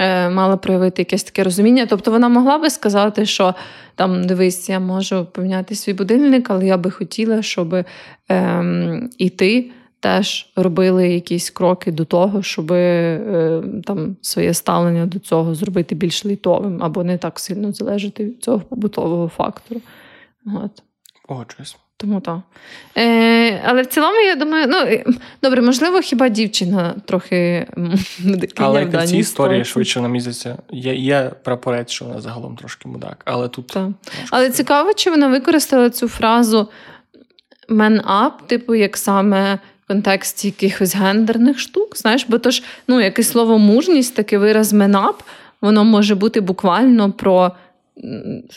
Е, 0.00 0.30
мала 0.30 0.56
проявити 0.56 1.02
якесь 1.02 1.22
таке 1.24 1.44
розуміння. 1.44 1.86
Тобто 1.86 2.10
вона 2.10 2.28
могла 2.28 2.58
би 2.58 2.70
сказати, 2.70 3.26
що 3.26 3.54
там 3.94 4.26
дивись, 4.26 4.68
я 4.68 4.80
можу 4.80 5.24
поміняти 5.24 5.74
свій 5.74 5.92
будильник, 5.92 6.50
але 6.50 6.66
я 6.66 6.76
би 6.76 6.90
хотіла, 6.90 7.42
щоб 7.42 7.84
ем, 8.28 9.10
і 9.18 9.30
ти 9.30 9.70
теж 10.00 10.52
робили 10.56 11.08
якісь 11.08 11.50
кроки 11.50 11.92
до 11.92 12.04
того, 12.04 12.42
щоб 12.42 12.72
е, 12.72 13.62
там 13.84 14.16
своє 14.22 14.54
ставлення 14.54 15.06
до 15.06 15.18
цього 15.18 15.54
зробити 15.54 15.94
більш 15.94 16.26
літовим, 16.26 16.82
або 16.82 17.04
не 17.04 17.18
так 17.18 17.40
сильно 17.40 17.72
залежати 17.72 18.24
від 18.24 18.42
цього 18.42 18.60
побутового 18.60 19.28
фактору. 19.28 19.80
От. 20.46 20.82
Погоджуюсь. 21.28 21.76
Тому 22.00 22.20
так. 22.20 22.38
Е, 22.96 23.62
Але 23.64 23.82
в 23.82 23.86
цілому, 23.86 24.16
я 24.16 24.34
думаю, 24.34 24.66
ну 24.68 25.14
добре, 25.42 25.62
можливо, 25.62 26.00
хіба 26.00 26.28
дівчина 26.28 26.94
трохи 27.04 27.66
Але 28.56 28.84
в 28.84 29.06
цій 29.06 29.16
історії 29.16 29.64
швидше 29.64 30.00
на 30.00 30.08
місяця 30.08 30.56
є 30.70 30.94
є 30.94 31.32
прапорець, 31.44 31.90
що 31.90 32.04
вона 32.04 32.20
загалом 32.20 32.56
трошки 32.56 32.88
мудак. 32.88 33.22
Але 33.24 33.48
тут. 33.48 33.66
Так. 33.66 33.88
Але 34.30 34.50
цікаво, 34.50 34.94
чи 34.94 35.10
вона 35.10 35.28
використала 35.28 35.90
цю 35.90 36.08
фразу 36.08 36.68
man 37.68 38.02
up, 38.02 38.32
типу, 38.46 38.74
як 38.74 38.96
саме 38.96 39.58
контексті 39.88 40.48
якихось 40.48 40.96
гендерних 40.96 41.58
штук. 41.58 41.96
Знаєш, 41.96 42.26
бо 42.28 42.38
то 42.38 42.50
ж 42.50 42.62
ну, 42.88 43.00
якесь 43.00 43.28
слово 43.28 43.58
мужність, 43.58 44.14
таке 44.14 44.38
вираз 44.38 44.72
up, 44.74 45.14
воно 45.60 45.84
може 45.84 46.14
бути 46.14 46.40
буквально 46.40 47.12
про 47.12 47.52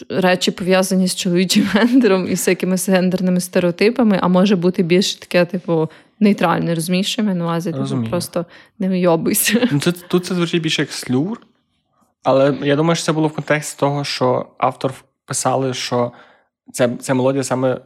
речі 0.09 0.51
пов'язані 0.51 1.07
з 1.07 1.15
чоловічим 1.15 1.63
гендером 1.73 2.27
і 2.27 2.31
всякими 2.31 2.75
гендерними 2.87 3.39
стереотипами, 3.39 4.19
а 4.21 4.27
може 4.27 4.55
бути 4.55 4.83
більш 4.83 5.15
таке, 5.15 5.45
типу, 5.45 5.89
нейтральне, 6.19 6.75
розумієш, 6.75 7.11
що 7.11 7.21
я 7.21 7.33
на 7.33 7.43
увазі? 7.43 7.71
Типу, 7.71 8.09
просто 8.09 8.45
не 8.79 8.89
вийобуйся. 8.89 9.67
Ну, 9.71 9.79
тут, 9.79 9.95
тут 10.07 10.25
це 10.25 10.35
звучить 10.35 10.61
більше 10.61 10.81
як 10.81 10.91
слюр, 10.91 11.41
але 12.23 12.57
я 12.61 12.75
думаю, 12.75 12.95
що 12.95 13.05
це 13.05 13.11
було 13.11 13.27
в 13.27 13.33
контексті 13.33 13.79
того, 13.79 14.03
що 14.03 14.47
автор 14.57 14.93
писали, 15.25 15.73
що 15.73 16.11
ця, 16.73 16.89
ця 16.99 17.13
мелодія 17.13 17.43
саме 17.43 17.77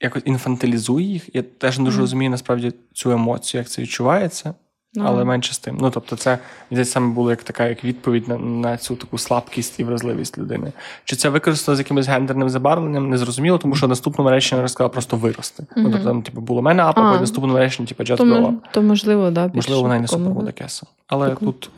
якось 0.00 0.22
інфантилізує 0.24 1.06
їх. 1.06 1.34
Я 1.34 1.42
теж 1.42 1.78
не 1.78 1.84
дуже 1.84 1.98
mm. 1.98 2.00
розумію 2.00 2.30
насправді 2.30 2.72
цю 2.92 3.10
емоцію, 3.10 3.58
як 3.58 3.68
це 3.68 3.82
відчувається. 3.82 4.54
Mm. 4.96 5.02
Але 5.06 5.24
менше 5.24 5.54
з 5.54 5.58
тим. 5.58 5.78
Ну 5.80 5.90
тобто, 5.90 6.16
це 6.16 6.38
десь 6.70 6.90
саме 6.90 7.14
було 7.14 7.30
як 7.30 7.42
така 7.42 7.66
як 7.66 7.84
відповідь 7.84 8.28
на 8.28 8.38
на 8.38 8.76
цю 8.76 8.96
таку 8.96 9.18
слабкість 9.18 9.80
і 9.80 9.84
вразливість 9.84 10.38
людини. 10.38 10.72
Чи 11.04 11.16
це 11.16 11.28
використано 11.28 11.76
з 11.76 11.78
якимось 11.78 12.08
гендерним 12.08 12.48
забарвленням, 12.48 13.10
не 13.10 13.18
зрозуміло, 13.18 13.58
тому 13.58 13.74
що 13.74 13.86
в 13.86 13.88
наступному 13.88 14.30
реченні 14.30 14.58
вона 14.58 14.68
сказала 14.68 14.88
просто 14.88 15.16
вирости. 15.16 15.62
Mm-hmm. 15.62 15.72
Ну, 15.76 15.90
тобто, 15.90 16.06
там, 16.06 16.22
типу, 16.22 16.40
було 16.40 16.62
мене 16.62 16.82
апа, 16.82 17.02
а 17.02 17.16
в 17.16 17.20
наступному 17.20 17.58
реченні, 17.58 17.88
типу, 17.88 18.02
grow 18.02 18.16
up. 18.16 18.54
То 18.72 18.82
можливо, 18.82 19.30
да, 19.30 19.50
Можливо, 19.54 19.82
вона 19.82 19.96
й 19.96 20.00
не 20.00 20.18
буде 20.18 20.52
кеса. 20.52 20.86
Але 21.06 21.28
Таку. 21.28 21.46
тут 21.46 21.70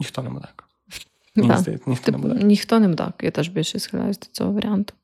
ніхто 0.00 0.22
не 0.22 0.30
мудак. 0.30 0.64
Здається, 1.36 1.78
ніхто 1.86 2.12
не 2.12 2.18
мудак. 2.18 2.42
Ніхто 2.42 2.80
не 2.80 2.88
мудак. 2.88 3.14
Я 3.22 3.30
теж 3.30 3.48
більше 3.48 3.78
схиляюсь 3.78 4.18
до 4.18 4.26
цього 4.32 4.52
варіанту. 4.52 4.94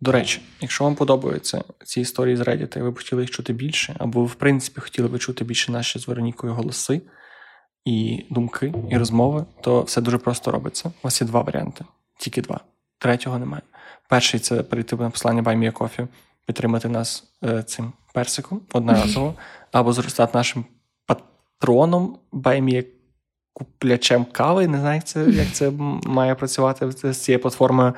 До 0.00 0.12
речі, 0.12 0.40
якщо 0.60 0.84
вам 0.84 0.94
подобаються 0.94 1.64
ці 1.84 2.00
історії 2.00 2.36
з 2.36 2.40
Reddit, 2.40 2.78
і 2.78 2.82
ви 2.82 2.90
б 2.90 2.96
хотіли 2.96 3.22
їх 3.22 3.30
чути 3.30 3.52
більше, 3.52 3.96
або 3.98 4.20
ви, 4.20 4.26
в 4.26 4.34
принципі, 4.34 4.80
хотіли 4.80 5.08
би 5.08 5.18
чути 5.18 5.44
більше 5.44 5.72
наші 5.72 5.98
з 5.98 6.08
Веронікою 6.08 6.52
голоси 6.52 7.02
і 7.84 8.26
думки, 8.30 8.74
і 8.90 8.98
розмови, 8.98 9.44
то 9.60 9.82
все 9.82 10.00
дуже 10.00 10.18
просто 10.18 10.50
робиться. 10.50 10.88
У 10.88 10.92
вас 11.02 11.20
є 11.20 11.26
два 11.26 11.40
варіанти, 11.40 11.84
тільки 12.18 12.42
два. 12.42 12.60
Третього 12.98 13.38
немає. 13.38 13.62
Перший 14.08 14.40
це 14.40 14.62
перейти 14.62 14.96
на 14.96 15.10
послання 15.10 15.42
Баймія 15.42 15.72
Кофі, 15.72 16.06
підтримати 16.46 16.88
нас 16.88 17.24
е, 17.44 17.62
цим 17.62 17.92
персиком 18.14 18.60
одноразово, 18.72 19.34
або 19.72 19.92
зростати 19.92 20.38
нашим 20.38 20.64
патроном 21.06 22.18
Баймія 22.32 22.84
куплячем 23.52 24.24
кави. 24.24 24.66
Не 24.66 24.80
знаю, 24.80 24.94
як 24.94 25.04
це 25.04 25.30
як 25.30 25.52
це 25.52 25.70
має 26.06 26.34
працювати 26.34 26.90
з 27.12 27.14
цією 27.14 27.42
платформою 27.42 27.94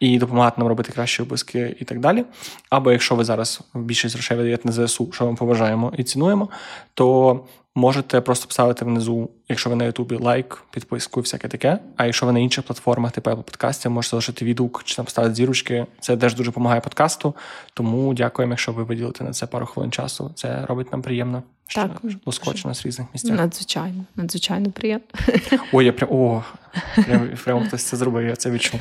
і 0.00 0.18
допомагати 0.18 0.54
нам 0.58 0.68
робити 0.68 0.92
кращі 0.92 1.22
випуски 1.22 1.76
і 1.80 1.84
так 1.84 2.00
далі. 2.00 2.24
Або 2.70 2.92
якщо 2.92 3.14
ви 3.14 3.24
зараз 3.24 3.60
більшість 3.74 4.14
грошей 4.14 4.36
видаєте 4.36 4.68
на 4.68 4.86
ЗСУ, 4.86 5.12
що 5.12 5.26
ми 5.26 5.34
поважаємо 5.34 5.92
і 5.96 6.04
цінуємо, 6.04 6.48
то 6.94 7.40
можете 7.74 8.20
просто 8.20 8.46
поставити 8.46 8.84
внизу, 8.84 9.30
якщо 9.48 9.70
ви 9.70 9.76
на 9.76 9.84
Ютубі 9.84 10.16
лайк, 10.16 10.64
підписку 10.70 11.20
і 11.20 11.22
всяке 11.22 11.48
таке. 11.48 11.78
А 11.96 12.06
якщо 12.06 12.26
ви 12.26 12.32
на 12.32 12.38
інших 12.38 12.64
платформах, 12.64 13.12
типу 13.12 13.30
Apple 13.30 13.42
подкастів, 13.42 13.90
можете 13.90 14.10
залишити 14.10 14.44
відгук 14.44 14.82
чи 14.84 14.96
там 14.96 15.08
ставити 15.08 15.34
зірочки. 15.34 15.86
Це 16.00 16.16
теж 16.16 16.34
дуже 16.34 16.50
допомагає 16.50 16.80
подкасту. 16.80 17.34
Тому 17.74 18.14
дякуємо, 18.14 18.52
якщо 18.52 18.72
ви 18.72 18.84
виділите 18.84 19.24
на 19.24 19.30
це 19.30 19.46
пару 19.46 19.66
хвилин 19.66 19.90
часу. 19.90 20.30
Це 20.34 20.66
робить 20.66 20.92
нам 20.92 21.02
приємно. 21.02 21.42
Так, 21.74 22.02
лоскоче 22.26 22.68
нас 22.68 22.84
в 22.84 22.88
різних 22.88 23.08
місцях. 23.12 23.36
Надзвичайно, 23.36 24.04
надзвичайно 24.16 24.70
приємно. 24.70 25.06
Ой, 25.72 25.84
я 25.84 25.92
прям 25.92 26.10
о, 26.12 26.44
прямо, 27.06 27.24
прямо 27.44 27.60
хтось 27.60 27.82
це 27.82 27.96
зробив, 27.96 28.26
я 28.26 28.36
це 28.36 28.50
відчув. 28.50 28.80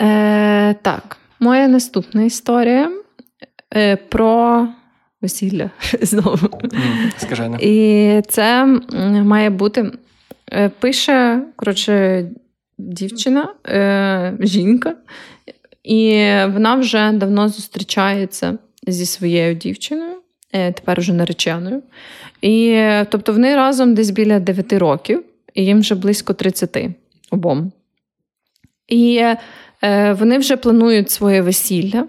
Е, 0.00 0.74
Так, 0.82 1.16
моя 1.40 1.68
наступна 1.68 2.22
історія 2.22 2.90
е, 3.76 3.96
про 3.96 4.68
весілля 5.22 5.70
знову. 6.02 6.48
Скажи. 7.16 7.50
І 7.60 8.22
це 8.28 8.66
має 9.22 9.50
бути. 9.50 9.92
Е, 10.52 10.68
пише, 10.68 11.42
коротше, 11.56 12.24
дівчина, 12.78 13.54
е, 13.66 14.36
жінка, 14.40 14.94
і 15.84 16.10
вона 16.46 16.74
вже 16.74 17.12
давно 17.12 17.48
зустрічається 17.48 18.58
зі 18.86 19.06
своєю 19.06 19.54
дівчиною, 19.54 20.14
е, 20.52 20.72
тепер 20.72 21.00
вже 21.00 21.12
нареченою. 21.12 21.82
І 22.42 22.82
тобто 23.08 23.32
вони 23.32 23.56
разом 23.56 23.94
десь 23.94 24.10
біля 24.10 24.40
9 24.40 24.72
років, 24.72 25.24
і 25.54 25.64
їм 25.64 25.80
вже 25.80 25.94
близько 25.94 26.32
30 26.32 26.76
обом. 27.30 27.72
І 28.88 29.24
вони 30.12 30.38
вже 30.38 30.56
планують 30.56 31.10
своє 31.10 31.42
весілля. 31.42 32.06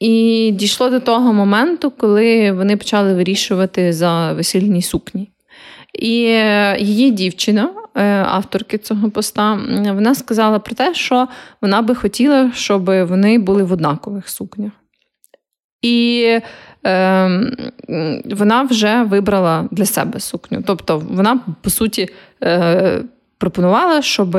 І 0.00 0.50
дійшло 0.54 0.90
до 0.90 1.00
того 1.00 1.32
моменту, 1.32 1.90
коли 1.90 2.52
вони 2.52 2.76
почали 2.76 3.14
вирішувати 3.14 3.92
за 3.92 4.32
весільні 4.32 4.82
сукні. 4.82 5.30
І 5.98 6.24
е, 6.24 6.76
її 6.80 7.10
дівчина, 7.10 7.70
е, 7.94 8.02
авторки 8.26 8.78
цього 8.78 9.10
поста, 9.10 9.54
вона 9.86 10.14
сказала 10.14 10.58
про 10.58 10.74
те, 10.74 10.94
що 10.94 11.28
вона 11.60 11.82
би 11.82 11.94
хотіла, 11.94 12.52
щоб 12.54 12.84
вони 12.84 13.38
були 13.38 13.62
в 13.62 13.72
однакових 13.72 14.28
сукнях. 14.28 14.72
І 15.82 16.24
е, 16.26 16.42
вона 18.30 18.62
вже 18.62 19.02
вибрала 19.02 19.68
для 19.70 19.86
себе 19.86 20.20
сукню. 20.20 20.62
Тобто, 20.66 21.02
вона, 21.10 21.40
по 21.62 21.70
суті, 21.70 22.08
е, 22.42 23.02
пропонувала, 23.38 24.02
щоб 24.02 24.36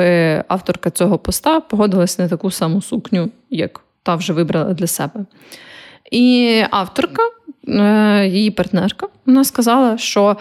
авторка 0.48 0.90
цього 0.90 1.18
поста 1.18 1.60
погодилась 1.60 2.18
на 2.18 2.28
таку 2.28 2.50
саму 2.50 2.82
сукню, 2.82 3.30
як 3.50 3.80
та 4.02 4.14
вже 4.14 4.32
вибрала 4.32 4.72
для 4.74 4.86
себе. 4.86 5.24
І 6.10 6.62
авторка, 6.70 7.22
е, 7.68 8.26
її 8.26 8.50
партнерка, 8.50 9.06
вона 9.26 9.44
сказала, 9.44 9.98
що 9.98 10.36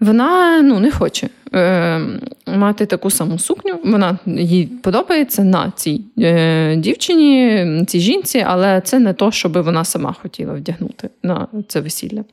вона 0.00 0.62
ну, 0.62 0.80
не 0.80 0.90
хоче 0.90 1.28
е, 1.54 2.00
мати 2.46 2.86
таку 2.86 3.10
саму 3.10 3.38
сукню. 3.38 3.80
Вона 3.84 4.18
їй 4.26 4.66
подобається 4.66 5.44
на 5.44 5.72
цій 5.76 6.04
е, 6.18 6.76
дівчині, 6.76 7.84
цій 7.86 8.00
жінці, 8.00 8.44
але 8.46 8.80
це 8.80 8.98
не 8.98 9.12
то, 9.12 9.30
що 9.30 9.48
вона 9.48 9.84
сама 9.84 10.14
хотіла 10.22 10.54
вдягнути 10.54 11.10
на 11.22 11.46
це 11.68 11.80
весілля. 11.80 12.24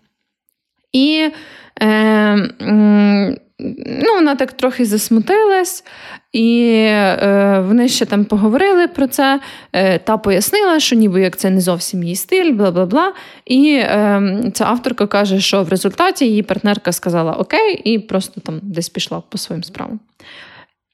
І 0.94 1.30
е, 1.82 2.50
ну, 4.04 4.14
вона 4.16 4.36
так 4.36 4.54
трохи 4.54 4.86
засмутилась, 4.86 5.84
і 6.34 6.72
е, 6.90 7.64
вони 7.68 7.88
ще 7.88 8.06
там 8.06 8.26
поговорили 8.26 8.88
про 8.88 9.08
це. 9.08 9.40
Е, 9.74 10.00
та 10.00 10.18
пояснила, 10.18 10.80
що 10.80 10.96
ніби 10.96 11.22
як 11.22 11.38
це 11.38 11.50
не 11.50 11.62
зовсім 11.62 12.04
її 12.04 12.16
стиль, 12.16 12.52
бла 12.52 12.72
бла 12.72 12.86
бла. 12.86 13.14
І 13.46 13.74
е, 13.74 14.52
ця 14.54 14.66
авторка 14.66 15.08
каже, 15.08 15.40
що 15.40 15.64
в 15.64 15.70
результаті 15.70 16.26
її 16.26 16.44
партнерка 16.44 16.92
сказала 16.92 17.34
Окей, 17.34 17.82
і 17.84 18.00
просто 18.00 18.42
там 18.42 18.60
десь 18.62 18.90
пішла 18.90 19.22
по 19.30 19.38
своїм 19.38 19.64
справам. 19.64 20.00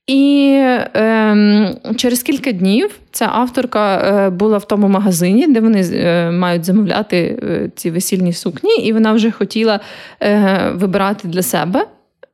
І 0.07 0.51
е, 0.95 1.75
через 1.95 2.23
кілька 2.23 2.51
днів 2.51 2.99
ця 3.11 3.29
авторка 3.31 3.97
е, 3.97 4.29
була 4.29 4.57
в 4.57 4.67
тому 4.67 4.87
магазині, 4.87 5.47
де 5.47 5.59
вони 5.59 5.89
е, 5.93 6.31
мають 6.31 6.65
замовляти 6.65 7.39
е, 7.43 7.71
ці 7.75 7.91
весільні 7.91 8.33
сукні, 8.33 8.75
і 8.75 8.93
вона 8.93 9.13
вже 9.13 9.31
хотіла 9.31 9.79
е, 10.23 10.71
вибирати 10.75 11.27
для 11.27 11.41
себе 11.41 11.85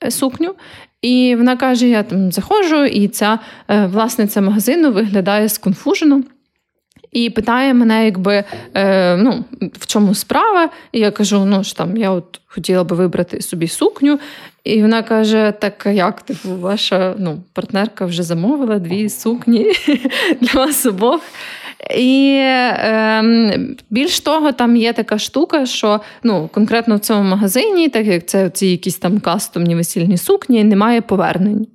сукню. 0.09 0.55
І 1.01 1.35
вона 1.37 1.57
каже: 1.57 1.87
Я 1.87 2.03
там 2.03 2.31
заходжу, 2.31 2.85
і 2.85 3.07
ця 3.07 3.39
власниця 3.67 4.41
магазину 4.41 4.91
виглядає 4.91 5.49
сконфужено. 5.49 6.23
І 7.13 7.29
питає 7.29 7.73
мене, 7.73 8.05
якби 8.05 8.43
е, 8.73 9.17
ну, 9.17 9.45
в 9.73 9.85
чому 9.85 10.15
справа. 10.15 10.69
І 10.91 10.99
я 10.99 11.11
кажу: 11.11 11.45
ну 11.45 11.63
ж 11.63 11.77
там, 11.77 11.97
я 11.97 12.11
от 12.11 12.41
хотіла 12.45 12.83
би 12.83 12.95
вибрати 12.95 13.41
собі 13.41 13.67
сукню. 13.67 14.19
І 14.63 14.81
вона 14.81 15.03
каже: 15.03 15.53
Так 15.59 15.87
як 15.91 16.21
типу, 16.21 16.49
ваша 16.49 17.15
ну, 17.19 17.43
партнерка 17.53 18.05
вже 18.05 18.23
замовила 18.23 18.79
дві 18.79 19.09
сукні 19.09 19.71
для 20.41 20.59
вас 20.59 20.85
обох. 20.85 21.21
І 21.97 22.37
е, 22.41 23.59
більш 23.89 24.19
того, 24.19 24.51
там 24.51 24.75
є 24.75 24.93
така 24.93 25.17
штука, 25.17 25.65
що 25.65 26.01
ну, 26.23 26.49
конкретно 26.53 26.95
в 26.95 26.99
цьому 26.99 27.29
магазині, 27.29 27.89
так 27.89 28.05
як 28.05 28.25
це 28.25 28.49
ці 28.49 28.67
якісь 28.67 28.97
там 28.97 29.19
кастомні 29.19 29.75
весільні 29.75 30.17
сукні, 30.17 30.63
немає 30.63 31.01
повернень. 31.01 31.67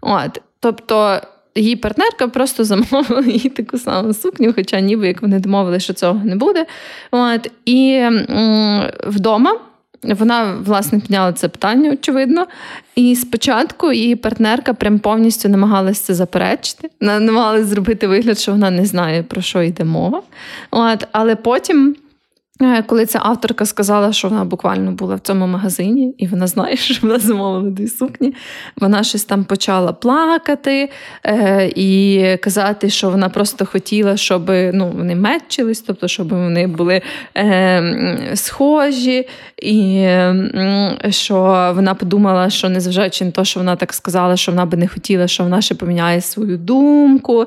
От, 0.00 0.40
Тобто 0.60 1.20
її 1.54 1.76
партнерка 1.76 2.28
просто 2.28 2.64
замовила 2.64 3.22
їй 3.26 3.50
таку 3.50 3.78
саму 3.78 4.14
сукню, 4.14 4.52
хоча 4.52 4.80
ніби 4.80 5.06
як 5.06 5.22
вони 5.22 5.40
домовили, 5.40 5.80
що 5.80 5.92
цього 5.92 6.24
не 6.24 6.36
буде. 6.36 6.66
От, 7.10 7.50
І 7.64 7.92
м, 7.92 8.90
вдома. 9.06 9.67
Вона, 10.02 10.56
власне, 10.64 11.00
підняла 11.00 11.32
це 11.32 11.48
питання, 11.48 11.90
очевидно. 11.92 12.46
І 12.94 13.16
спочатку 13.16 13.92
її 13.92 14.16
партнерка 14.16 14.74
прям 14.74 14.98
повністю 14.98 15.48
намагалася 15.48 16.04
це 16.04 16.14
заперечити, 16.14 16.90
намагалася 17.00 17.64
зробити 17.64 18.06
вигляд, 18.06 18.38
що 18.38 18.52
вона 18.52 18.70
не 18.70 18.86
знає, 18.86 19.22
про 19.22 19.42
що 19.42 19.62
йде 19.62 19.84
мова. 19.84 20.22
От, 20.70 21.06
Але 21.12 21.36
потім 21.36 21.96
коли 22.86 23.06
ця 23.06 23.20
авторка 23.22 23.66
сказала, 23.66 24.12
що 24.12 24.28
вона 24.28 24.44
буквально 24.44 24.92
була 24.92 25.14
в 25.14 25.20
цьому 25.20 25.46
магазині, 25.46 26.14
і 26.18 26.26
вона 26.26 26.46
знає, 26.46 26.76
що 26.76 27.06
вона 27.06 27.18
замовила 27.18 27.70
дві 27.70 27.88
сукні, 27.88 28.34
вона 28.76 29.04
щось 29.04 29.24
там 29.24 29.44
почала 29.44 29.92
плакати 29.92 30.90
е, 31.24 31.72
і 31.76 32.22
казати, 32.42 32.90
що 32.90 33.10
вона 33.10 33.28
просто 33.28 33.66
хотіла, 33.66 34.16
щоб 34.16 34.50
ну, 34.72 34.92
вони 34.96 35.14
мечились, 35.14 35.80
тобто, 35.80 36.08
щоб 36.08 36.28
вони 36.28 36.66
були 36.66 37.02
е, 37.36 38.32
схожі, 38.34 39.28
і 39.62 39.96
е, 39.98 40.98
що 41.10 41.72
вона 41.74 41.94
подумала, 41.94 42.50
що 42.50 42.68
незважаючи 42.68 43.24
на 43.24 43.30
те, 43.30 43.44
що 43.44 43.60
вона 43.60 43.76
так 43.76 43.92
сказала, 43.92 44.36
що 44.36 44.52
вона 44.52 44.66
би 44.66 44.76
не 44.76 44.88
хотіла, 44.88 45.28
що 45.28 45.42
вона 45.42 45.60
ще 45.60 45.74
поміняє 45.74 46.20
свою 46.20 46.58
думку. 46.58 47.46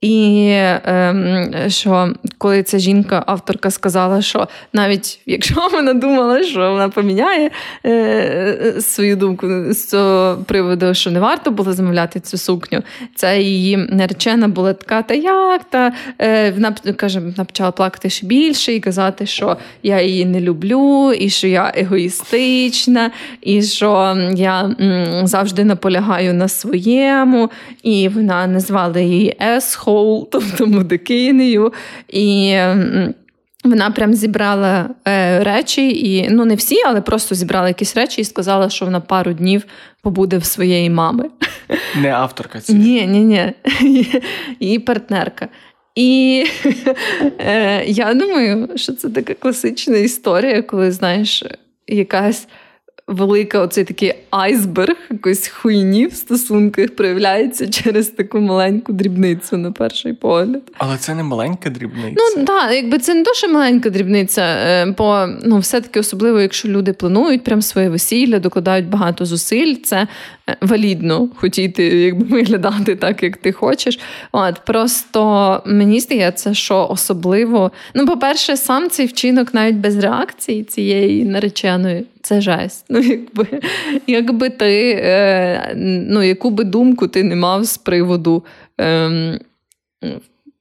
І 0.00 0.46
е, 0.50 1.64
що 1.68 2.12
коли 2.38 2.62
ця 2.62 2.78
жінка-авторка 2.78 3.70
сказала, 3.70 4.22
що 4.22 4.48
навіть 4.72 5.20
якщо 5.26 5.68
вона 5.72 5.94
думала, 5.94 6.42
що 6.42 6.72
вона 6.72 6.88
поміняє 6.88 7.50
е, 7.86 8.74
свою 8.80 9.16
думку 9.16 9.46
з 9.70 9.88
цього 9.88 10.44
приводу, 10.46 10.94
що 10.94 11.10
не 11.10 11.20
варто 11.20 11.50
було 11.50 11.72
замовляти 11.72 12.20
цю 12.20 12.38
сукню, 12.38 12.82
це 13.14 13.40
її 13.42 13.76
наречена 13.76 14.48
була 14.48 14.72
така, 14.72 15.02
та 15.02 15.14
як? 15.14 15.64
Та 15.64 15.92
е, 16.18 16.50
вона 16.50 16.74
каже, 16.96 17.20
вона 17.20 17.44
почала 17.44 17.70
плакати 17.70 18.10
ще 18.10 18.26
більше 18.26 18.72
і 18.72 18.80
казати, 18.80 19.26
що 19.26 19.56
я 19.82 20.02
її 20.02 20.24
не 20.24 20.40
люблю, 20.40 21.12
і 21.12 21.30
що 21.30 21.46
я 21.46 21.72
егоїстична, 21.76 23.10
і 23.40 23.62
що 23.62 24.16
я 24.34 24.74
м, 24.80 25.26
завжди 25.26 25.64
наполягаю 25.64 26.34
на 26.34 26.48
своєму, 26.48 27.50
і 27.82 28.08
вона 28.08 28.46
назвала 28.46 29.00
її 29.00 29.36
есхо 29.42 29.85
хоул, 29.86 30.28
тобто 30.32 30.66
мудикинею. 30.66 31.72
І 32.08 32.56
вона 33.64 33.90
прям 33.90 34.14
зібрала 34.14 34.90
е, 35.08 35.44
речі, 35.44 36.12
і 36.12 36.28
ну 36.30 36.44
не 36.44 36.54
всі, 36.54 36.76
але 36.86 37.00
просто 37.00 37.34
зібрала 37.34 37.68
якісь 37.68 37.96
речі 37.96 38.20
і 38.20 38.24
сказала, 38.24 38.70
що 38.70 38.84
вона 38.84 39.00
пару 39.00 39.32
днів 39.32 39.64
побуде 40.02 40.38
в 40.38 40.44
своєї 40.44 40.90
мами. 40.90 41.24
Не 42.02 42.10
авторка 42.12 42.60
ці. 42.60 42.74
Ні, 42.74 43.06
ні, 43.06 43.20
ні. 43.20 43.52
Її 44.60 44.78
партнерка. 44.78 45.48
І 45.94 46.44
е, 47.38 47.84
я 47.86 48.14
думаю, 48.14 48.68
що 48.74 48.92
це 48.92 49.10
така 49.10 49.34
класична 49.34 49.96
історія, 49.96 50.62
коли 50.62 50.92
знаєш, 50.92 51.44
якась 51.86 52.48
велика 53.08 53.60
оцей 53.60 53.84
такий 53.84 54.14
айсберг 54.30 54.96
якоїсь 55.10 55.48
хуйні 55.48 56.06
в 56.06 56.14
стосунках 56.14 56.96
проявляється 56.96 57.68
через 57.68 58.08
таку 58.08 58.38
маленьку 58.38 58.92
дрібницю 58.92 59.56
на 59.56 59.72
перший 59.72 60.12
погляд. 60.12 60.62
Але 60.78 60.96
це 60.96 61.14
не 61.14 61.22
маленька 61.22 61.70
дрібниця. 61.70 62.16
Ну 62.36 62.44
так, 62.44 62.72
якби 62.72 62.98
це 62.98 63.14
не 63.14 63.22
то, 63.22 63.34
що 63.34 63.48
маленька 63.48 63.90
дрібниця, 63.90 64.42
е, 64.42 64.94
бо 64.98 65.26
ну, 65.44 65.58
все-таки 65.58 66.00
особливо, 66.00 66.40
якщо 66.40 66.68
люди 66.68 66.92
планують 66.92 67.44
прям 67.44 67.62
своє 67.62 67.88
весілля, 67.88 68.38
докладають 68.38 68.88
багато 68.88 69.24
зусиль, 69.24 69.74
це 69.84 70.06
валідно 70.60 71.28
хотіти 71.34 71.84
якби 71.84 72.24
виглядати 72.36 72.96
так, 72.96 73.22
як 73.22 73.36
ти 73.36 73.52
хочеш. 73.52 73.98
От 74.32 74.60
Просто 74.64 75.62
мені 75.66 76.00
здається, 76.00 76.54
що 76.54 76.88
особливо, 76.90 77.72
ну, 77.94 78.06
по-перше, 78.06 78.56
сам 78.56 78.90
цей 78.90 79.06
вчинок 79.06 79.54
навіть 79.54 79.76
без 79.76 79.98
реакції 79.98 80.64
цієї 80.64 81.24
нареченої 81.24 82.06
це 82.22 82.40
жесть. 82.40 82.84
Ну, 82.88 82.98
якби 82.98 83.46
якби 84.06 84.50
ти, 84.50 85.00
е, 85.04 85.72
ну, 86.08 86.22
яку 86.22 86.50
би 86.50 86.64
думку 86.64 87.08
ти 87.08 87.22
не 87.22 87.36
мав 87.36 87.64
з 87.64 87.78
приводу 87.78 88.44
е, 88.80 89.38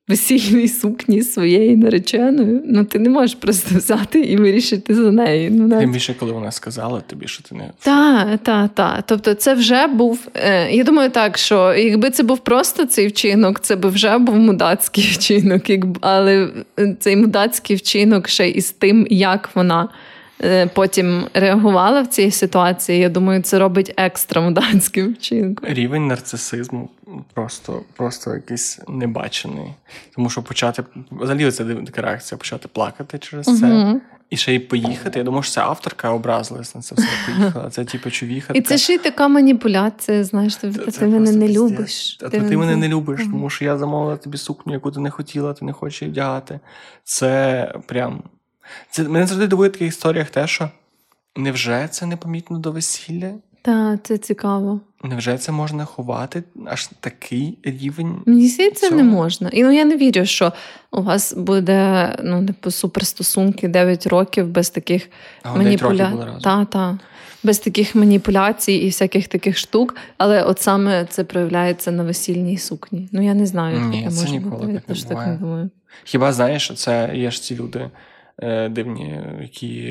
весільної 0.07 0.67
сукні 0.67 1.21
своєї 1.21 1.77
нареченої, 1.77 2.61
ну 2.65 2.85
ти 2.85 2.99
не 2.99 3.09
можеш 3.09 3.35
просто 3.35 3.77
взяти 3.77 4.19
і 4.19 4.37
вирішити 4.37 4.95
за 4.95 5.11
неї. 5.11 5.49
Ну, 5.49 5.67
навіть... 5.67 5.81
Тим 5.81 5.91
більше, 5.91 6.15
коли 6.19 6.31
вона 6.31 6.51
сказала 6.51 7.01
тобі, 7.01 7.27
що 7.27 7.43
ти 7.43 7.55
не. 7.55 7.71
Так, 7.79 8.39
так, 8.43 8.71
так. 8.73 9.03
Тобто, 9.07 9.33
це 9.33 9.53
вже 9.53 9.87
був. 9.87 10.27
Е, 10.35 10.71
я 10.71 10.83
думаю, 10.83 11.09
так, 11.09 11.37
що 11.37 11.73
якби 11.73 12.09
це 12.09 12.23
був 12.23 12.39
просто 12.39 12.85
цей 12.85 13.07
вчинок, 13.07 13.59
це 13.59 13.75
би 13.75 13.89
вже 13.89 14.17
був 14.17 14.35
мудацький 14.35 15.03
вчинок, 15.03 15.69
якби, 15.69 15.99
але 16.01 16.49
цей 16.99 17.15
мудацький 17.15 17.75
вчинок 17.75 18.27
ще 18.27 18.49
із 18.49 18.71
тим, 18.71 19.07
як 19.09 19.49
вона. 19.55 19.89
Е, 20.43 20.67
потім 20.67 21.27
реагувала 21.33 22.01
в 22.01 22.07
цій 22.07 22.31
ситуації. 22.31 22.99
Я 22.99 23.09
думаю, 23.09 23.41
це 23.41 23.59
робить 23.59 23.93
екстра 23.97 24.41
муданським 24.41 25.13
вчинком. 25.13 25.69
Рівень 25.69 26.07
нарцисизму 26.07 26.89
просто 27.33 27.81
просто 27.97 28.33
якийсь 28.33 28.79
небачений. 28.87 29.73
Тому 30.15 30.29
що 30.29 30.43
почати 30.43 30.83
взагалі 31.11 31.51
це 31.51 31.65
така 31.65 32.01
реакція 32.01 32.37
почати 32.37 32.67
плакати 32.67 33.19
через 33.19 33.45
це. 33.59 33.67
Угу. 33.67 34.01
І 34.29 34.37
ще 34.37 34.55
й 34.55 34.59
поїхати. 34.59 35.19
Я 35.19 35.25
думаю, 35.25 35.43
що 35.43 35.51
це 35.51 35.61
авторка 35.61 36.09
образилась 36.09 36.75
на 36.75 36.81
це 36.81 36.95
все 36.95 37.07
поїхала. 37.25 37.69
Це 37.69 37.85
типу 37.85 38.11
човіха. 38.11 38.53
І 38.53 38.61
це 38.61 38.77
ж 38.77 38.93
і 38.93 38.97
така 38.97 39.27
маніпуляція, 39.27 40.23
знаєш, 40.23 40.55
ти, 40.55 40.71
це 40.71 40.91
ти 40.91 41.07
мене 41.07 41.31
не 41.31 41.47
любиш. 41.47 42.15
Ти, 42.15 42.41
ти 42.41 42.57
мене 42.57 42.75
не 42.75 42.87
любиш, 42.87 43.21
тому 43.31 43.49
що 43.49 43.65
я 43.65 43.77
замовила 43.77 44.17
тобі 44.17 44.37
сукню, 44.37 44.73
яку 44.73 44.91
ти 44.91 44.99
не 44.99 45.09
хотіла, 45.09 45.53
ти 45.53 45.65
не 45.65 45.73
хочеш 45.73 46.01
її 46.01 46.11
вдягати. 46.11 46.59
Це 47.03 47.73
прям 47.85 48.23
це 48.89 49.03
мене 49.03 49.27
завжди 49.27 49.47
дивує 49.47 49.69
в 49.69 49.73
таких 49.73 49.87
історіях 49.87 50.29
те, 50.29 50.47
що 50.47 50.69
невже 51.35 51.87
це 51.91 52.05
непомітно 52.05 52.59
до 52.59 52.71
весілля? 52.71 53.33
Так, 53.65 53.99
це 54.03 54.17
цікаво. 54.17 54.79
Невже 55.03 55.37
це 55.37 55.51
можна 55.51 55.85
ховати 55.85 56.43
аж 56.65 56.89
такий 56.99 57.57
рівень? 57.63 58.21
Мені 58.25 58.47
здається, 58.47 58.89
не 58.89 59.03
можна. 59.03 59.49
І 59.49 59.63
ну 59.63 59.71
я 59.71 59.85
не 59.85 59.97
вірю, 59.97 60.25
що 60.25 60.53
у 60.91 61.01
вас 61.01 61.33
буде 61.33 62.09
ну, 62.23 62.45
типу, 62.45 62.71
суперстосунки 62.71 63.67
9 63.67 64.07
років 64.07 64.47
без 64.47 64.69
таких 64.69 65.09
маніпуляцій. 65.45 66.43
Та, 66.43 66.65
та. 66.65 66.99
Без 67.43 67.59
таких 67.59 67.95
маніпуляцій 67.95 68.73
і 68.73 68.85
всяких 68.85 69.27
таких 69.27 69.57
штук, 69.57 69.95
але 70.17 70.43
от 70.43 70.61
саме 70.61 71.05
це 71.05 71.23
проявляється 71.23 71.91
на 71.91 72.03
весільній 72.03 72.57
сукні. 72.57 73.09
Ну 73.11 73.25
я 73.25 73.33
не 73.33 73.45
знаю, 73.45 73.77
як 73.77 73.85
Ні, 73.85 74.09
це 74.09 74.21
може 74.21 74.31
ніколи 74.31 74.65
бути. 74.65 74.81
Так 74.87 74.97
не, 74.97 75.03
так 75.03 75.27
не 75.27 75.37
думаю. 75.41 75.69
Хіба 76.03 76.33
знаєш, 76.33 76.71
це 76.75 77.11
є 77.13 77.31
ж 77.31 77.41
ці 77.41 77.55
люди. 77.55 77.89
Е, 78.41 78.69
дивні, 78.69 79.23
які 79.41 79.87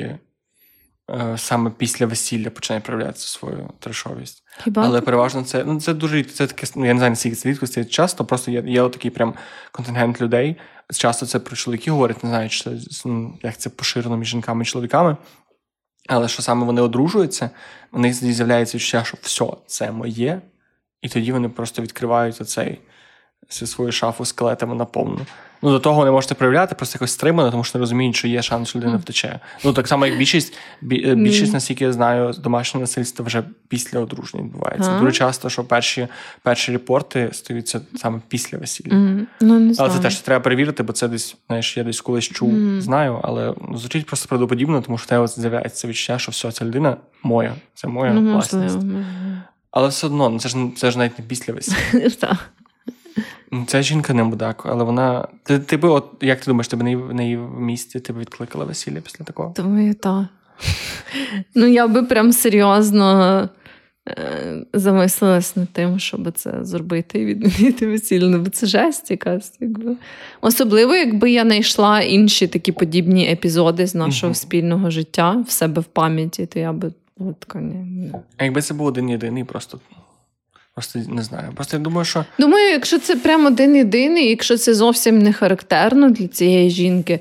е, 1.11 1.37
саме 1.37 1.71
після 1.77 2.05
весілля 2.05 2.49
починає 2.49 2.81
проявлятися 2.81 3.27
свою 3.27 3.69
трешовість. 3.79 4.43
Хіба? 4.63 4.83
Але 4.85 5.01
переважно 5.01 5.43
це 5.43 5.63
ну, 5.63 5.81
це 5.81 5.93
дуже 5.93 6.23
це 6.23 6.47
таке, 6.47 6.67
ну 6.75 6.85
я 6.85 6.93
не 6.93 6.99
знаю, 6.99 7.11
наскільки 7.11 7.35
це 7.35 7.49
рідко, 7.49 7.67
це 7.67 7.85
часто, 7.85 8.25
просто 8.25 8.51
є 8.51 8.63
є 8.65 8.89
такий 8.89 9.11
прям 9.11 9.33
контингент 9.71 10.21
людей. 10.21 10.55
Часто 10.93 11.25
це 11.25 11.39
про 11.39 11.55
чоловіки 11.55 11.91
говорять, 11.91 12.23
не 12.23 12.29
знаю, 12.29 12.49
чи 12.49 12.63
це, 12.63 13.09
ну, 13.09 13.39
як 13.43 13.57
це 13.57 13.69
поширено 13.69 14.17
між 14.17 14.27
жінками 14.27 14.63
і 14.63 14.65
чоловіками. 14.65 15.17
Але 16.07 16.27
що 16.27 16.41
саме 16.41 16.65
вони 16.65 16.81
одружуються, 16.81 17.49
у 17.91 17.99
них 17.99 18.13
з'являється 18.13 18.77
відчуття, 18.77 19.03
що 19.03 19.17
все, 19.21 19.45
це 19.67 19.91
моє, 19.91 20.41
і 21.01 21.09
тоді 21.09 21.31
вони 21.31 21.49
просто 21.49 21.81
відкривають 21.81 22.41
оцей 22.41 22.81
свою 23.49 23.91
шафу 23.91 24.25
скелетами 24.25 24.75
наповну. 24.75 25.19
Ну, 25.61 25.71
до 25.71 25.79
того 25.79 26.05
не 26.05 26.11
можете 26.11 26.35
проявляти, 26.35 26.75
просто 26.75 26.95
якось 26.97 27.11
стримано, 27.11 27.51
тому 27.51 27.63
що 27.63 27.77
не 27.77 27.79
розуміють, 27.79 28.15
що 28.15 28.27
є 28.27 28.41
шанс, 28.41 28.69
що 28.69 28.79
людина 28.79 28.97
втече. 28.97 29.39
Ну, 29.63 29.73
так 29.73 29.87
само, 29.87 30.05
як 30.05 30.17
більшість, 30.17 30.53
е, 30.91 31.15
більшість, 31.15 31.53
наскільки 31.53 31.83
я 31.83 31.93
знаю, 31.93 32.33
домашнього 32.43 32.81
насильства 32.81 33.25
вже 33.25 33.43
після 33.67 33.99
одруження 33.99 34.43
відбувається. 34.43 34.91
А? 34.91 34.99
Дуже 34.99 35.11
часто, 35.11 35.49
що 35.49 35.63
перші 35.63 36.07
перші 36.43 36.71
репорти 36.71 37.29
стаються 37.33 37.81
саме 37.95 38.21
після 38.27 38.57
весілля. 38.57 38.93
Mm. 38.93 39.25
Ну, 39.41 39.59
не 39.59 39.73
але 39.77 39.89
це 39.89 39.99
теж 39.99 40.19
треба 40.19 40.43
перевірити, 40.43 40.83
бо 40.83 40.93
це 40.93 41.07
десь, 41.07 41.37
знаєш, 41.47 41.77
я 41.77 41.83
десь 41.83 42.01
колись 42.01 42.25
чув, 42.25 42.53
mm. 42.53 42.81
знаю, 42.81 43.19
але 43.23 43.53
звучить 43.75 44.05
просто 44.05 44.27
правдоподібно, 44.27 44.81
тому 44.81 44.97
що 44.97 45.07
тебе 45.07 45.27
з'являється 45.27 45.87
відчуття, 45.87 46.19
що 46.19 46.31
все, 46.31 46.51
ця 46.51 46.65
людина 46.65 46.97
моя, 47.23 47.55
це 47.73 47.87
моя 47.87 48.13
ну, 48.13 48.33
власність. 48.33 48.77
Але 49.71 49.87
все 49.87 50.07
одно, 50.07 50.29
ну 50.29 50.39
це 50.39 50.49
ж 50.49 50.57
це 50.77 50.91
ж 50.91 50.97
навіть 50.97 51.19
не 51.19 51.25
після 51.25 51.53
весілля. 51.53 52.37
Ця 53.67 53.81
жінка 53.81 54.13
не 54.13 54.23
мудак, 54.23 54.63
але 54.65 54.83
вона. 54.83 55.27
Ти, 55.43 55.59
ти 55.59 55.77
би, 55.77 55.89
от 55.89 56.05
як 56.21 56.39
ти 56.39 56.45
думаєш, 56.45 56.67
тебе 56.67 56.95
в 56.95 57.13
неї 57.13 57.37
в 57.37 57.59
місті 57.59 57.99
ти 57.99 58.13
б 58.13 58.19
відкликала 58.19 58.65
весілля 58.65 59.01
після 59.01 59.25
такого? 59.25 59.53
Думаю, 59.57 59.93
так. 59.93 60.25
Ну, 61.55 61.65
я 61.65 61.87
би 61.87 62.03
прям 62.03 62.31
серйозно 62.31 63.49
е, 64.09 64.65
замислилась 64.73 65.55
над 65.55 65.69
тим, 65.69 65.99
щоб 65.99 66.31
це 66.31 66.65
зробити 66.65 67.19
і 67.19 67.25
відмінити 67.25 67.87
весілля. 67.87 68.27
Ну, 68.27 68.39
бо 68.39 68.49
це 68.49 68.67
жесть 68.67 69.11
якась. 69.11 69.57
Якби. 69.59 69.95
Особливо, 70.41 70.95
якби 70.95 71.31
я 71.31 71.43
знайшла 71.43 72.01
інші 72.01 72.47
такі 72.47 72.71
подібні 72.71 73.31
епізоди 73.31 73.87
з 73.87 73.95
нашого 73.95 74.31
mm 74.31 74.35
спільного 74.35 74.89
життя 74.89 75.43
в 75.47 75.51
себе 75.51 75.81
в 75.81 75.85
пам'яті, 75.85 76.45
то 76.45 76.59
я 76.59 76.73
би. 76.73 76.91
От, 77.19 77.55
не. 77.55 78.11
А 78.37 78.43
якби 78.43 78.61
це 78.61 78.73
був 78.73 78.87
один 78.87 79.09
єдиний, 79.09 79.43
просто 79.43 79.79
Просто 80.75 80.99
не 80.99 81.23
знаю. 81.23 81.51
Просто 81.55 81.77
я 81.77 81.83
думаю, 81.83 82.05
що. 82.05 82.25
Думаю, 82.39 82.69
якщо 82.71 82.99
це 82.99 83.15
прямо 83.15 83.47
один 83.47 83.75
єдиний, 83.75 84.29
якщо 84.29 84.57
це 84.57 84.73
зовсім 84.73 85.19
не 85.19 85.33
характерно 85.33 86.09
для 86.09 86.27
цієї 86.27 86.69
жінки, 86.69 87.19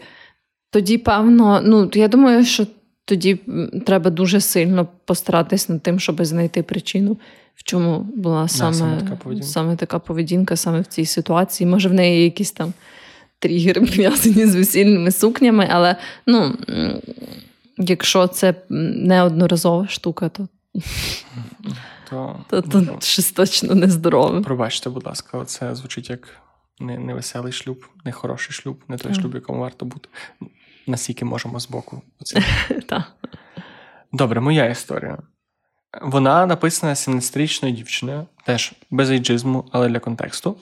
тоді, 0.71 0.99
певно, 0.99 1.61
ну 1.65 1.91
я 1.95 2.09
думаю, 2.09 2.45
що 2.45 2.67
тоді 3.05 3.41
треба 3.87 4.11
дуже 4.11 4.41
сильно 4.41 4.89
постаратись 5.05 5.69
над 5.69 5.83
тим, 5.83 6.01
щоб 6.01 6.25
знайти 6.25 6.63
причину, 6.63 7.17
в 7.55 7.63
чому 7.63 7.99
була 7.99 8.49
саме, 8.49 8.71
да, 8.71 8.79
саме, 8.79 9.01
така, 9.01 9.17
поведінка. 9.17 9.49
саме 9.49 9.77
така 9.77 9.99
поведінка, 9.99 10.57
саме 10.57 10.81
в 10.81 10.87
цій 10.87 11.07
ситуації. 11.07 11.71
Може, 11.71 11.89
в 11.89 11.95
неї 11.95 12.25
якісь 12.25 12.53
там 12.53 12.73
тригери 13.39 13.81
пов'язані 13.81 14.47
з 14.47 14.55
весільними 14.55 15.11
сукнями, 15.11 15.69
але 15.71 15.97
ну, 16.27 16.57
якщо 17.79 18.27
це 18.27 18.55
неодноразова 18.69 19.89
штука, 19.89 20.29
то. 20.29 20.49
То, 22.11 22.45
то, 22.49 22.63
то 22.63 22.81
ну, 22.81 22.99
щось 23.01 23.33
точно 23.33 23.75
нездорове. 23.75 24.41
Пробачте, 24.41 24.91
будь 24.91 25.07
ласка, 25.07 25.45
це 25.45 25.75
звучить 25.75 26.11
як 26.11 26.29
не, 26.81 26.99
не 26.99 27.15
веселий 27.15 27.53
шлюб, 27.53 27.85
не 28.05 28.13
хороший 28.13 28.53
шлюб, 28.53 28.81
не 28.89 28.97
той 28.97 29.15
шлюб, 29.15 29.35
якому 29.35 29.61
варто 29.61 29.85
бути. 29.85 30.09
Наскільки 30.87 31.25
можемо 31.25 31.61
збоку. 31.61 32.03
Добре, 34.13 34.41
моя 34.41 34.65
історія. 34.67 35.19
Вона 36.03 36.47
написана 36.47 36.95
17-річною 36.95 37.73
дівчиною, 37.73 38.27
теж 38.45 38.73
без 38.91 39.11
ейджизму, 39.11 39.65
але 39.73 39.89
для 39.89 39.99
контексту. 39.99 40.57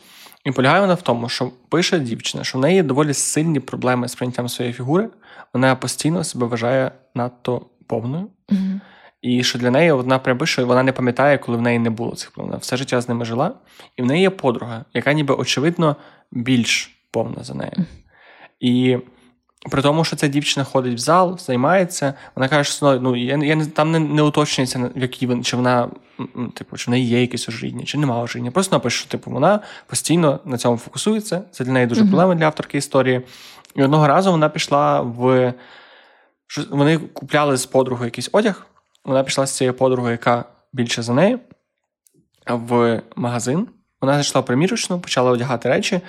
І 0.45 0.51
полягає 0.51 0.81
вона 0.81 0.95
в 0.95 1.03
тому, 1.03 1.29
що 1.29 1.53
пише 1.69 1.99
дівчина, 1.99 2.45
що 2.45 2.59
в 2.59 2.61
неї 2.61 2.83
доволі 2.83 3.15
сильні 3.15 3.61
проблеми 3.61 4.09
з 4.09 4.15
прийняттям 4.15 4.49
своєї 4.49 4.75
фігури. 4.75 5.09
Вона 5.55 5.77
постійно 5.77 6.25
себе 6.25 6.47
вважає 6.47 6.93
надто 7.15 7.67
повною. 7.87 8.29
Mm-hmm. 8.49 8.81
І 9.23 9.45
що 9.45 9.59
для 9.59 9.71
неї 9.71 9.93
вона 9.93 10.19
прям 10.19 10.39
пише, 10.39 10.65
вона 10.65 10.83
не 10.83 10.93
пам'ятає, 10.93 11.39
коли 11.39 11.59
в 11.59 11.63
неї 11.63 11.79
не 11.79 11.91
було 11.91 12.15
цих 12.15 12.31
проблем. 12.31 12.49
Вона 12.51 12.59
все 12.59 12.77
життя 12.77 13.01
з 13.01 13.09
ними 13.09 13.25
жила. 13.25 13.53
І 13.97 14.03
в 14.03 14.07
неї 14.07 14.23
є 14.23 14.31
подруга, 14.31 14.85
яка 14.95 15.13
ніби 15.13 15.35
очевидно 15.35 15.97
більш 16.33 16.99
повна 17.11 17.45
за 17.45 17.55
нею. 17.55 17.73
І 18.61 18.99
при 19.71 19.83
тому, 19.83 20.05
що 20.05 20.17
ця 20.17 20.29
дівчина 20.29 20.65
ходить 20.65 20.95
в 20.95 20.99
зал, 20.99 21.39
займається, 21.39 22.15
вона 22.37 22.49
каже, 22.49 22.73
що 22.73 23.01
ну, 23.01 23.17
я, 23.17 23.37
я 23.37 23.67
там 23.67 23.91
не, 23.91 23.99
не 23.99 24.23
уточнюється, 24.23 24.91
в 24.97 25.03
якій 25.03 25.27
вона, 25.27 25.43
чи 25.43 25.57
вона, 25.57 25.89
типу, 26.55 26.77
чи 26.77 26.85
в 26.87 26.91
неї 26.91 27.07
є 27.07 27.21
якесь 27.21 27.49
ожиріння, 27.49 27.85
чи 27.85 27.99
немає 27.99 28.23
ожиріння. 28.23 28.51
Просто 28.51 28.77
напише, 28.77 28.99
що 28.99 29.09
типу, 29.09 29.31
вона 29.31 29.61
постійно 29.87 30.41
на 30.45 30.59
цьому 30.59 30.77
фокусується. 30.77 31.43
Це 31.51 31.65
для 31.65 31.73
неї 31.73 31.87
дуже 31.87 32.01
проблема 32.01 32.35
для 32.35 32.45
авторки 32.45 32.79
історії. 32.79 33.21
І 33.75 33.83
одного 33.83 34.07
разу 34.07 34.31
вона 34.31 34.49
пішла 34.49 35.01
в. 35.01 35.55
Вони 36.71 36.99
купляли 36.99 37.57
з 37.57 37.67
подругою 37.67 38.07
якийсь 38.07 38.29
одяг. 38.33 38.67
Вона 39.05 39.23
пішла 39.23 39.47
з 39.47 39.57
цією 39.57 39.75
подругою, 39.75 40.13
яка 40.13 40.45
більше 40.73 41.03
за 41.03 41.13
неї, 41.13 41.39
в 42.47 43.03
магазин. 43.17 43.69
Вона 44.01 44.15
зайшла 44.15 44.41
в 44.41 44.45
примірочну, 44.45 45.01
почала 45.01 45.31
одягати 45.31 45.69
речі, 45.69 46.01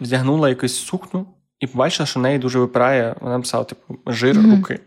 вдягнула 0.00 0.48
якусь 0.48 0.76
сукню 0.76 1.26
і 1.60 1.66
побачила, 1.66 2.06
що 2.06 2.20
в 2.20 2.22
неї 2.22 2.38
дуже 2.38 2.58
випирає, 2.58 3.14
вона 3.20 3.40
писала, 3.40 3.64
типу, 3.64 3.98
жир 4.06 4.36
mm-hmm. 4.36 4.56
руки. 4.56 4.80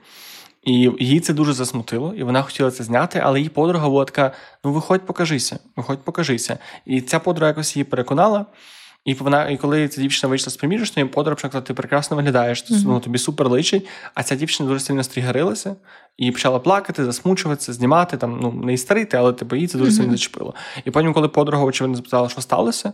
І 0.64 0.91
її 1.00 1.20
це 1.20 1.34
дуже 1.34 1.54
засмутило, 1.54 2.14
і 2.14 2.24
вона 2.24 2.41
хотіла 2.41 2.72
це 2.72 2.84
зняти, 2.84 3.22
але 3.24 3.39
її 3.39 3.50
подруга 3.50 3.89
була 3.89 4.06
така: 4.06 4.32
ну 4.64 4.72
виходь, 4.72 5.06
покажися, 5.06 5.60
виходь, 5.76 6.04
покажися. 6.04 6.58
І 6.86 7.02
ця 7.02 7.20
подруга 7.20 7.48
якось 7.48 7.76
її 7.76 7.84
переконала. 7.84 8.45
І 9.08 9.14
вона, 9.14 9.49
і 9.49 9.58
коли 9.58 9.88
ця 9.88 10.01
дівчина 10.01 10.30
вийшла 10.30 10.51
з 10.51 10.55
примірочної, 10.55 11.08
подруга 11.08 11.38
сказала, 11.38 11.62
ти 11.62 11.74
прекрасно 11.74 12.18
виглядаєш, 12.18 12.64
mm-hmm. 12.64 12.84
ну, 12.86 12.99
тобі 12.99 13.18
супер 13.18 13.49
личить. 13.49 13.88
А 14.14 14.24
ця 14.24 14.36
дівчина 14.36 14.70
дуже 14.70 14.80
сильно 14.80 15.03
стрігарилася 15.03 15.76
і 16.18 16.32
почала 16.32 16.60
плакати, 16.60 17.05
засмучуватися, 17.05 17.74
знімати 17.74 18.18
там, 18.18 18.39
ну 18.41 18.51
не 18.51 18.74
істерити, 18.74 19.18
але 19.18 19.34
типу, 19.34 19.55
її 19.55 19.68
це 19.68 19.78
дуже 19.78 19.91
сильно 19.91 20.12
зачепило. 20.12 20.55
І 20.86 20.91
потім, 20.91 21.14
коли 21.14 21.28
подруга 21.28 21.64
очевидно 21.64 21.95
запитала, 21.95 22.30
що 22.30 22.41
сталося, 22.41 22.93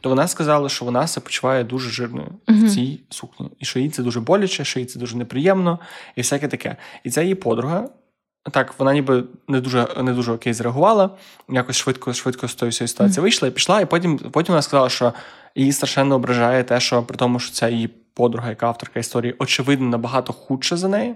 то 0.00 0.08
вона 0.08 0.28
сказала, 0.28 0.68
що 0.68 0.84
вона 0.84 1.06
себе 1.06 1.24
почуває 1.24 1.64
дуже 1.64 1.90
жирною 1.90 2.28
в 2.48 2.68
цій 2.68 3.00
сукні, 3.10 3.50
і 3.58 3.64
що 3.64 3.78
їй 3.78 3.90
це 3.90 4.02
дуже 4.02 4.20
боляче, 4.20 4.64
що 4.64 4.80
їй 4.80 4.86
це 4.86 4.98
дуже 4.98 5.16
неприємно, 5.16 5.78
і 6.16 6.20
всяке 6.20 6.48
таке. 6.48 6.76
І 7.04 7.10
ця 7.10 7.22
її 7.22 7.34
подруга. 7.34 7.88
Так, 8.42 8.74
вона 8.78 8.92
ніби 8.92 9.24
не 9.48 9.60
дуже 9.60 9.88
не 10.02 10.12
дуже 10.12 10.32
окей 10.32 10.52
зреагувала, 10.52 11.10
якось 11.48 11.76
швидко 11.76 12.12
швидко 12.12 12.48
з 12.48 12.54
тої 12.54 12.72
ситуації 12.72 13.08
mm-hmm. 13.08 13.20
вийшла 13.20 13.48
і 13.48 13.50
пішла. 13.50 13.80
І 13.80 13.86
потім 13.86 14.18
потім 14.18 14.52
вона 14.52 14.62
сказала, 14.62 14.88
що 14.88 15.12
її 15.54 15.72
страшенно 15.72 16.14
ображає 16.14 16.64
те, 16.64 16.80
що 16.80 17.02
при 17.02 17.16
тому, 17.16 17.38
що 17.38 17.52
ця 17.52 17.68
її 17.68 17.88
подруга, 18.14 18.48
яка 18.48 18.66
авторка 18.66 19.00
історії, 19.00 19.34
очевидно, 19.38 19.88
набагато 19.88 20.32
худша 20.32 20.76
за 20.76 20.88
неї. 20.88 21.14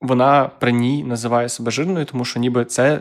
Вона 0.00 0.50
при 0.58 0.72
ній 0.72 1.04
називає 1.04 1.48
себе 1.48 1.70
жирною, 1.70 2.04
тому 2.04 2.24
що 2.24 2.40
ніби 2.40 2.64
це 2.64 3.00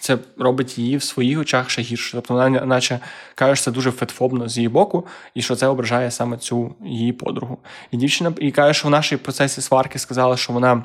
це 0.00 0.18
робить 0.38 0.78
її 0.78 0.96
в 0.96 1.02
своїх 1.02 1.40
очах 1.40 1.70
ще 1.70 1.82
гірше. 1.82 2.12
Тобто 2.12 2.34
вона, 2.34 2.50
наче 2.50 3.00
каже, 3.34 3.56
що 3.56 3.64
це 3.64 3.70
дуже 3.70 3.90
фетфобно 3.90 4.48
з 4.48 4.56
її 4.56 4.68
боку, 4.68 5.06
і 5.34 5.42
що 5.42 5.56
це 5.56 5.66
ображає 5.66 6.10
саме 6.10 6.36
цю 6.36 6.74
її 6.84 7.12
подругу. 7.12 7.58
І 7.90 7.96
дівчина 7.96 8.32
і 8.38 8.50
каже, 8.50 8.74
що 8.74 8.88
в 8.88 8.90
нашій 8.90 9.16
процесі 9.16 9.60
сварки 9.60 9.98
сказала, 9.98 10.36
що 10.36 10.52
вона. 10.52 10.84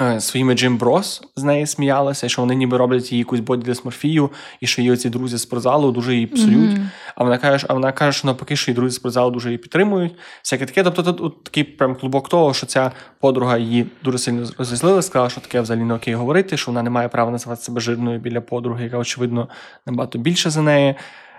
Е, 0.00 0.20
своїми 0.20 0.54
Джим 0.54 0.76
Брос 0.76 1.22
з 1.36 1.42
неї 1.42 1.66
сміялися, 1.66 2.28
що 2.28 2.42
вони 2.42 2.54
ніби 2.54 2.76
роблять 2.76 3.12
їй 3.12 3.18
якусь 3.18 3.40
бодідисморфію, 3.40 4.30
і 4.60 4.66
що 4.66 4.82
її 4.82 4.92
оці 4.92 5.10
друзі 5.10 5.36
з 5.36 5.42
спортзалу 5.42 5.92
дуже 5.92 6.14
її 6.14 6.26
псують. 6.26 6.70
Mm-hmm. 6.70 6.88
А 7.14 7.24
вона 7.24 7.38
каже, 7.38 7.66
а 7.70 7.74
вона 7.74 7.92
каже, 7.92 8.18
що 8.18 8.26
навпаки, 8.26 8.56
що 8.56 8.70
її 8.70 8.76
друзі 8.76 8.92
з 8.92 8.96
спортзалу 8.96 9.30
дуже 9.30 9.48
її 9.48 9.58
підтримують. 9.58 10.14
Всяке 10.42 10.66
таке. 10.66 10.82
Тобто 10.82 11.02
тут 11.02 11.20
от, 11.20 11.44
такий 11.44 11.64
прям 11.64 11.94
клубок 11.94 12.28
того, 12.28 12.54
що 12.54 12.66
ця 12.66 12.92
подруга 13.20 13.58
її 13.58 13.86
дуже 14.04 14.18
сильно 14.18 14.48
розізлила, 14.58 15.02
сказала, 15.02 15.30
що 15.30 15.40
таке 15.40 15.60
взагалі 15.60 15.84
не 15.84 15.94
окей 15.94 16.14
говорити, 16.14 16.56
що 16.56 16.70
вона 16.70 16.82
не 16.82 16.90
має 16.90 17.08
права 17.08 17.30
називати 17.30 17.62
себе 17.62 17.80
жирною 17.80 18.18
біля 18.18 18.40
подруги, 18.40 18.84
яка, 18.84 18.98
очевидно, 18.98 19.48
набагато 19.86 20.18
більше 20.18 20.50
за 20.50 20.62
неї. 20.62 20.94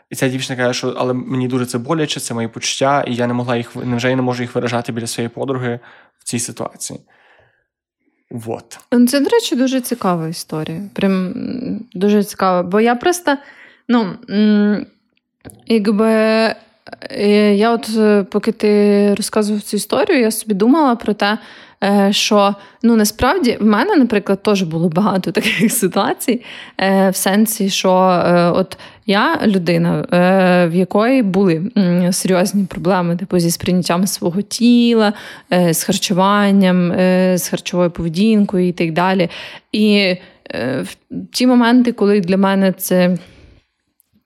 І 0.10 0.16
ця 0.16 0.30
дівчина 0.30 0.58
каже, 0.58 0.74
що 0.74 0.96
але 0.98 1.14
мені 1.14 1.48
дуже 1.48 1.66
це 1.66 1.78
боляче, 1.78 2.20
це 2.20 2.34
мої 2.34 2.48
почуття, 2.48 3.06
і 3.08 3.16
я 3.16 3.28
не 3.28 3.34
могла 3.34 3.58
їх 3.58 3.76
невже 3.76 4.10
я 4.10 4.16
не 4.16 4.22
можу 4.22 4.44
їх 4.44 4.56
виражати 4.56 4.92
біля 4.92 5.08
своєї 5.08 5.30
подруги 5.30 5.80
в 6.20 6.24
цій 6.24 6.40
ситуації. 6.40 7.00
Вот. 8.32 8.80
Ну, 8.92 9.08
це, 9.08 9.20
до 9.20 9.30
речі, 9.30 9.56
дуже 9.56 9.82
цікава 9.82 10.28
історія. 10.28 10.82
Прям 10.94 11.34
дуже 11.94 12.24
цікава. 12.24 12.64
Бо 12.64 12.82
я 12.82 12.96
просто, 12.96 13.38
ну, 13.88 14.06
якби. 15.68 16.56
Е, 17.12 17.56
я 17.56 17.72
от 17.72 17.90
е, 17.98 18.24
поки 18.24 18.52
ти 18.52 19.14
розказував 19.16 19.62
цю 19.62 19.78
історію, 19.78 20.20
я 20.20 20.32
собі 20.32 20.54
думала 20.54 20.96
про 20.96 21.14
те, 21.14 21.38
що 22.10 22.56
ну 22.84 22.96
насправді 22.96 23.58
в 23.60 23.66
мене, 23.66 23.96
наприклад, 23.96 24.44
теж 24.44 24.62
було 24.62 24.90
багато 24.90 25.32
таких 25.42 25.72
ситуацій, 25.72 26.42
е, 26.78 27.10
в 27.10 27.16
сенсі, 27.16 27.70
що 27.70 27.92
е, 27.92 28.52
от 28.52 28.78
я 29.06 29.40
людина, 29.46 30.06
в 30.72 30.76
якої 30.76 31.24
були 31.24 31.72
серйозні 32.12 32.66
проблеми 32.66 33.16
типу, 33.16 33.40
зі 33.40 33.52
сприйняттям 33.52 34.08
свого 34.08 34.42
тіла, 34.42 35.14
з 35.70 35.84
харчуванням, 35.84 36.92
з 37.38 37.48
харчовою 37.50 37.92
поведінкою 37.92 38.68
і 38.68 38.72
так 38.72 38.94
далі. 38.94 39.30
І 39.72 40.16
в 40.82 40.88
ті 41.32 41.48
моменти, 41.48 41.92
коли 41.92 42.20
для 42.20 42.38
мене 42.38 42.72
це 42.72 43.18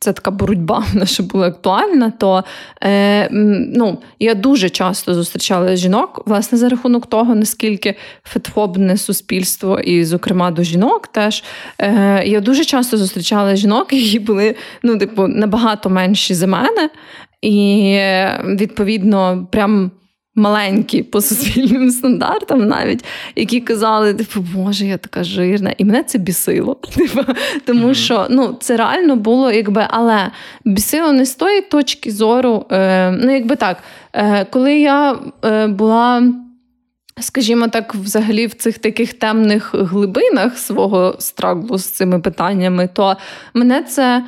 це 0.02 0.14
така 0.14 0.32
боротьба, 0.32 0.86
наша 0.94 1.24
була 1.24 1.48
актуальна, 1.48 2.12
то 2.12 2.44
е, 2.84 3.30
ну, 3.32 3.98
я 4.20 4.36
дуже 4.36 4.70
часто 4.70 5.14
зустрічала 5.14 5.76
жінок, 5.76 6.24
власне, 6.26 6.58
за 6.58 6.70
рахунок 6.70 7.08
того, 7.08 7.36
наскільки 7.36 7.96
фетфобне 8.24 8.98
суспільство, 8.98 9.80
і, 9.80 10.06
зокрема, 10.06 10.52
до 10.52 10.64
жінок 10.64 11.08
теж. 11.08 11.44
Е, 11.80 12.24
Я 12.26 12.40
дуже 12.40 12.66
часто 12.66 12.98
зустрічала 12.98 13.56
жінок, 13.56 13.94
які 13.94 14.20
були 14.20 14.56
ну, 14.84 14.98
типу, 14.98 15.28
набагато 15.28 15.90
менші 15.90 16.34
за 16.34 16.48
мене. 16.48 16.90
І 17.42 17.98
відповідно, 18.46 19.48
прям 19.52 19.92
маленькі 20.36 21.04
по 21.04 21.22
суспільним 21.22 21.92
стандартам, 21.92 22.68
навіть 22.68 23.06
які 23.36 23.62
казали, 23.62 24.14
типу, 24.14 24.46
Боже, 24.56 24.86
я 24.86 24.98
така 24.98 25.24
жирна, 25.24 25.74
і 25.78 25.86
мене 25.86 26.04
це 26.04 26.18
бісило. 26.18 26.76
Типу, 26.96 27.22
тому 27.66 27.88
mm-hmm. 27.88 27.94
що 27.94 28.28
ну, 28.30 28.58
це 28.60 28.78
реально 28.78 29.16
було, 29.16 29.52
якби, 29.52 29.88
але 29.90 30.32
бісило 30.66 31.12
не 31.12 31.26
з 31.26 31.36
тої 31.36 31.62
точки 31.62 32.12
зору. 32.12 32.66
Е, 32.72 33.12
Ну, 33.12 33.34
якби 33.34 33.56
так, 33.56 33.78
е, 34.14 34.46
коли 34.46 34.80
я 34.80 35.20
е, 35.46 35.68
була. 35.68 36.24
Скажімо 37.22 37.68
так, 37.68 37.96
взагалі 37.96 38.48
в 38.48 38.54
цих 38.54 38.78
таких 38.78 39.14
темних 39.14 39.76
глибинах 39.76 40.58
свого 40.58 41.16
страглу 41.20 41.78
з 41.78 41.86
цими 41.86 42.20
питаннями, 42.20 42.90
то 42.94 43.18
мене 43.54 43.84
це 43.84 44.24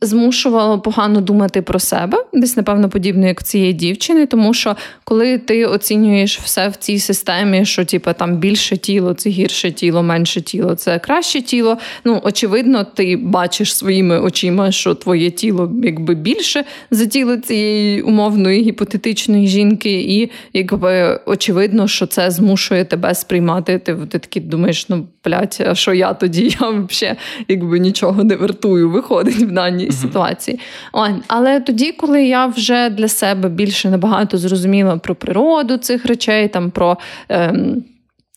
змушувало 0.00 0.80
погано 0.80 1.20
думати 1.20 1.62
про 1.62 1.78
себе, 1.78 2.24
десь, 2.32 2.56
напевно, 2.56 2.88
подібно, 2.88 3.26
як 3.26 3.42
цієї 3.42 3.72
дівчини, 3.72 4.26
тому 4.26 4.54
що 4.54 4.76
коли 5.04 5.38
ти 5.38 5.66
оцінюєш 5.66 6.38
все 6.38 6.68
в 6.68 6.76
цій 6.76 6.98
системі, 6.98 7.64
що 7.64 7.84
типу, 7.84 8.12
там 8.12 8.36
більше 8.36 8.76
тіло, 8.76 9.14
це 9.14 9.30
гірше 9.30 9.70
тіло, 9.70 10.02
менше 10.02 10.40
тіло, 10.40 10.74
це 10.74 10.98
краще 10.98 11.40
тіло. 11.40 11.78
Ну, 12.04 12.20
очевидно, 12.24 12.86
ти 12.94 13.16
бачиш 13.16 13.76
своїми 13.76 14.20
очима, 14.20 14.72
що 14.72 14.94
твоє 14.94 15.30
тіло 15.30 15.72
якби 15.82 16.14
більше 16.14 16.64
за 16.90 17.06
тіло 17.06 17.36
цієї 17.36 18.02
умовної 18.02 18.62
гіпотетичної 18.62 19.46
жінки, 19.46 19.92
і 19.92 20.30
якби 20.52 21.20
очевидно, 21.26 21.88
що 21.88 22.06
це 22.06 22.30
змушує 22.38 22.84
тебе 22.84 23.14
сприймати. 23.14 23.78
Ти 23.78 23.94
ти 23.94 24.18
такий 24.18 24.42
думаєш, 24.42 24.88
ну 24.88 25.06
блядь, 25.24 25.64
а 25.66 25.74
що 25.74 25.92
я 25.92 26.14
тоді? 26.14 26.42
Я 26.60 26.68
взагалі 26.70 27.18
якби 27.48 27.78
нічого 27.78 28.24
не 28.24 28.36
вартую, 28.36 28.90
виходить 28.90 29.36
в 29.36 29.50
даній 29.50 29.86
mm-hmm. 29.86 29.92
ситуації. 29.92 30.60
О, 30.92 31.06
але 31.26 31.60
тоді, 31.60 31.92
коли 31.92 32.24
я 32.24 32.46
вже 32.46 32.90
для 32.90 33.08
себе 33.08 33.48
більше 33.48 33.90
набагато 33.90 34.38
зрозуміла 34.38 34.96
про 34.96 35.14
природу 35.14 35.76
цих 35.76 36.06
речей, 36.06 36.48
там 36.48 36.70
про. 36.70 36.96
Ем, 37.28 37.84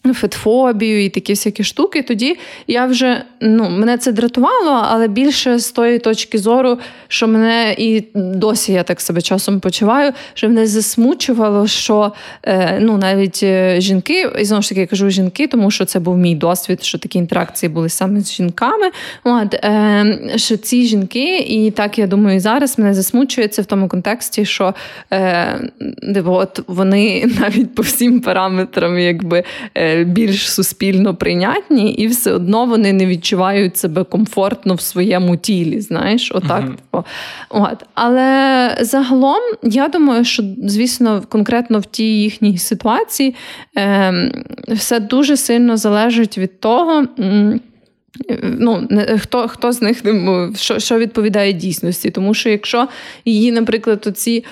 фетфобію 0.04 1.06
і 1.06 1.10
такі 1.10 1.34
всякі 1.34 1.64
штуки, 1.64 2.02
тоді 2.02 2.38
я 2.68 2.86
вже 2.86 3.24
ну, 3.42 3.70
мене 3.70 3.98
це 3.98 4.12
дратувало, 4.12 4.86
але 4.90 5.08
більше 5.08 5.60
з 5.60 5.72
тої 5.72 6.00
точки 6.00 6.38
зору, 6.38 6.78
що 7.08 7.28
мене 7.28 7.76
і 7.78 8.04
досі 8.16 8.74
я 8.74 8.84
так 8.84 9.02
себе 9.02 9.22
часом 9.22 9.60
почуваю, 9.60 10.14
що 10.34 10.48
мене 10.50 10.68
засмучувало, 10.68 11.68
що 11.68 12.14
е, 12.44 12.80
ну, 12.82 12.98
навіть 12.98 13.40
е, 13.44 13.82
жінки, 13.82 14.30
і 14.40 14.46
знову 14.46 14.62
ж 14.62 14.70
таки 14.70 14.82
я 14.82 14.88
кажу 14.88 15.10
жінки, 15.10 15.48
тому 15.48 15.72
що 15.72 15.86
це 15.86 16.00
був 16.00 16.18
мій 16.18 16.36
досвід, 16.36 16.84
що 16.84 16.98
такі 16.98 17.18
інтеракції 17.18 17.70
були 17.70 17.90
саме 17.90 18.22
з 18.22 18.34
жінками. 18.34 18.92
От, 19.24 19.54
е, 19.54 20.20
Що 20.36 20.58
ці 20.58 20.86
жінки, 20.86 21.38
і 21.38 21.72
так 21.72 22.00
я 22.00 22.08
думаю, 22.08 22.38
і 22.38 22.40
зараз 22.40 22.80
мене 22.80 22.94
засмучується 22.94 23.62
в 23.62 23.66
тому 23.66 23.88
контексті, 23.88 24.46
що 24.46 24.74
е, 25.14 25.60
от 26.26 26.60
вони 26.68 27.26
навіть 27.40 27.76
по 27.76 27.82
всім 27.82 28.22
параметрам, 28.22 29.00
якби. 29.00 29.44
Е, 29.76 29.91
більш 30.06 30.52
суспільно 30.52 31.16
прийнятні, 31.16 31.94
і 31.94 32.08
все 32.08 32.34
одно 32.34 32.66
вони 32.66 32.94
не 32.94 33.06
відчувають 33.06 33.78
себе 33.78 34.04
комфортно 34.04 34.76
в 34.76 34.82
своєму 34.82 35.38
тілі. 35.38 35.82
Знаєш, 35.82 36.32
отак. 36.36 36.64
Mm-hmm. 36.64 37.04
От. 37.50 37.86
Але 37.94 38.78
загалом, 38.82 39.42
я 39.64 39.88
думаю, 39.88 40.26
що, 40.26 40.44
звісно, 40.64 41.24
конкретно 41.30 41.80
в 41.80 41.86
тій 41.86 42.22
їхній 42.22 42.58
ситуації 42.58 43.36
е, 43.78 44.32
все 44.68 45.00
дуже 45.00 45.38
сильно 45.38 45.78
залежить 45.78 46.38
від 46.38 46.60
того. 46.60 47.06
Ну, 48.44 48.88
Хто 49.22 49.48
хто 49.48 49.72
з 49.72 49.82
них 49.82 50.04
що 50.56 50.80
що 50.80 51.00
відповідає 51.00 51.54
дійсності? 51.54 52.10
Тому 52.10 52.34
що 52.34 52.50
якщо 52.50 52.88
її, 53.26 53.52
наприклад, 53.52 54.04
оці 54.08 54.44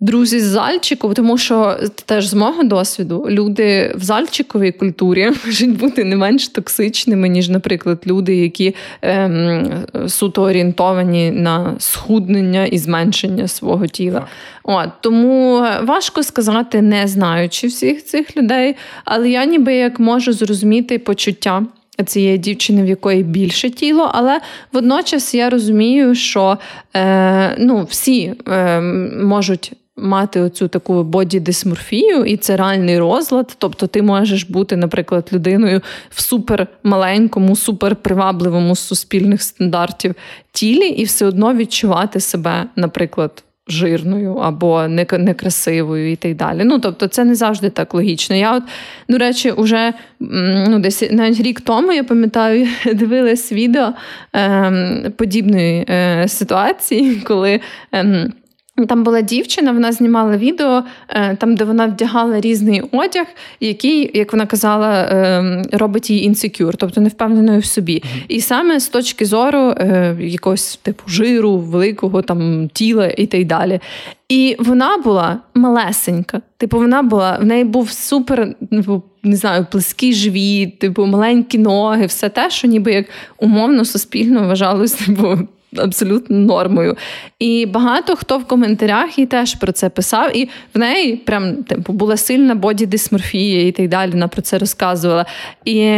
Друзі 0.00 0.40
з 0.40 0.44
Зальчику, 0.44 1.14
тому 1.14 1.38
що 1.38 1.76
теж 2.04 2.26
з 2.26 2.34
мого 2.34 2.62
досвіду 2.62 3.26
люди 3.28 3.94
в 3.96 4.02
зальчиковій 4.02 4.72
культурі 4.72 5.30
можуть 5.46 5.78
бути 5.78 6.04
не 6.04 6.16
менш 6.16 6.48
токсичними, 6.48 7.28
ніж, 7.28 7.48
наприклад, 7.48 8.02
люди, 8.06 8.36
які 8.36 8.74
ем, 9.02 9.70
суто 10.06 10.42
орієнтовані 10.42 11.30
на 11.30 11.74
схуднення 11.78 12.64
і 12.66 12.78
зменшення 12.78 13.48
свого 13.48 13.86
тіла. 13.86 14.26
От, 14.62 14.88
Тому 15.00 15.64
важко 15.82 16.22
сказати, 16.22 16.82
не 16.82 17.08
знаючи 17.08 17.66
всіх 17.66 18.04
цих 18.04 18.36
людей, 18.36 18.76
але 19.04 19.30
я 19.30 19.44
ніби 19.44 19.74
як 19.74 20.00
можу 20.00 20.32
зрозуміти 20.32 20.98
почуття. 20.98 21.62
Цієї 22.06 22.38
дівчини, 22.38 22.82
в 22.82 22.86
якої 22.86 23.22
більше 23.22 23.70
тіло, 23.70 24.10
але 24.14 24.40
водночас 24.72 25.34
я 25.34 25.50
розумію, 25.50 26.14
що 26.14 26.58
е, 26.96 27.56
ну, 27.58 27.86
всі 27.90 28.34
е, 28.48 28.80
можуть 29.24 29.72
мати 29.98 30.40
оцю 30.40 30.68
таку 30.68 31.02
боді-дисморфію, 31.02 32.24
і 32.24 32.36
це 32.36 32.56
реальний 32.56 32.98
розлад. 32.98 33.56
Тобто 33.58 33.86
ти 33.86 34.02
можеш 34.02 34.44
бути, 34.44 34.76
наприклад, 34.76 35.30
людиною 35.32 35.80
в 36.10 36.20
супермаленькому, 36.20 37.56
суперпривабливому 37.56 38.76
з 38.76 38.80
суспільних 38.80 39.42
стандартів 39.42 40.14
тілі, 40.52 40.88
і 40.88 41.04
все 41.04 41.26
одно 41.26 41.54
відчувати 41.54 42.20
себе, 42.20 42.64
наприклад. 42.76 43.44
Жирною 43.70 44.34
або 44.34 44.88
некрасивою 45.18 46.12
і 46.12 46.16
так 46.16 46.36
далі. 46.36 46.64
Ну, 46.64 46.78
тобто, 46.78 47.06
це 47.06 47.24
не 47.24 47.34
завжди 47.34 47.70
так 47.70 47.94
логічно. 47.94 48.36
Я, 48.36 48.56
от, 48.56 48.62
до 49.08 49.18
речі, 49.18 49.50
уже 49.50 49.92
ну, 50.68 50.78
десь 50.78 51.10
навіть 51.10 51.40
рік 51.40 51.60
тому 51.60 51.92
я 51.92 52.04
пам'ятаю, 52.04 52.66
дивилась 52.94 53.52
відео 53.52 53.92
е, 54.36 55.12
подібної 55.16 55.86
е, 55.88 56.24
ситуації, 56.28 57.14
коли. 57.26 57.60
Е, 57.94 58.30
там 58.86 59.04
була 59.04 59.20
дівчина, 59.20 59.72
вона 59.72 59.92
знімала 59.92 60.36
відео, 60.36 60.82
е, 61.08 61.36
там, 61.36 61.54
де 61.54 61.64
вона 61.64 61.86
вдягала 61.86 62.40
різний 62.40 62.82
одяг, 62.92 63.26
який, 63.60 64.18
як 64.18 64.32
вона 64.32 64.46
казала, 64.46 65.08
ем, 65.10 65.62
робить 65.72 66.10
її 66.10 66.24
інсекюр, 66.24 66.76
тобто 66.76 67.00
невпевненою 67.00 67.60
в 67.60 67.64
собі. 67.64 67.94
Mm-hmm. 67.94 68.24
І 68.28 68.40
саме 68.40 68.80
з 68.80 68.88
точки 68.88 69.24
зору 69.24 69.58
е, 69.58 70.16
якогось 70.20 70.76
типу 70.82 71.02
жиру, 71.08 71.56
великого 71.56 72.22
там 72.22 72.68
тіла 72.68 73.06
і 73.06 73.26
так 73.26 73.44
далі. 73.44 73.80
І 74.28 74.56
вона 74.58 74.96
була 74.96 75.38
малесенька. 75.54 76.40
Типу, 76.56 76.78
вона 76.78 77.02
була, 77.02 77.38
в 77.38 77.44
неї 77.44 77.64
був 77.64 77.90
супер, 77.90 78.54
типу, 78.70 79.02
не 79.22 79.36
знаю, 79.36 79.66
плеский 79.70 80.12
живіт, 80.12 80.78
типу, 80.78 81.06
маленькі 81.06 81.58
ноги, 81.58 82.06
все 82.06 82.28
те, 82.28 82.50
що 82.50 82.68
ніби 82.68 82.92
як 82.92 83.06
умовно 83.38 83.84
суспільно 83.84 84.46
вважалось, 84.46 84.92
типу 84.92 85.38
абсолютно 85.76 86.36
нормою. 86.36 86.96
І 87.38 87.66
багато 87.66 88.16
хто 88.16 88.38
в 88.38 88.44
коментарях 88.44 89.18
і 89.18 89.26
теж 89.26 89.54
про 89.54 89.72
це 89.72 89.88
писав, 89.88 90.36
і 90.36 90.48
в 90.74 90.78
неї 90.78 91.16
прям 91.16 91.56
типу, 91.56 91.92
була 91.92 92.16
сильна 92.16 92.54
боді-дисморфія 92.54 93.66
і 93.66 93.72
так 93.72 93.88
далі. 93.88 94.10
Вона 94.10 94.28
про 94.28 94.42
це 94.42 94.58
розказувала. 94.58 95.26
І 95.64 95.90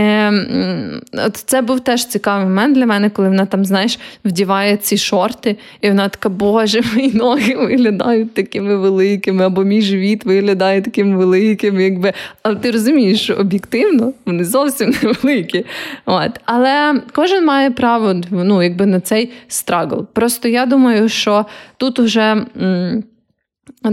от 1.27 1.37
це 1.37 1.63
був 1.63 1.81
теж 1.81 2.07
цікавий 2.07 2.45
момент 2.45 2.75
для 2.75 2.87
мене, 2.87 3.11
коли 3.11 3.29
вона 3.29 3.47
там, 3.47 3.65
знаєш, 3.65 3.99
вдіває 4.25 4.77
ці 4.77 4.97
шорти, 4.97 5.57
і 5.81 5.89
вона 5.89 6.09
така, 6.09 6.29
Боже, 6.29 6.83
мої 6.95 7.13
ноги 7.13 7.57
виглядають 7.57 8.35
такими 8.35 8.77
великими, 8.77 9.45
або 9.45 9.65
мій 9.65 9.83
живіт 9.83 10.25
виглядає 10.25 10.83
таким 10.83 11.17
великим, 11.17 11.81
якби. 11.81 12.13
Але 12.43 12.57
ти 12.57 12.71
розумієш, 12.71 13.23
що 13.23 13.35
об'єктивно 13.35 14.13
вони 14.27 14.45
зовсім 14.45 14.95
невеликі. 15.03 15.65
От. 16.07 16.41
Але 16.45 17.03
кожен 17.13 17.45
має 17.45 17.71
право 17.71 18.15
ну, 18.31 18.63
якби 18.63 18.87
на 18.87 19.01
цей 19.01 19.31
страгл. 19.61 20.07
Просто 20.13 20.49
я 20.49 20.67
думаю, 20.67 21.09
що 21.09 21.47
тут 21.77 21.99
уже. 21.99 22.47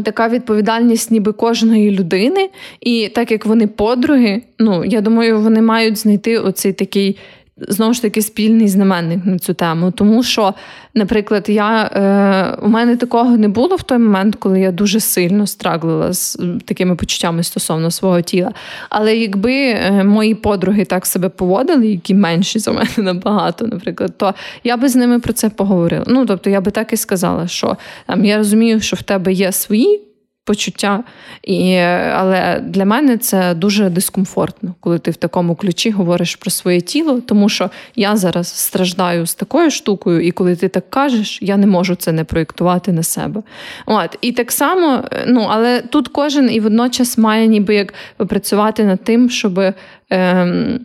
Така 0.03 0.30
відповідальність, 0.30 1.11
ніби 1.11 1.32
кожної 1.32 1.91
людини, 1.91 2.49
і 2.82 3.09
так 3.15 3.32
як 3.32 3.45
вони 3.45 3.68
подруги, 3.68 4.41
ну 4.59 4.86
я 4.86 5.01
думаю, 5.01 5.41
вони 5.41 5.61
мають 5.61 5.97
знайти 5.97 6.38
оцей 6.38 6.74
такий 6.74 7.18
знову 7.60 7.93
ж 7.93 8.01
таки 8.01 8.22
спільний 8.22 8.68
знаменник 8.68 9.26
на 9.26 9.39
цю 9.39 9.53
тему. 9.53 9.91
Тому 9.91 10.24
що, 10.24 10.53
наприклад, 10.93 11.45
я, 11.49 11.84
е, 11.84 12.66
у 12.66 12.68
мене 12.70 12.97
такого 12.97 13.38
не 13.38 13.47
було 13.47 13.76
в 13.76 13.84
той 13.84 13.97
момент, 13.97 14.36
коли 14.36 14.60
я 14.60 14.72
дуже 14.72 14.99
сильно 14.99 15.47
страглила 15.47 16.14
з 16.14 16.39
такими 16.66 16.95
почуттями 16.95 17.43
стосовно 17.43 17.91
свого 17.91 18.22
тіла. 18.22 18.51
Але 18.89 19.18
якби 19.18 19.53
е, 19.53 20.03
мої 20.03 20.36
подруги 20.36 20.86
так 20.86 21.05
себе 21.05 21.30
поводили, 21.30 21.88
які 21.88 22.16
менші 22.16 22.60
за 22.60 22.72
мене 22.72 22.89
набагато, 22.97 23.68
наприклад, 23.68 24.14
то 24.18 24.34
я 24.64 24.78
би 24.78 24.89
з 24.89 24.95
ними 24.95 25.20
про 25.20 25.34
це 25.34 25.49
поговорила. 25.49 26.03
Ну 26.08 26.26
тобто, 26.26 26.49
я 26.49 26.62
би 26.62 26.72
так 26.72 26.93
і 26.93 26.97
сказала, 26.97 27.47
що 27.47 27.78
там 28.08 28.26
я 28.26 28.38
розумію, 28.38 28.80
що 28.80 28.95
в 28.95 29.01
тебе 29.01 29.34
є 29.34 29.51
свої 29.51 30.01
почуття. 30.47 31.03
І, 31.43 31.75
Але 32.13 32.59
для 32.59 32.85
мене 32.85 33.17
це 33.17 33.53
дуже 33.53 33.89
дискомфортно, 33.89 34.75
коли 34.79 34.99
ти 34.99 35.11
в 35.11 35.15
такому 35.15 35.55
ключі 35.55 35.91
говориш 35.91 36.35
про 36.35 36.51
своє 36.51 36.81
тіло, 36.81 37.21
тому 37.21 37.49
що 37.49 37.69
я 37.95 38.15
зараз 38.15 38.47
страждаю 38.47 39.25
з 39.25 39.35
такою 39.35 39.71
штукою, 39.71 40.21
і 40.21 40.31
коли 40.31 40.55
ти 40.55 40.67
так 40.67 40.89
кажеш, 40.89 41.39
я 41.41 41.57
не 41.57 41.67
можу 41.67 41.95
це 41.95 42.11
не 42.11 42.23
проєктувати 42.23 42.91
на 42.91 43.03
себе. 43.03 43.43
От. 43.85 44.17
І 44.21 44.31
так 44.31 44.51
само, 44.51 45.03
ну, 45.27 45.47
але 45.49 45.81
тут 45.81 46.07
кожен 46.07 46.51
і 46.51 46.59
водночас 46.59 47.17
має 47.17 47.47
ніби 47.47 47.75
як 47.75 47.93
працювати 48.17 48.83
над 48.83 49.03
тим, 49.03 49.29
щоб. 49.29 49.73
Ем, 50.09 50.79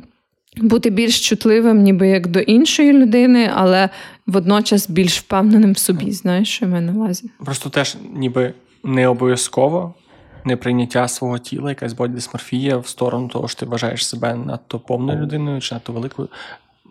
бути 0.57 0.91
більш 0.91 1.29
чутливим, 1.29 1.83
ніби 1.83 2.09
як 2.09 2.27
до 2.27 2.41
іншої 2.41 2.93
людини, 2.93 3.51
але 3.55 3.89
водночас 4.27 4.91
більш 4.91 5.19
впевненим 5.19 5.73
в 5.73 5.79
собі. 5.79 6.13
Знаєш, 6.13 6.49
що 6.49 6.65
я 6.65 6.71
маю 6.71 6.87
на 6.87 6.93
увазі? 6.93 7.31
Просто 7.45 7.71
теж, 7.71 7.97
ніби 8.15 8.55
не 8.85 9.09
обов'язково 9.09 9.95
неприйняття 10.45 11.09
свого 11.09 11.39
тіла, 11.39 11.71
якась 11.71 11.93
бодідисморфія 11.93 12.77
в 12.77 12.87
сторону 12.87 13.29
того, 13.29 13.49
що 13.49 13.61
ти 13.61 13.67
вважаєш 13.67 14.07
себе 14.07 14.35
надто 14.35 14.79
повною 14.81 15.19
людиною 15.19 15.61
чи 15.61 15.75
надто 15.75 15.93
великою. 15.93 16.29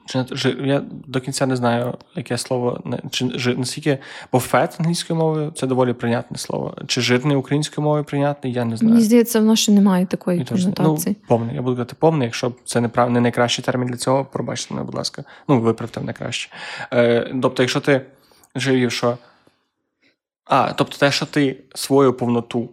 Чи 0.05 0.17
надто, 0.17 0.49
Я 0.49 0.81
до 1.07 1.21
кінця 1.21 1.45
не 1.45 1.55
знаю, 1.55 1.97
яке 2.15 2.37
слово 2.37 2.83
чи 3.11 3.29
жир, 3.35 3.57
наскільки, 3.57 3.97
бо 4.31 4.39
фет 4.39 4.75
англійською 4.79 5.19
мовою 5.19 5.51
це 5.55 5.67
доволі 5.67 5.93
прийнятне 5.93 6.37
слово. 6.37 6.75
Чи 6.87 7.01
жирний 7.01 7.37
українською 7.37 7.85
мовою 7.85 8.03
прийнятний, 8.03 8.53
я 8.53 8.65
не 8.65 8.77
знаю. 8.77 8.93
Мені 8.93 9.05
здається, 9.05 9.39
воно 9.39 9.55
ще 9.55 9.71
немає 9.71 10.05
такої 10.05 10.45
конотації. 10.45 11.15
Ну, 11.19 11.27
повний. 11.27 11.55
Я 11.55 11.61
буду 11.61 11.75
казати 11.75 11.95
повний, 11.99 12.25
якщо 12.25 12.51
це 12.65 12.81
не 12.81 12.87
прав... 12.87 13.11
не 13.11 13.21
найкращий 13.21 13.65
термін 13.65 13.87
для 13.87 13.97
цього, 13.97 14.25
пробачте 14.25 14.73
мене, 14.73 14.85
будь 14.85 14.95
ласка. 14.95 15.23
Ну, 15.47 15.59
виправте 15.59 15.99
мене 15.99 16.13
краще. 16.13 16.49
Е, 16.93 17.33
Тобто, 17.41 17.63
якщо 17.63 17.79
ти 17.79 18.01
живів, 18.55 18.91
що 18.91 19.17
а, 20.45 20.73
тобто 20.73 20.97
те, 20.97 21.11
що 21.11 21.25
ти 21.25 21.57
свою 21.75 22.13
повноту 22.13 22.69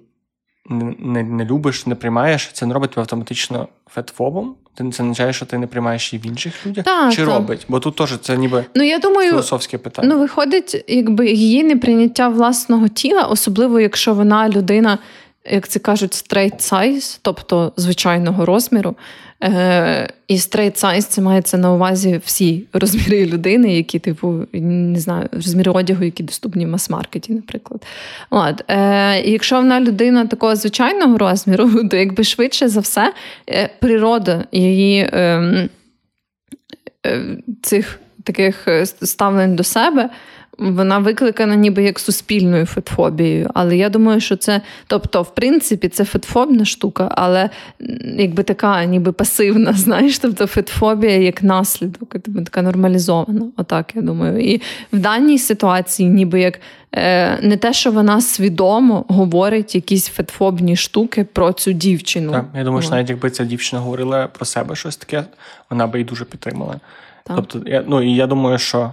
не 0.70 0.94
не, 0.98 1.22
не 1.22 1.44
любиш, 1.44 1.86
не 1.86 1.94
приймаєш, 1.94 2.50
це 2.52 2.66
не 2.66 2.74
робить 2.74 2.90
тебе 2.90 3.02
автоматично 3.02 3.68
фетфобом? 3.86 4.54
Це 4.76 4.84
означає, 4.84 5.32
що 5.32 5.46
ти 5.46 5.58
не 5.58 5.66
приймаєш 5.66 6.12
її 6.12 6.24
в 6.24 6.26
інших 6.26 6.66
людях? 6.66 6.84
Так, 6.84 7.12
Чи 7.12 7.24
так. 7.24 7.34
робить? 7.34 7.66
Бо 7.68 7.80
тут 7.80 7.96
теж 7.96 8.18
це 8.20 8.36
ніби 8.36 8.64
ну, 8.74 8.82
я 8.82 8.98
думаю, 8.98 9.30
філософське 9.30 9.78
питання. 9.78 10.08
Ну, 10.08 10.20
виходить, 10.20 10.84
якби 10.88 11.30
її 11.30 11.64
неприйняття 11.64 12.28
власного 12.28 12.88
тіла, 12.88 13.22
особливо 13.22 13.80
якщо 13.80 14.14
вона 14.14 14.48
людина 14.48 14.98
як 15.50 15.68
це 15.68 15.78
кажуть, 15.78 16.12
straight 16.12 16.56
size, 16.72 17.18
тобто 17.22 17.72
звичайного 17.76 18.46
розміру. 18.46 18.96
Е, 19.44 20.08
І 20.28 20.36
straight 20.36 20.84
size 20.84 21.02
це 21.02 21.20
мається 21.20 21.58
на 21.58 21.72
увазі 21.72 22.20
всі 22.24 22.64
розміри 22.72 23.26
людини, 23.26 23.76
які, 23.76 23.98
типу, 23.98 24.46
не 24.52 25.00
знаю, 25.00 25.28
розміри 25.32 25.70
одягу, 25.70 26.04
які 26.04 26.22
доступні 26.22 26.66
в 26.66 26.68
мас-маркеті, 26.68 27.32
наприклад. 27.32 27.86
От. 28.30 28.64
Е, 28.68 29.20
якщо 29.20 29.56
вона 29.56 29.80
людина 29.80 30.26
такого 30.26 30.56
звичайного 30.56 31.18
розміру, 31.18 31.88
то 31.90 31.96
якби 31.96 32.24
швидше 32.24 32.68
за 32.68 32.80
все, 32.80 33.12
е, 33.50 33.70
природа 33.80 34.44
її 34.52 35.00
е, 35.12 35.68
е, 37.06 37.36
цих 37.62 38.00
таких 38.24 38.68
е, 38.68 38.86
ставлень 38.86 39.56
до 39.56 39.64
себе 39.64 40.10
вона 40.58 40.98
викликана 40.98 41.54
ніби 41.54 41.82
як 41.82 41.98
суспільною 41.98 42.66
фетфобією. 42.66 43.50
Але 43.54 43.76
я 43.76 43.88
думаю, 43.88 44.20
що 44.20 44.36
це, 44.36 44.60
тобто, 44.86 45.22
в 45.22 45.34
принципі, 45.34 45.88
це 45.88 46.04
фетфобна 46.04 46.64
штука, 46.64 47.08
але 47.16 47.50
якби 48.16 48.42
така, 48.42 48.84
ніби 48.84 49.12
пасивна, 49.12 49.72
знаєш, 49.76 50.18
тобто 50.18 50.46
фетфобія 50.46 51.16
як 51.16 51.42
наслідок, 51.42 52.16
тобто 52.24 52.42
така 52.42 52.62
нормалізована. 52.62 53.46
Отак, 53.56 53.92
я 53.94 54.02
думаю. 54.02 54.52
І 54.52 54.60
в 54.92 54.98
даній 54.98 55.38
ситуації, 55.38 56.08
ніби 56.08 56.40
як 56.40 56.60
е, 56.92 57.38
не 57.42 57.56
те, 57.56 57.72
що 57.72 57.90
вона 57.90 58.20
свідомо 58.20 59.04
говорить 59.08 59.74
якісь 59.74 60.08
фетфобні 60.08 60.76
штуки 60.76 61.24
про 61.32 61.52
цю 61.52 61.72
дівчину. 61.72 62.32
Так, 62.32 62.44
Я 62.54 62.64
думаю, 62.64 62.82
що 62.82 62.90
навіть 62.90 63.10
якби 63.10 63.30
ця 63.30 63.44
дівчина 63.44 63.82
говорила 63.82 64.26
про 64.26 64.46
себе 64.46 64.76
щось 64.76 64.96
таке, 64.96 65.24
вона 65.70 65.86
би 65.86 65.98
її 65.98 66.08
дуже 66.08 66.24
підтримала. 66.24 66.74
Так. 67.24 67.36
Тобто, 67.36 67.70
я, 67.70 67.84
ну 67.86 68.02
і 68.02 68.14
я 68.14 68.26
думаю, 68.26 68.58
що 68.58 68.92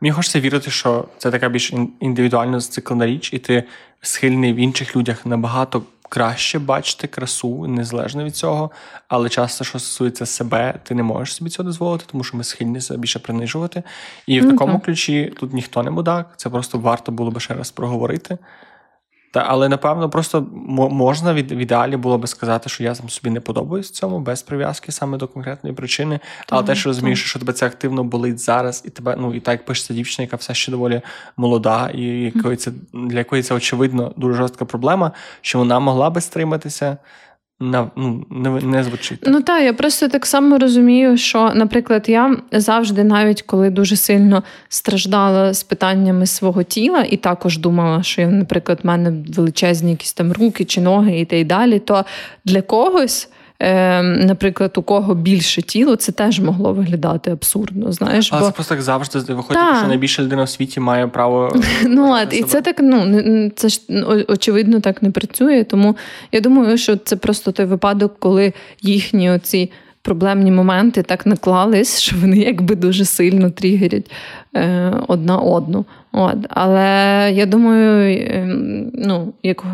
Мені 0.00 0.12
хочеться 0.12 0.40
вірити, 0.40 0.70
що 0.70 1.04
це 1.18 1.30
така 1.30 1.48
більш 1.48 1.72
індивідуально 2.00 2.60
зациклена 2.60 3.06
річ, 3.06 3.32
і 3.32 3.38
ти 3.38 3.64
схильний 4.02 4.52
в 4.52 4.56
інших 4.56 4.96
людях 4.96 5.26
набагато 5.26 5.82
краще 6.08 6.58
бачити 6.58 7.06
красу, 7.06 7.66
незалежно 7.66 8.24
від 8.24 8.36
цього. 8.36 8.70
Але 9.08 9.28
часто, 9.28 9.64
що 9.64 9.78
стосується 9.78 10.26
себе, 10.26 10.74
ти 10.82 10.94
не 10.94 11.02
можеш 11.02 11.34
собі 11.34 11.50
цього 11.50 11.66
дозволити, 11.66 12.04
тому 12.12 12.24
що 12.24 12.36
ми 12.36 12.44
схильні 12.44 12.80
себе 12.80 13.00
більше 13.00 13.18
принижувати. 13.18 13.82
І 14.26 14.40
в 14.40 14.44
mm-hmm. 14.44 14.50
такому 14.50 14.80
ключі 14.80 15.32
тут 15.40 15.52
ніхто 15.52 15.82
не 15.82 15.90
мудак, 15.90 16.32
це 16.36 16.50
просто 16.50 16.78
варто 16.78 17.12
було 17.12 17.30
би 17.30 17.40
ще 17.40 17.54
раз 17.54 17.70
проговорити. 17.70 18.38
Та, 19.30 19.44
але 19.48 19.68
напевно 19.68 20.10
просто 20.10 20.46
можна 20.90 21.34
від 21.34 21.52
в 21.52 21.56
ідеалі 21.56 21.96
було 21.96 22.18
би 22.18 22.26
сказати, 22.26 22.68
що 22.68 22.84
я 22.84 22.94
сам 22.94 23.08
собі 23.08 23.30
не 23.30 23.40
подобаюсь 23.40 23.90
цьому 23.90 24.20
без 24.20 24.42
прив'язки 24.42 24.92
саме 24.92 25.18
до 25.18 25.28
конкретної 25.28 25.76
причини. 25.76 26.20
Тому, 26.46 26.58
але 26.58 26.66
теж 26.66 26.86
розумієш, 26.86 27.24
що 27.24 27.38
тебе 27.38 27.52
це 27.52 27.66
активно 27.66 28.04
болить 28.04 28.38
зараз, 28.38 28.82
і 28.86 28.90
тебе 28.90 29.16
ну 29.18 29.34
і 29.34 29.40
так 29.40 29.52
як 29.52 29.64
пишеться 29.64 29.94
дівчина, 29.94 30.24
яка 30.24 30.36
все 30.36 30.54
ще 30.54 30.70
доволі 30.70 31.00
молода, 31.36 31.90
і 31.94 32.02
якої 32.02 32.56
це 32.56 32.72
для 32.92 33.18
якої 33.18 33.42
це 33.42 33.54
очевидно 33.54 34.12
дуже 34.16 34.34
жорстка 34.34 34.64
проблема, 34.64 35.12
що 35.40 35.58
вона 35.58 35.78
могла 35.80 36.10
би 36.10 36.20
стриматися 36.20 36.96
на, 37.60 37.90
ну, 37.96 38.26
не, 38.30 38.50
не 38.50 38.84
звучить. 38.84 39.18
Ну 39.26 39.40
так, 39.40 39.64
я 39.64 39.72
просто 39.72 40.08
так 40.08 40.26
само 40.26 40.58
розумію, 40.58 41.16
що, 41.16 41.52
наприклад, 41.54 42.08
я 42.08 42.36
завжди, 42.52 43.04
навіть 43.04 43.42
коли 43.42 43.70
дуже 43.70 43.96
сильно 43.96 44.42
страждала 44.68 45.54
з 45.54 45.62
питаннями 45.62 46.26
свого 46.26 46.62
тіла, 46.62 47.04
і 47.10 47.16
також 47.16 47.58
думала, 47.58 48.02
що 48.02 48.20
я, 48.20 48.28
наприклад, 48.28 48.80
в 48.82 48.86
мене 48.86 49.12
величезні 49.36 49.90
якісь 49.90 50.12
там 50.12 50.32
руки 50.32 50.64
чи 50.64 50.80
ноги 50.80 51.20
і 51.20 51.24
те 51.24 51.40
й 51.40 51.44
далі, 51.44 51.78
то 51.78 52.04
для 52.44 52.62
когось 52.62 53.28
е, 53.60 54.02
наприклад, 54.02 54.72
у 54.76 54.82
кого 54.82 55.14
більше 55.14 55.62
тіло, 55.62 55.96
це 55.96 56.12
теж 56.12 56.40
могло 56.40 56.72
виглядати 56.72 57.30
абсурдно. 57.30 57.92
знаєш. 57.92 58.28
Але 58.32 58.40
бо... 58.42 58.46
це 58.46 58.52
просто 58.52 58.74
так 58.74 58.82
завжди 58.82 59.18
виходить, 59.18 59.62
так. 59.62 59.78
що 59.78 59.88
найбільша 59.88 60.22
людина 60.22 60.42
в 60.42 60.48
світі 60.48 60.80
має 60.80 61.06
право. 61.06 61.52
Ну, 61.86 62.12
от, 62.22 62.34
І 62.34 62.42
це 62.42 62.62
так, 62.62 62.76
ну 62.80 63.50
це 63.56 63.68
ж 63.68 63.80
очевидно 64.28 64.80
так 64.80 65.02
не 65.02 65.10
працює. 65.10 65.64
Тому 65.64 65.96
я 66.32 66.40
думаю, 66.40 66.78
що 66.78 66.96
це 66.96 67.16
просто 67.16 67.52
той 67.52 67.66
випадок, 67.66 68.16
коли 68.18 68.52
їхні 68.82 69.30
оці. 69.30 69.70
Проблемні 70.02 70.50
моменти 70.50 71.02
так 71.02 71.26
наклались, 71.26 72.00
що 72.02 72.16
вони 72.20 72.38
якби 72.38 72.74
дуже 72.74 73.04
сильно 73.04 73.50
тригерять 73.50 74.10
е, 74.56 74.92
одна 75.08 75.38
одну. 75.38 75.84
От. 76.12 76.36
Але 76.48 76.84
я 77.34 77.46
думаю, 77.46 78.18
е, 78.18 78.44
ну, 78.94 79.32
як 79.42 79.64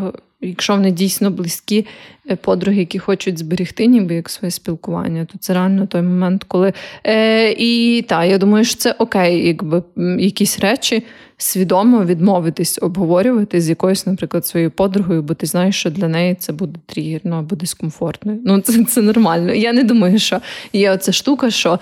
якщо 0.43 0.73
вони 0.73 0.91
дійсно 0.91 1.31
близькі 1.31 1.85
е, 2.29 2.35
подруги, 2.35 2.79
які 2.79 2.99
хочуть 2.99 3.39
зберегти, 3.39 3.85
ніби 3.85 4.15
як 4.15 4.29
своє 4.29 4.51
спілкування, 4.51 5.25
то 5.25 5.37
це 5.39 5.53
реально 5.53 5.87
той 5.87 6.01
момент, 6.01 6.43
коли. 6.43 6.73
Е, 7.03 7.51
І 7.51 8.01
так, 8.01 8.29
я 8.29 8.37
думаю, 8.37 8.65
що 8.65 8.75
це 8.75 8.91
окей, 8.91 9.47
якби 9.47 9.83
якісь 10.19 10.59
речі 10.59 11.03
свідомо 11.37 12.05
відмовитись 12.05 12.79
обговорювати 12.81 13.61
з 13.61 13.69
якоюсь, 13.69 14.07
наприклад, 14.07 14.45
своєю 14.45 14.71
подругою, 14.71 15.23
бо 15.23 15.33
ти 15.33 15.45
знаєш, 15.45 15.75
що 15.75 15.91
для 15.91 16.07
неї 16.07 16.35
це 16.35 16.53
буде 16.53 16.79
тригерно 16.85 17.35
або 17.35 17.55
дискомфортно. 17.55 18.37
Ну, 18.45 18.61
це 18.61 18.83
це 18.83 19.01
нормально. 19.01 19.53
Я 19.53 19.73
не 19.73 19.83
думаю, 19.83 20.19
що 20.19 20.39
є 20.73 20.91
оця 20.91 21.11
штука, 21.11 21.51
що 21.51 21.79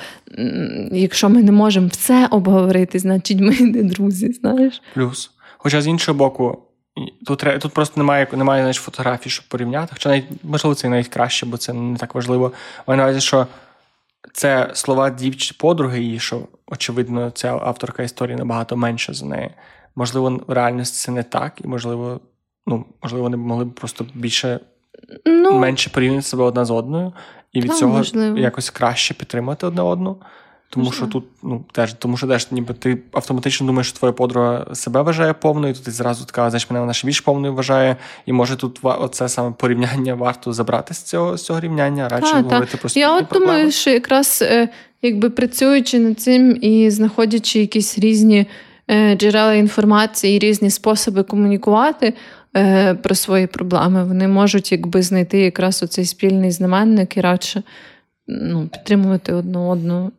якщо 0.91 1.29
ми 1.29 1.43
не 1.43 1.51
можемо 1.51 1.87
все 1.87 2.27
обговорити, 2.31 2.99
значить 2.99 3.39
ми 3.39 3.59
не 3.59 3.83
друзі. 3.83 4.31
знаєш. 4.31 4.81
Плюс. 4.93 5.31
Хоча 5.57 5.81
з 5.81 5.87
іншого 5.87 6.17
боку. 6.17 6.57
Тут 7.25 7.45
тут 7.59 7.73
просто 7.73 7.99
немає 7.99 8.27
немає 8.33 8.61
знаєш, 8.61 8.77
фотографій, 8.77 9.29
щоб 9.29 9.45
порівняти. 9.47 9.89
Хоча 9.93 10.09
навіть 10.09 10.25
можливо 10.43 10.75
це 10.75 10.89
навіть 10.89 11.07
краще, 11.07 11.45
бо 11.45 11.57
це 11.57 11.73
не 11.73 11.97
так 11.97 12.15
важливо. 12.15 12.51
Маю 12.87 12.97
на 12.97 13.03
увазі, 13.03 13.21
що 13.21 13.47
це 14.33 14.69
слова 14.73 15.09
дівчини 15.09 15.57
подруги, 15.59 16.05
і 16.05 16.19
що, 16.19 16.41
очевидно, 16.67 17.31
ця 17.31 17.57
авторка 17.57 18.03
історії 18.03 18.37
набагато 18.37 18.77
менша 18.77 19.13
за 19.13 19.25
неї. 19.25 19.49
Можливо, 19.95 20.41
в 20.47 20.51
реальності 20.53 20.97
це 20.97 21.11
не 21.11 21.23
так, 21.23 21.61
і 21.63 21.67
можливо, 21.67 22.19
ну, 22.67 22.85
можливо, 23.03 23.23
вони 23.23 23.37
могли 23.37 23.65
б 23.65 23.73
просто 23.73 24.05
більше 24.13 24.59
ну, 25.25 25.59
менше 25.59 25.89
порівняти 25.89 26.21
себе 26.21 26.43
одна 26.43 26.65
з 26.65 26.71
одною, 26.71 27.13
і 27.53 27.61
від 27.61 27.73
цього 27.73 27.97
можливо. 27.97 28.37
якось 28.37 28.69
краще 28.69 29.13
підтримати 29.13 29.65
одне 29.65 29.81
одну. 29.81 30.17
Тому 30.73 30.85
Можливо. 30.85 31.11
що 31.11 31.19
тут, 31.19 31.25
ну 31.43 31.63
теж, 31.71 31.93
тому 31.93 32.17
що 32.17 32.27
теж 32.27 32.51
ніби 32.51 32.73
ти 32.73 32.97
автоматично 33.11 33.67
думаєш, 33.67 33.87
що 33.87 33.99
твоя 33.99 34.11
подруга 34.11 34.65
себе 34.73 35.01
вважає 35.01 35.33
повною, 35.33 35.73
то 35.73 35.79
ти 35.79 35.91
зразу 35.91 36.25
така, 36.25 36.49
знаєш, 36.49 36.69
мене 36.69 36.79
вона 36.79 36.93
ще 36.93 37.07
більш 37.07 37.21
повною 37.21 37.53
вважає. 37.53 37.95
І 38.25 38.33
може 38.33 38.55
тут 38.55 38.79
оце 38.83 39.29
саме 39.29 39.51
порівняння 39.57 40.15
варто 40.15 40.53
забрати 40.53 40.93
з 40.93 41.03
цього 41.03 41.37
з 41.37 41.43
цього 41.43 41.59
рівняння, 41.59 42.09
радше 42.09 42.33
та, 42.33 42.41
говорити 42.41 42.77
про 42.77 42.89
Я 42.95 43.17
от 43.17 43.27
проблеми. 43.27 43.53
думаю, 43.53 43.71
що 43.71 43.89
якраз 43.89 44.43
е, 44.47 44.69
якби 45.01 45.29
працюючи 45.29 45.99
над 45.99 46.19
цим 46.19 46.57
і 46.61 46.89
знаходячи 46.89 47.59
якісь 47.59 47.99
різні 47.99 48.47
е, 48.89 49.15
джерела 49.15 49.53
інформації, 49.53 50.39
різні 50.39 50.69
способи 50.69 51.23
комунікувати. 51.23 52.13
Е, 52.57 52.93
про 52.93 53.15
свої 53.15 53.47
проблеми 53.47 54.03
вони 54.03 54.27
можуть 54.27 54.71
якби 54.71 55.01
знайти 55.01 55.39
якраз 55.39 55.83
оцей 55.83 56.05
спільний 56.05 56.51
знаменник 56.51 57.17
і 57.17 57.21
радше 57.21 57.63
ну, 58.27 58.67
підтримувати 58.67 59.33
одну 59.33 59.69
одну 59.69 60.11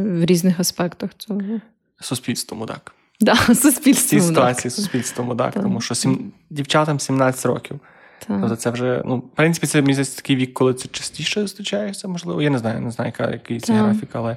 в 0.00 0.24
різних 0.24 0.60
аспектах 0.60 1.10
цього. 1.18 1.40
Суспільством, 2.00 2.66
так. 2.66 2.94
Да, 3.20 3.36
суспільством, 3.54 4.20
ситуації 4.20 4.70
суспільством, 4.70 5.36
так. 5.36 5.54
Тому 5.54 5.80
що 5.80 5.94
сім... 5.94 6.32
дівчатам 6.50 7.00
17 7.00 7.46
років. 7.46 7.80
Так. 8.26 8.40
Тобто 8.40 8.56
це 8.56 8.70
вже, 8.70 9.02
ну, 9.04 9.16
в 9.16 9.30
принципі, 9.30 9.66
це 9.66 9.82
місяць 9.82 10.08
такий 10.08 10.36
вік, 10.36 10.54
коли 10.54 10.74
це 10.74 10.88
частіше 10.88 11.40
зустрічається, 11.40 12.08
можливо. 12.08 12.42
Я 12.42 12.50
не 12.50 12.58
знаю, 12.58 12.80
не 12.80 12.90
знаю, 12.90 13.12
яка, 13.18 13.32
який 13.32 13.60
це 13.60 13.72
графік, 13.72 14.08
але. 14.12 14.36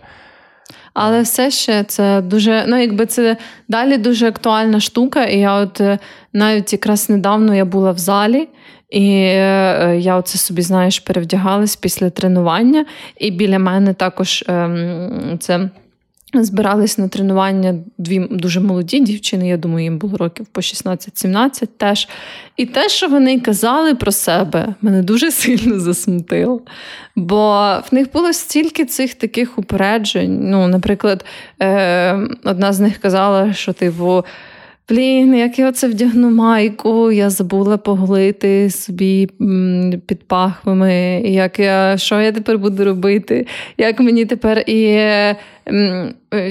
Але 0.93 1.21
все 1.21 1.51
ще 1.51 1.83
це 1.83 2.21
дуже, 2.21 2.65
ну 2.67 2.81
якби 2.81 3.05
це 3.05 3.37
далі 3.67 3.97
дуже 3.97 4.27
актуальна 4.27 4.79
штука. 4.79 5.25
І 5.25 5.39
я 5.39 5.53
от 5.53 5.81
е, 5.81 5.99
навіть 6.33 6.73
якраз 6.73 7.09
недавно 7.09 7.55
я 7.55 7.65
була 7.65 7.91
в 7.91 7.97
залі, 7.97 8.47
і 8.89 9.11
е, 9.11 9.97
я 9.99 10.17
оце 10.17 10.37
собі, 10.37 10.61
знаєш, 10.61 10.99
перевдягалась 10.99 11.75
після 11.75 12.09
тренування, 12.09 12.85
і 13.17 13.31
біля 13.31 13.59
мене 13.59 13.93
також 13.93 14.43
ем, 14.47 15.37
це. 15.39 15.69
Збирались 16.33 16.97
на 16.97 17.07
тренування 17.07 17.75
дві 17.97 18.27
дуже 18.31 18.59
молоді 18.59 18.99
дівчини, 18.99 19.47
я 19.47 19.57
думаю, 19.57 19.83
їм 19.83 19.97
було 19.97 20.17
років 20.17 20.45
по 20.45 20.61
16-17 20.61 21.67
теж. 21.77 22.07
І 22.57 22.65
те, 22.65 22.89
що 22.89 23.07
вони 23.07 23.39
казали 23.39 23.95
про 23.95 24.11
себе, 24.11 24.75
мене 24.81 25.01
дуже 25.01 25.31
сильно 25.31 25.79
засмутило. 25.79 26.61
Бо 27.15 27.73
в 27.91 27.95
них 27.95 28.11
було 28.13 28.33
стільки 28.33 28.85
цих 28.85 29.13
таких 29.13 29.59
упереджень. 29.59 30.49
Ну, 30.49 30.67
Наприклад, 30.67 31.25
е, 31.61 32.13
одна 32.43 32.73
з 32.73 32.79
них 32.79 32.97
казала, 32.97 33.53
що 33.53 33.73
типу. 33.73 34.25
Блін, 34.89 35.35
як 35.35 35.59
я 35.59 35.69
оце 35.69 35.87
вдягну 35.87 36.31
майку, 36.31 37.11
я 37.11 37.29
забула 37.29 37.77
поглити 37.77 38.69
собі 38.69 39.29
під 40.07 40.27
пахвами, 40.27 41.21
як 41.25 41.59
я, 41.59 41.97
що 41.97 42.21
я 42.21 42.31
тепер 42.31 42.57
буду 42.57 42.85
робити, 42.85 43.47
як 43.77 43.99
мені 43.99 44.25
тепер 44.25 44.63
і 44.67 45.03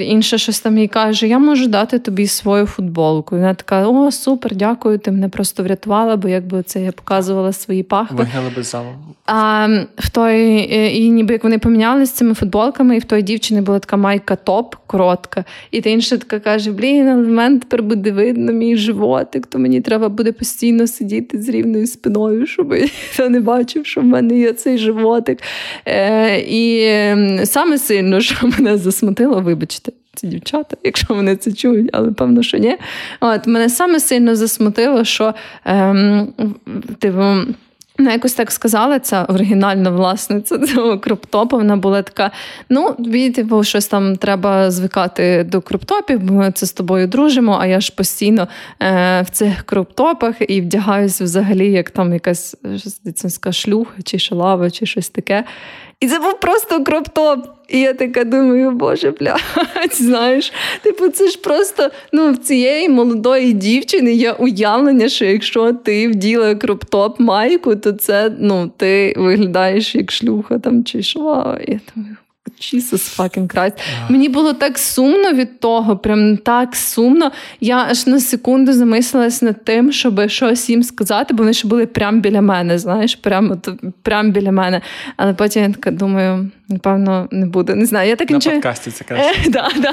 інша 0.01 0.39
щось 0.39 0.61
там 0.61 0.79
їй 0.79 0.89
каже: 0.89 1.29
Я 1.29 1.39
можу 1.39 1.67
дати 1.67 1.99
тобі 1.99 2.27
свою 2.27 2.67
футболку. 2.67 3.37
І 3.37 3.39
вона 3.39 3.55
така: 3.55 3.89
О, 3.89 4.11
супер, 4.11 4.57
дякую, 4.57 4.99
ти 4.99 5.11
мене 5.11 5.29
просто 5.29 5.63
врятувала, 5.63 6.17
бо 6.17 6.29
якби 6.29 6.63
це 6.63 6.83
я 6.83 6.93
показувала 6.93 7.53
свої 7.53 7.83
пахви. 7.83 8.17
Вигнали 8.17 8.51
без 8.57 8.67
залу. 8.67 8.89
А 9.27 9.69
в 9.99 10.11
той, 10.11 10.57
і 10.97 11.11
ніби 11.11 11.33
як 11.33 11.45
вони 11.45 11.59
помінялися 11.59 12.15
цими 12.15 12.35
футболками, 12.35 12.97
і 12.97 12.99
в 12.99 13.05
той 13.05 13.23
дівчини 13.23 13.61
була 13.61 13.79
така 13.79 13.97
майка 13.97 14.37
топ, 14.37 14.75
коротка. 14.87 15.45
І 15.71 15.81
та 15.81 15.91
інша 15.91 16.17
така 16.17 16.41
каже: 16.41 16.73
Блін, 16.73 17.09
але 17.09 17.23
в 17.23 17.29
мене 17.29 17.59
тепер 17.59 17.83
буде 17.83 18.13
видно 18.13 18.53
мій 18.53 18.77
животик, 18.77 19.47
то 19.47 19.59
мені 19.59 19.81
треба 19.81 20.09
буде 20.09 20.33
постійно 20.33 20.87
сидіти 20.87 21.43
з 21.43 21.49
рівною 21.49 21.87
спиною, 21.87 22.47
щоб 22.47 22.75
я 23.19 23.29
не 23.29 23.41
бачив, 23.41 23.87
що 23.87 24.01
в 24.01 24.05
мене 24.05 24.39
є 24.39 24.53
цей 24.53 24.79
животик. 24.79 25.39
Е, 25.87 26.39
І 26.39 26.87
саме 27.45 27.79
сильно, 27.79 28.21
що 28.27 28.47
мене 28.59 28.79
засмутило, 28.79 29.06
вибачте. 29.41 29.93
Ці 30.15 30.27
дівчата, 30.27 30.77
якщо 30.85 31.15
вони 31.15 31.37
це 31.37 31.53
чують, 31.53 31.91
але 31.93 32.11
певно, 32.13 32.43
що 32.43 32.59
ні. 32.59 32.77
От 33.21 33.47
мене 33.47 33.69
саме 33.69 34.01
сильно 34.01 34.37
засмутило, 34.37 35.05
що 35.05 35.35
ем, 35.65 36.33
типу, 36.99 37.23
вона 37.99 38.13
якось 38.13 38.33
так 38.33 38.51
сказала, 38.51 38.99
ця 38.99 39.25
оригінальна 39.25 39.91
власниця 39.91 40.59
цього 40.75 40.99
кроптопа. 40.99 41.57
Вона 41.57 41.77
була 41.77 42.03
така: 42.03 42.31
ну, 42.69 42.95
бо 43.45 43.65
щось 43.65 43.87
там 43.87 44.17
треба 44.17 44.71
звикати 44.71 45.45
до 45.45 45.61
кроптопів, 45.61 46.21
бо 46.21 46.35
ми 46.35 46.53
це 46.53 46.67
з 46.67 46.73
тобою 46.73 47.07
дружимо, 47.07 47.59
а 47.61 47.67
я 47.67 47.81
ж 47.81 47.93
постійно 47.97 48.49
е, 48.83 49.23
в 49.23 49.31
цих 49.31 49.63
кроптопах 49.63 50.35
і 50.49 50.61
вдягаюся 50.61 51.25
взагалі, 51.25 51.73
як 51.73 51.91
там 51.91 52.13
якась 52.13 52.57
шлюха, 53.51 54.03
чи 54.05 54.19
шалава, 54.19 54.71
чи 54.71 54.87
щось 54.87 55.09
таке. 55.09 55.45
І 56.01 56.07
це 56.07 56.19
був 56.19 56.41
просто 56.41 56.85
кроптоп. 56.85 57.47
І 57.69 57.81
я 57.81 57.95
така 57.95 58.25
думаю, 58.25 58.71
боже, 58.71 59.11
блядь, 59.11 59.95
знаєш, 59.95 60.53
типу, 60.83 61.09
це 61.09 61.29
ж 61.29 61.41
просто 61.41 61.91
ну, 62.13 62.33
в 62.33 62.37
цієї 62.37 62.89
молодої 62.89 63.53
дівчини 63.53 64.13
є 64.13 64.33
уявлення, 64.33 65.09
що 65.09 65.25
якщо 65.25 65.73
ти 65.73 66.09
вділа 66.09 66.55
кроптоп 66.55 67.21
майку, 67.21 67.77
то 67.77 67.93
це 67.93 68.33
ну, 68.39 68.71
ти 68.77 69.15
виглядаєш 69.17 69.95
як 69.95 70.13
шлюха 70.13 70.59
там 70.59 70.85
чи 70.85 71.03
шва. 71.03 71.61
Я 71.69 71.81
думаю, 71.95 72.17
Jesus 72.61 73.19
fucking 73.19 73.55
Christ. 73.55 73.73
Мені 74.09 74.29
було 74.29 74.53
так 74.53 74.79
сумно 74.79 75.33
від 75.33 75.61
того, 75.61 75.97
прям 75.97 76.37
так 76.37 76.77
сумно. 76.77 77.33
Я 77.61 77.87
аж 77.91 78.07
на 78.07 78.21
секунду 78.21 78.73
замислилась 78.73 79.43
над 79.43 79.65
тим, 79.65 79.93
щоб 79.93 80.29
щось 80.29 80.71
їм 80.71 80.83
сказати, 80.83 81.35
бо 81.35 81.43
вони 81.43 81.53
ж 81.53 81.69
були 81.69 81.87
прямо 81.87 82.21
біля 82.21 82.41
мене, 82.41 82.79
знаєш, 82.79 83.15
прямо 83.15 83.57
прям 84.03 84.33
біля 84.33 84.53
мене. 84.53 84.81
Але 85.17 85.35
потім 85.35 85.63
я 85.63 85.69
така 85.69 85.91
думаю, 85.91 86.51
напевно, 86.69 87.29
не 87.31 87.47
буде. 87.47 87.75
Не 87.75 87.87
знаю. 87.87 88.09
Я 88.09 88.17
так 88.17 88.31
На 88.31 88.37
нічого... 88.37 88.57
подкасті 88.57 88.91
це 88.91 89.05
краще. 89.05 89.41
Е, 89.47 89.49
да, 89.51 89.69
да. 89.77 89.93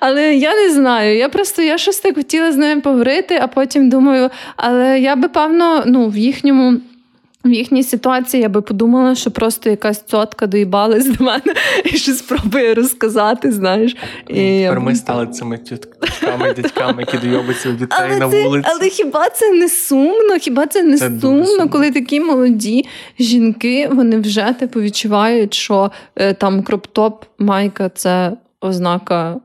Але 0.00 0.34
я 0.34 0.54
не 0.54 0.70
знаю. 0.70 1.16
Я 1.16 1.28
просто 1.28 1.62
я 1.62 1.78
щось 1.78 2.00
так 2.00 2.14
хотіла 2.14 2.52
з 2.52 2.56
ними 2.56 2.80
поговорити, 2.80 3.38
а 3.42 3.46
потім 3.46 3.90
думаю, 3.90 4.30
але 4.56 5.00
я 5.00 5.16
би 5.16 5.28
певно 5.28 5.82
ну, 5.86 6.08
в 6.08 6.16
їхньому. 6.16 6.80
В 7.44 7.52
їхній 7.52 7.82
ситуації 7.82 8.42
я 8.42 8.48
би 8.48 8.62
подумала, 8.62 9.14
що 9.14 9.30
просто 9.30 9.70
якась 9.70 10.02
цотка 10.02 10.46
доїбалась 10.46 11.06
до 11.06 11.24
мене 11.24 11.54
і 11.84 11.88
щось 11.88 12.18
спробує 12.18 12.74
розказати, 12.74 13.52
знаєш. 13.52 13.96
І 14.28 14.62
Тепер 14.62 14.80
ми 14.80 14.94
стали 14.94 15.26
цими 15.26 15.58
тітками, 15.58 16.54
дядьками, 16.54 17.02
які 17.12 17.26
дойобуться 17.26 17.70
дітей 17.70 17.98
але 18.00 18.18
на 18.18 18.26
вулиці. 18.26 18.68
Але 18.70 18.88
хіба 18.88 19.28
це 19.28 19.50
не 19.52 19.68
сумно? 19.68 20.38
Хіба 20.40 20.66
це 20.66 20.82
не 20.82 20.98
це 20.98 21.10
сумно, 21.20 21.46
сумно, 21.46 21.68
коли 21.68 21.90
такі 21.90 22.20
молоді 22.20 22.86
жінки 23.18 23.88
вони 23.92 24.18
вже 24.18 24.54
типу 24.60 24.80
відчувають, 24.80 25.54
що 25.54 25.90
е, 26.16 26.34
там 26.34 26.62
кроптоп 26.62 27.24
майка 27.38 27.88
це 27.88 28.32
ознака 28.60 29.40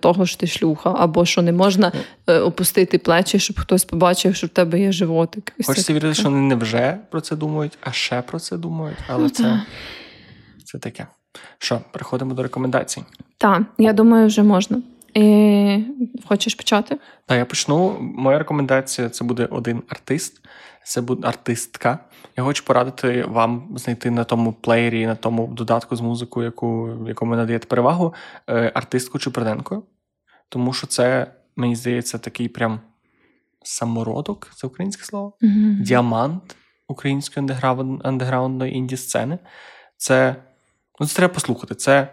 того 0.00 0.26
що 0.26 0.38
ти 0.38 0.46
шлюха, 0.46 0.94
або 0.98 1.24
що 1.24 1.42
не 1.42 1.52
можна 1.52 1.92
е, 2.26 2.38
опустити 2.38 2.98
плечі, 2.98 3.38
щоб 3.38 3.60
хтось 3.60 3.84
побачив, 3.84 4.36
що 4.36 4.46
в 4.46 4.50
тебе 4.50 4.80
є 4.80 4.92
животик. 4.92 5.52
Хочеться 5.66 5.92
вірити, 5.92 6.14
що 6.14 6.24
вони 6.24 6.40
не 6.40 6.54
вже 6.54 6.98
про 7.10 7.20
це 7.20 7.36
думають, 7.36 7.78
а 7.80 7.92
ще 7.92 8.22
про 8.22 8.38
це 8.38 8.56
думають. 8.56 8.98
Але 9.08 9.22
ну, 9.22 9.28
це, 9.28 9.62
це 10.64 10.78
таке. 10.78 11.06
Що, 11.58 11.80
переходимо 11.92 12.34
до 12.34 12.42
рекомендацій? 12.42 13.02
Так, 13.38 13.62
я 13.78 13.92
думаю, 13.92 14.26
вже 14.26 14.42
можна. 14.42 14.82
І... 15.14 15.84
Хочеш 16.28 16.54
почати? 16.54 16.98
Так, 17.26 17.38
я 17.38 17.44
почну. 17.44 17.96
Моя 18.00 18.38
рекомендація 18.38 19.08
це 19.08 19.24
буде 19.24 19.48
один 19.50 19.82
артист 19.88 20.40
це 20.86 21.00
буде 21.00 21.28
артистка. 21.28 21.98
Я 22.36 22.44
хочу 22.44 22.64
порадити 22.64 23.22
вам 23.22 23.68
знайти 23.76 24.10
на 24.10 24.24
тому 24.24 24.52
плеєрі, 24.52 25.06
на 25.06 25.14
тому 25.14 25.46
додатку 25.46 25.96
з 25.96 26.00
музикою, 26.00 26.44
яку 26.44 26.98
якому 27.08 27.36
надаєте 27.36 27.66
перевагу, 27.66 28.14
е, 28.48 28.72
артистку 28.74 29.18
Чуприненко. 29.18 29.82
Тому 30.48 30.72
що 30.72 30.86
це, 30.86 31.32
мені 31.56 31.76
здається, 31.76 32.18
такий 32.18 32.48
прям 32.48 32.80
самородок, 33.62 34.50
це 34.54 34.66
українське 34.66 35.04
слово, 35.04 35.32
mm-hmm. 35.42 35.82
діамант 35.82 36.56
української 36.88 37.48
андеграундної 38.04 38.76
інді 38.76 38.96
сцени. 38.96 39.38
Це 39.96 40.36
ну, 41.00 41.06
це 41.06 41.16
треба 41.16 41.34
послухати. 41.34 41.74
Це. 41.74 42.08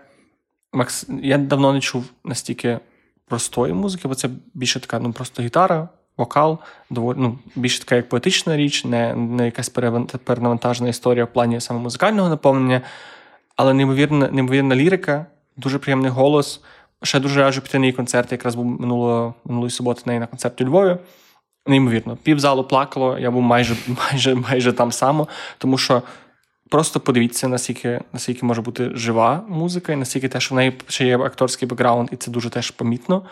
Я 1.21 1.37
давно 1.37 1.73
не 1.73 1.79
чув 1.79 2.05
настільки 2.23 2.79
простої 3.25 3.73
музики, 3.73 4.07
бо 4.07 4.15
це 4.15 4.29
більше 4.53 4.79
така 4.79 4.99
ну, 4.99 5.13
просто 5.13 5.43
гітара 5.43 5.89
вокал 6.17 6.57
доволі 6.89 7.17
ну, 7.19 7.37
більш 7.55 7.79
така 7.79 7.95
як 7.95 8.09
поетична 8.09 8.57
річ, 8.57 8.85
не 8.85 9.15
не 9.15 9.45
якась 9.45 9.69
перенавантажена 10.23 10.89
історія 10.89 11.25
в 11.25 11.33
плані 11.33 11.61
саме 11.61 11.79
музикального 11.79 12.29
наповнення, 12.29 12.81
але 13.55 13.73
неймовірна 13.73 14.29
неймовірна 14.31 14.75
лірика, 14.75 15.25
дуже 15.57 15.79
приємний 15.79 16.11
голос. 16.11 16.61
Ще 17.03 17.19
дуже 17.19 17.41
раджу 17.41 17.61
піти 17.61 17.79
на 17.79 17.85
її 17.85 17.95
концерт. 17.95 18.31
Якраз 18.31 18.55
був 18.55 18.65
минуло, 18.65 19.33
минулої 19.45 19.71
суботи 19.71 20.01
неї 20.05 20.19
на 20.19 20.27
концерті 20.27 20.63
у 20.63 20.67
Львові. 20.67 20.97
Неймовірно, 21.67 22.17
півзалу 22.23 22.63
плакало, 22.63 23.19
я 23.19 23.31
був 23.31 23.41
майже 23.41 23.75
майже, 23.87 24.35
майже 24.35 24.73
там 24.73 24.91
само, 24.91 25.27
тому 25.57 25.77
що 25.77 26.01
просто 26.69 26.99
подивіться, 26.99 27.47
наскільки 27.47 28.01
наскільки 28.13 28.45
може 28.45 28.61
бути 28.61 28.91
жива 28.93 29.43
музика, 29.47 29.93
і 29.93 29.95
наскільки 29.95 30.29
теж 30.29 30.51
в 30.51 30.53
неї 30.53 30.73
ще 30.87 31.05
є 31.05 31.17
акторський 31.17 31.67
бекграунд, 31.67 32.09
і 32.11 32.15
це 32.15 32.31
дуже 32.31 32.49
теж 32.49 32.71
помітно. 32.71 33.23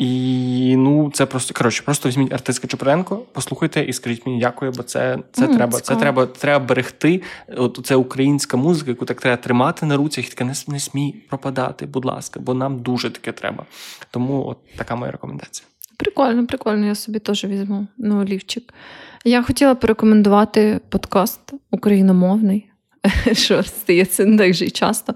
І 0.00 0.76
ну 0.76 1.10
це 1.14 1.26
просто 1.26 1.54
коротше, 1.54 1.82
просто 1.84 2.08
візьміть 2.08 2.32
артистка 2.32 2.68
Чупренко, 2.68 3.22
послухайте 3.32 3.80
і 3.80 3.92
скажіть 3.92 4.26
мені 4.26 4.40
дякую, 4.40 4.72
бо 4.72 4.82
це 4.82 5.18
це 5.32 5.46
mm, 5.46 5.56
треба. 5.56 5.80
Це 5.80 5.96
треба 5.96 6.26
треба 6.26 6.64
берегти. 6.64 7.22
От 7.56 7.80
це 7.84 7.96
українська 7.96 8.56
музика, 8.56 8.90
яку 8.90 9.04
так 9.04 9.20
треба 9.20 9.36
тримати 9.36 9.86
на 9.86 9.96
руцях 9.96 10.26
і 10.26 10.28
таке 10.28 10.44
не, 10.44 10.54
не 10.68 10.80
смій 10.80 11.14
пропадати, 11.28 11.86
будь 11.86 12.04
ласка, 12.04 12.40
бо 12.40 12.54
нам 12.54 12.78
дуже 12.78 13.10
таке 13.10 13.32
треба. 13.32 13.64
Тому 14.10 14.46
от 14.46 14.58
така 14.76 14.96
моя 14.96 15.12
рекомендація. 15.12 15.66
Прикольно, 15.96 16.46
прикольно. 16.46 16.86
Я 16.86 16.94
собі 16.94 17.18
теж 17.18 17.44
візьму 17.44 17.86
на 17.98 18.18
олівчик. 18.18 18.74
Я 19.24 19.42
хотіла 19.42 19.74
порекомендувати 19.74 20.80
подкаст 20.88 21.40
україномовний. 21.70 22.69
що 23.32 23.62
стається 23.62 24.24
не 24.24 24.38
так 24.38 24.54
же 24.54 24.64
і 24.64 24.70
часто. 24.70 25.14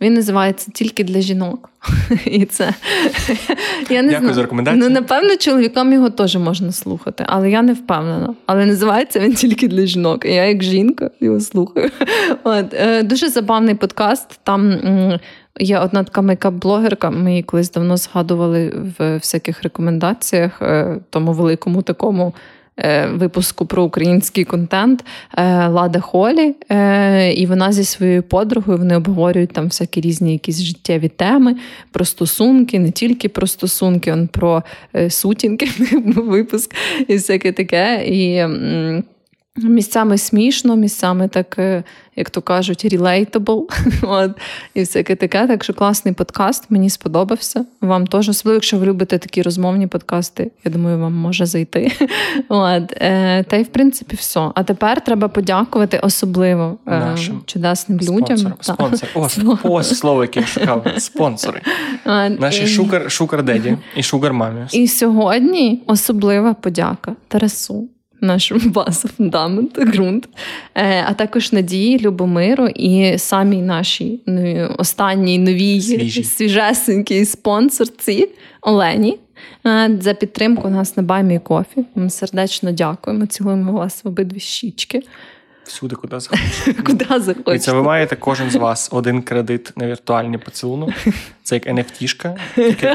Він 0.00 0.14
називається 0.14 0.70
тільки 0.74 1.04
для 1.04 1.20
жінок. 1.20 1.70
І 2.24 2.44
це 2.44 2.74
я 3.90 4.02
не 4.02 4.08
Дякую 4.08 4.18
знаю. 4.18 4.34
за 4.34 4.42
рекомендацію. 4.42 4.84
Ну, 4.84 4.90
напевно, 4.90 5.36
чоловікам 5.36 5.92
його 5.92 6.10
теж 6.10 6.36
можна 6.36 6.72
слухати, 6.72 7.24
але 7.28 7.50
я 7.50 7.62
не 7.62 7.72
впевнена. 7.72 8.34
Але 8.46 8.66
називається 8.66 9.20
він 9.20 9.34
тільки 9.34 9.68
для 9.68 9.86
жінок. 9.86 10.24
І 10.24 10.32
я, 10.32 10.44
як 10.44 10.62
жінка, 10.62 11.10
його 11.20 11.40
слухаю. 11.40 11.90
От. 12.44 12.74
Е, 12.74 13.02
дуже 13.02 13.28
забавний 13.28 13.74
подкаст. 13.74 14.40
Там 14.42 14.78
є 15.60 15.78
одна 15.78 16.04
така 16.04 16.20
мейкап-блогерка. 16.20 17.10
Ми 17.10 17.30
її 17.30 17.42
колись 17.42 17.70
давно 17.70 17.96
згадували 17.96 18.72
в 18.98 19.14
всяких 19.16 19.62
рекомендаціях, 19.62 20.62
е, 20.62 21.00
тому 21.10 21.32
великому 21.32 21.82
такому. 21.82 22.34
Е, 22.78 23.06
випуску 23.06 23.66
про 23.66 23.84
український 23.84 24.44
контент 24.44 25.04
е, 25.38 25.68
Лада 25.68 26.00
Холі, 26.00 26.54
е, 26.70 27.32
і 27.32 27.46
вона 27.46 27.72
зі 27.72 27.84
своєю 27.84 28.22
подругою 28.22 28.78
вони 28.78 28.96
обговорюють 28.96 29.52
там 29.52 29.64
всякі 29.64 30.00
різні 30.00 30.32
якісь 30.32 30.62
життєві 30.62 31.08
теми 31.08 31.56
про 31.90 32.04
стосунки, 32.04 32.78
не 32.78 32.90
тільки 32.90 33.28
про 33.28 33.46
стосунки, 33.46 34.12
он 34.12 34.28
про 34.28 34.62
сутінки, 35.08 35.68
випуск 36.16 36.74
і 37.08 37.14
всяке 37.14 37.52
таке. 37.52 38.04
І 38.06 38.46
Місцями 39.62 40.18
смішно, 40.18 40.76
місцями 40.76 41.28
так, 41.28 41.58
е, 41.58 41.82
як 42.16 42.30
то 42.30 42.42
кажуть, 42.42 42.84
relatable. 42.84 43.62
От, 44.02 44.30
І 44.74 44.80
всяке 44.80 45.16
таке. 45.16 45.46
Так 45.46 45.64
що 45.64 45.74
класний 45.74 46.14
подкаст, 46.14 46.70
мені 46.70 46.90
сподобався. 46.90 47.64
Вам 47.80 48.06
теж, 48.06 48.28
особливо, 48.28 48.54
якщо 48.54 48.78
ви 48.78 48.86
любите 48.86 49.18
такі 49.18 49.42
розмовні 49.42 49.86
подкасти, 49.86 50.50
я 50.64 50.70
думаю, 50.70 50.98
вам 50.98 51.14
може 51.14 51.46
зайти. 51.46 51.92
От, 52.48 52.92
е, 52.92 53.44
Та 53.48 53.56
й 53.56 53.62
в 53.62 53.66
принципі 53.66 54.16
все. 54.16 54.50
А 54.54 54.62
тепер 54.62 55.04
треба 55.04 55.28
подякувати 55.28 55.98
особливо 55.98 56.78
е, 56.86 56.90
Нашим 56.90 57.42
чудесним 57.46 58.00
людям. 58.00 58.54
Спонсор. 58.60 59.08
Ось 59.62 59.98
слово, 59.98 60.22
яке 60.22 60.40
я 60.40 60.46
шукав. 60.46 60.86
Спонсори. 60.98 61.60
От, 62.04 62.40
Наші 62.40 62.66
шукар, 62.66 63.10
шукар 63.10 63.42
деді 63.42 63.78
і 63.96 64.02
шукар 64.02 64.32
мамі. 64.32 64.66
І 64.72 64.88
сьогодні 64.88 65.82
особлива 65.86 66.54
подяка 66.54 67.16
Тарасу 67.28 67.88
наш 68.20 68.52
база, 68.66 69.08
фундамент, 69.08 69.78
ґрунт, 69.78 70.28
е, 70.74 71.04
а 71.06 71.14
також 71.14 71.52
Надії, 71.52 71.98
Любомиру 71.98 72.66
і 72.66 73.18
самій 73.18 73.62
нашій 73.62 74.20
ну, 74.26 74.74
останній 74.78 75.38
новій 75.38 75.80
Свіжі. 75.80 76.24
свіжесенькій 76.24 77.24
спонсорці 77.24 78.28
Олені. 78.60 79.18
е, 79.66 79.98
За 80.00 80.14
підтримку 80.14 80.68
нас 80.68 80.96
на 80.96 81.02
Баймі 81.02 81.38
Кофі. 81.38 81.84
Ми 81.94 82.10
сердечно 82.10 82.72
дякуємо. 82.72 83.26
Цілуємо 83.26 83.72
вас 83.72 84.04
в 84.04 84.08
обидві 84.08 84.40
щічки. 84.40 85.02
Всюди, 85.64 85.96
куди 85.96 86.20
захочете. 86.20 86.82
Куди 86.82 87.04
І 87.04 87.08
це 87.08 87.18
захочете. 87.20 87.72
ви 87.72 87.82
маєте 87.82 88.16
кожен 88.16 88.50
з 88.50 88.54
вас 88.54 88.88
один 88.92 89.22
кредит 89.22 89.72
на 89.76 89.86
віртуальний 89.86 90.38
поцілунок. 90.38 90.90
Це 91.42 91.54
як 91.54 91.66
NFT-шка. 91.66 92.36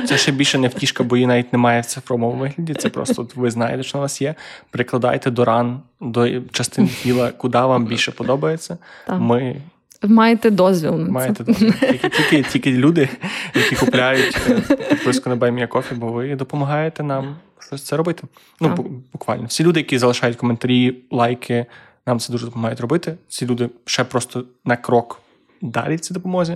Це 0.08 0.18
ще 0.18 0.32
більше 0.32 0.58
NFT-шка, 0.58 1.04
бо 1.04 1.16
її 1.18 1.28
навіть 1.28 1.54
немає 1.54 1.82
в 1.82 1.86
цифровому 1.86 2.38
вигляді. 2.40 2.74
Це 2.74 2.90
просто 2.90 3.28
ви 3.36 3.52
знаєте, 3.52 3.84
що 3.84 3.98
у 3.98 4.02
вас 4.02 4.22
є. 4.22 4.36
Прикладайте 4.72 5.32
до 5.32 5.46
ран, 5.46 5.80
до 6.02 6.42
частин 6.52 6.88
тіла, 6.88 7.32
куди 7.32 7.58
вам 7.58 7.86
більше 7.86 8.12
подобається. 8.12 8.78
Ми 9.10 9.56
Ви 10.02 10.10
маєте 10.10 10.50
дозвіл 10.50 10.96
на 10.96 11.06
це. 11.06 11.12
маєте 11.12 11.44
тільки, 11.44 12.10
тільки, 12.10 12.44
тільки 12.44 12.72
люди, 12.72 13.10
які 13.56 13.76
купляють 13.76 14.38
е, 14.50 14.76
підписку 14.90 15.30
на 15.30 15.36
Баймія 15.36 15.68
Кофі, 15.68 15.96
бо 15.96 16.12
ви 16.12 16.36
допомагаєте 16.36 17.04
нам 17.04 17.36
щось 17.60 17.84
це 17.84 17.98
робити. 17.98 18.24
Ну, 18.62 18.68
Так. 18.70 18.86
буквально. 19.14 19.46
Всі 19.46 19.64
люди, 19.64 19.80
які 19.80 19.98
залишають 19.98 20.38
коментарі, 20.38 20.96
лайки, 21.12 21.66
нам 22.10 22.20
це 22.20 22.32
дуже 22.32 22.46
допомагають 22.46 22.80
робити. 22.80 23.18
Ці 23.28 23.46
люди 23.46 23.70
ще 23.86 24.04
просто 24.04 24.44
на 24.66 24.78
крок 24.78 25.22
далі 25.62 25.96
в 25.96 26.00
цій 26.00 26.14
допомозі. 26.14 26.54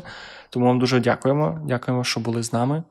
Тому 0.49 0.65
вам 0.65 0.79
дуже 0.79 0.99
дякуємо. 0.99 1.59
Дякуємо, 1.67 2.03
що 2.03 2.19
були 2.19 2.43
з 2.43 2.53
нами. 2.53 2.83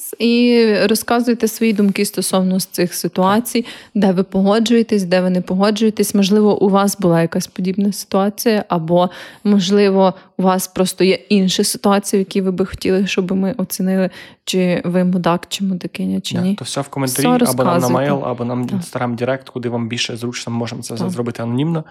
Yes. 0.00 0.14
І 0.18 0.86
розказуйте 0.86 1.48
свої 1.48 1.72
думки 1.72 2.04
стосовно 2.04 2.60
цих 2.60 2.94
ситуацій, 2.94 3.66
де 3.94 4.12
ви 4.12 4.22
погоджуєтесь, 4.22 5.04
де 5.04 5.20
ви 5.20 5.30
не 5.30 5.40
погоджуєтесь. 5.40 6.14
Можливо, 6.14 6.62
у 6.62 6.68
вас 6.68 6.98
була 6.98 7.22
якась 7.22 7.46
подібна 7.46 7.92
ситуація, 7.92 8.64
або 8.68 9.10
можливо, 9.44 10.14
у 10.36 10.42
вас 10.42 10.68
просто 10.68 11.04
є 11.04 11.14
інші 11.14 11.64
ситуації, 11.64 12.18
в 12.18 12.26
які 12.26 12.40
ви 12.40 12.50
би 12.50 12.66
хотіли, 12.66 13.06
щоб 13.06 13.32
ми 13.32 13.54
оцінили, 13.56 14.10
чи 14.44 14.82
ви 14.84 15.04
мудак, 15.04 15.46
чи 15.48 15.64
мудакиня, 15.64 16.20
чи 16.20 16.38
ні. 16.38 16.54
То 16.54 16.64
все 16.64 16.80
в 16.80 16.88
коментарі, 16.88 17.44
Все 17.44 17.52
або 17.52 17.64
нам 17.64 17.80
на 17.80 17.88
мейл, 17.88 18.24
або 18.24 18.44
нам 18.44 18.64
Так. 18.64 18.72
інстаграм 18.72 19.16
Direct, 19.16 19.48
куди 19.48 19.68
вам 19.68 19.88
більше 19.88 20.16
зручно, 20.16 20.52
можемо 20.52 20.82
це 20.82 20.96
Так. 20.96 21.10
зробити 21.10 21.42
анонімно 21.42 21.84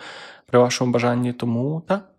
при 0.45 0.59
вашому 0.59 0.91
бажанні. 0.91 1.33
Тому 1.33 1.81
так. 1.87 2.09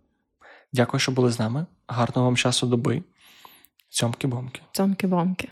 Дякую, 0.73 1.01
що 1.01 1.13
були 1.13 1.31
з 1.31 1.39
нами. 1.39 1.67
Гарного 1.89 2.27
вам 2.27 2.37
часу 2.37 2.67
доби. 2.67 3.03
Ciomki-bomki. 3.91 4.61
Ciomki-bomki. 4.73 5.49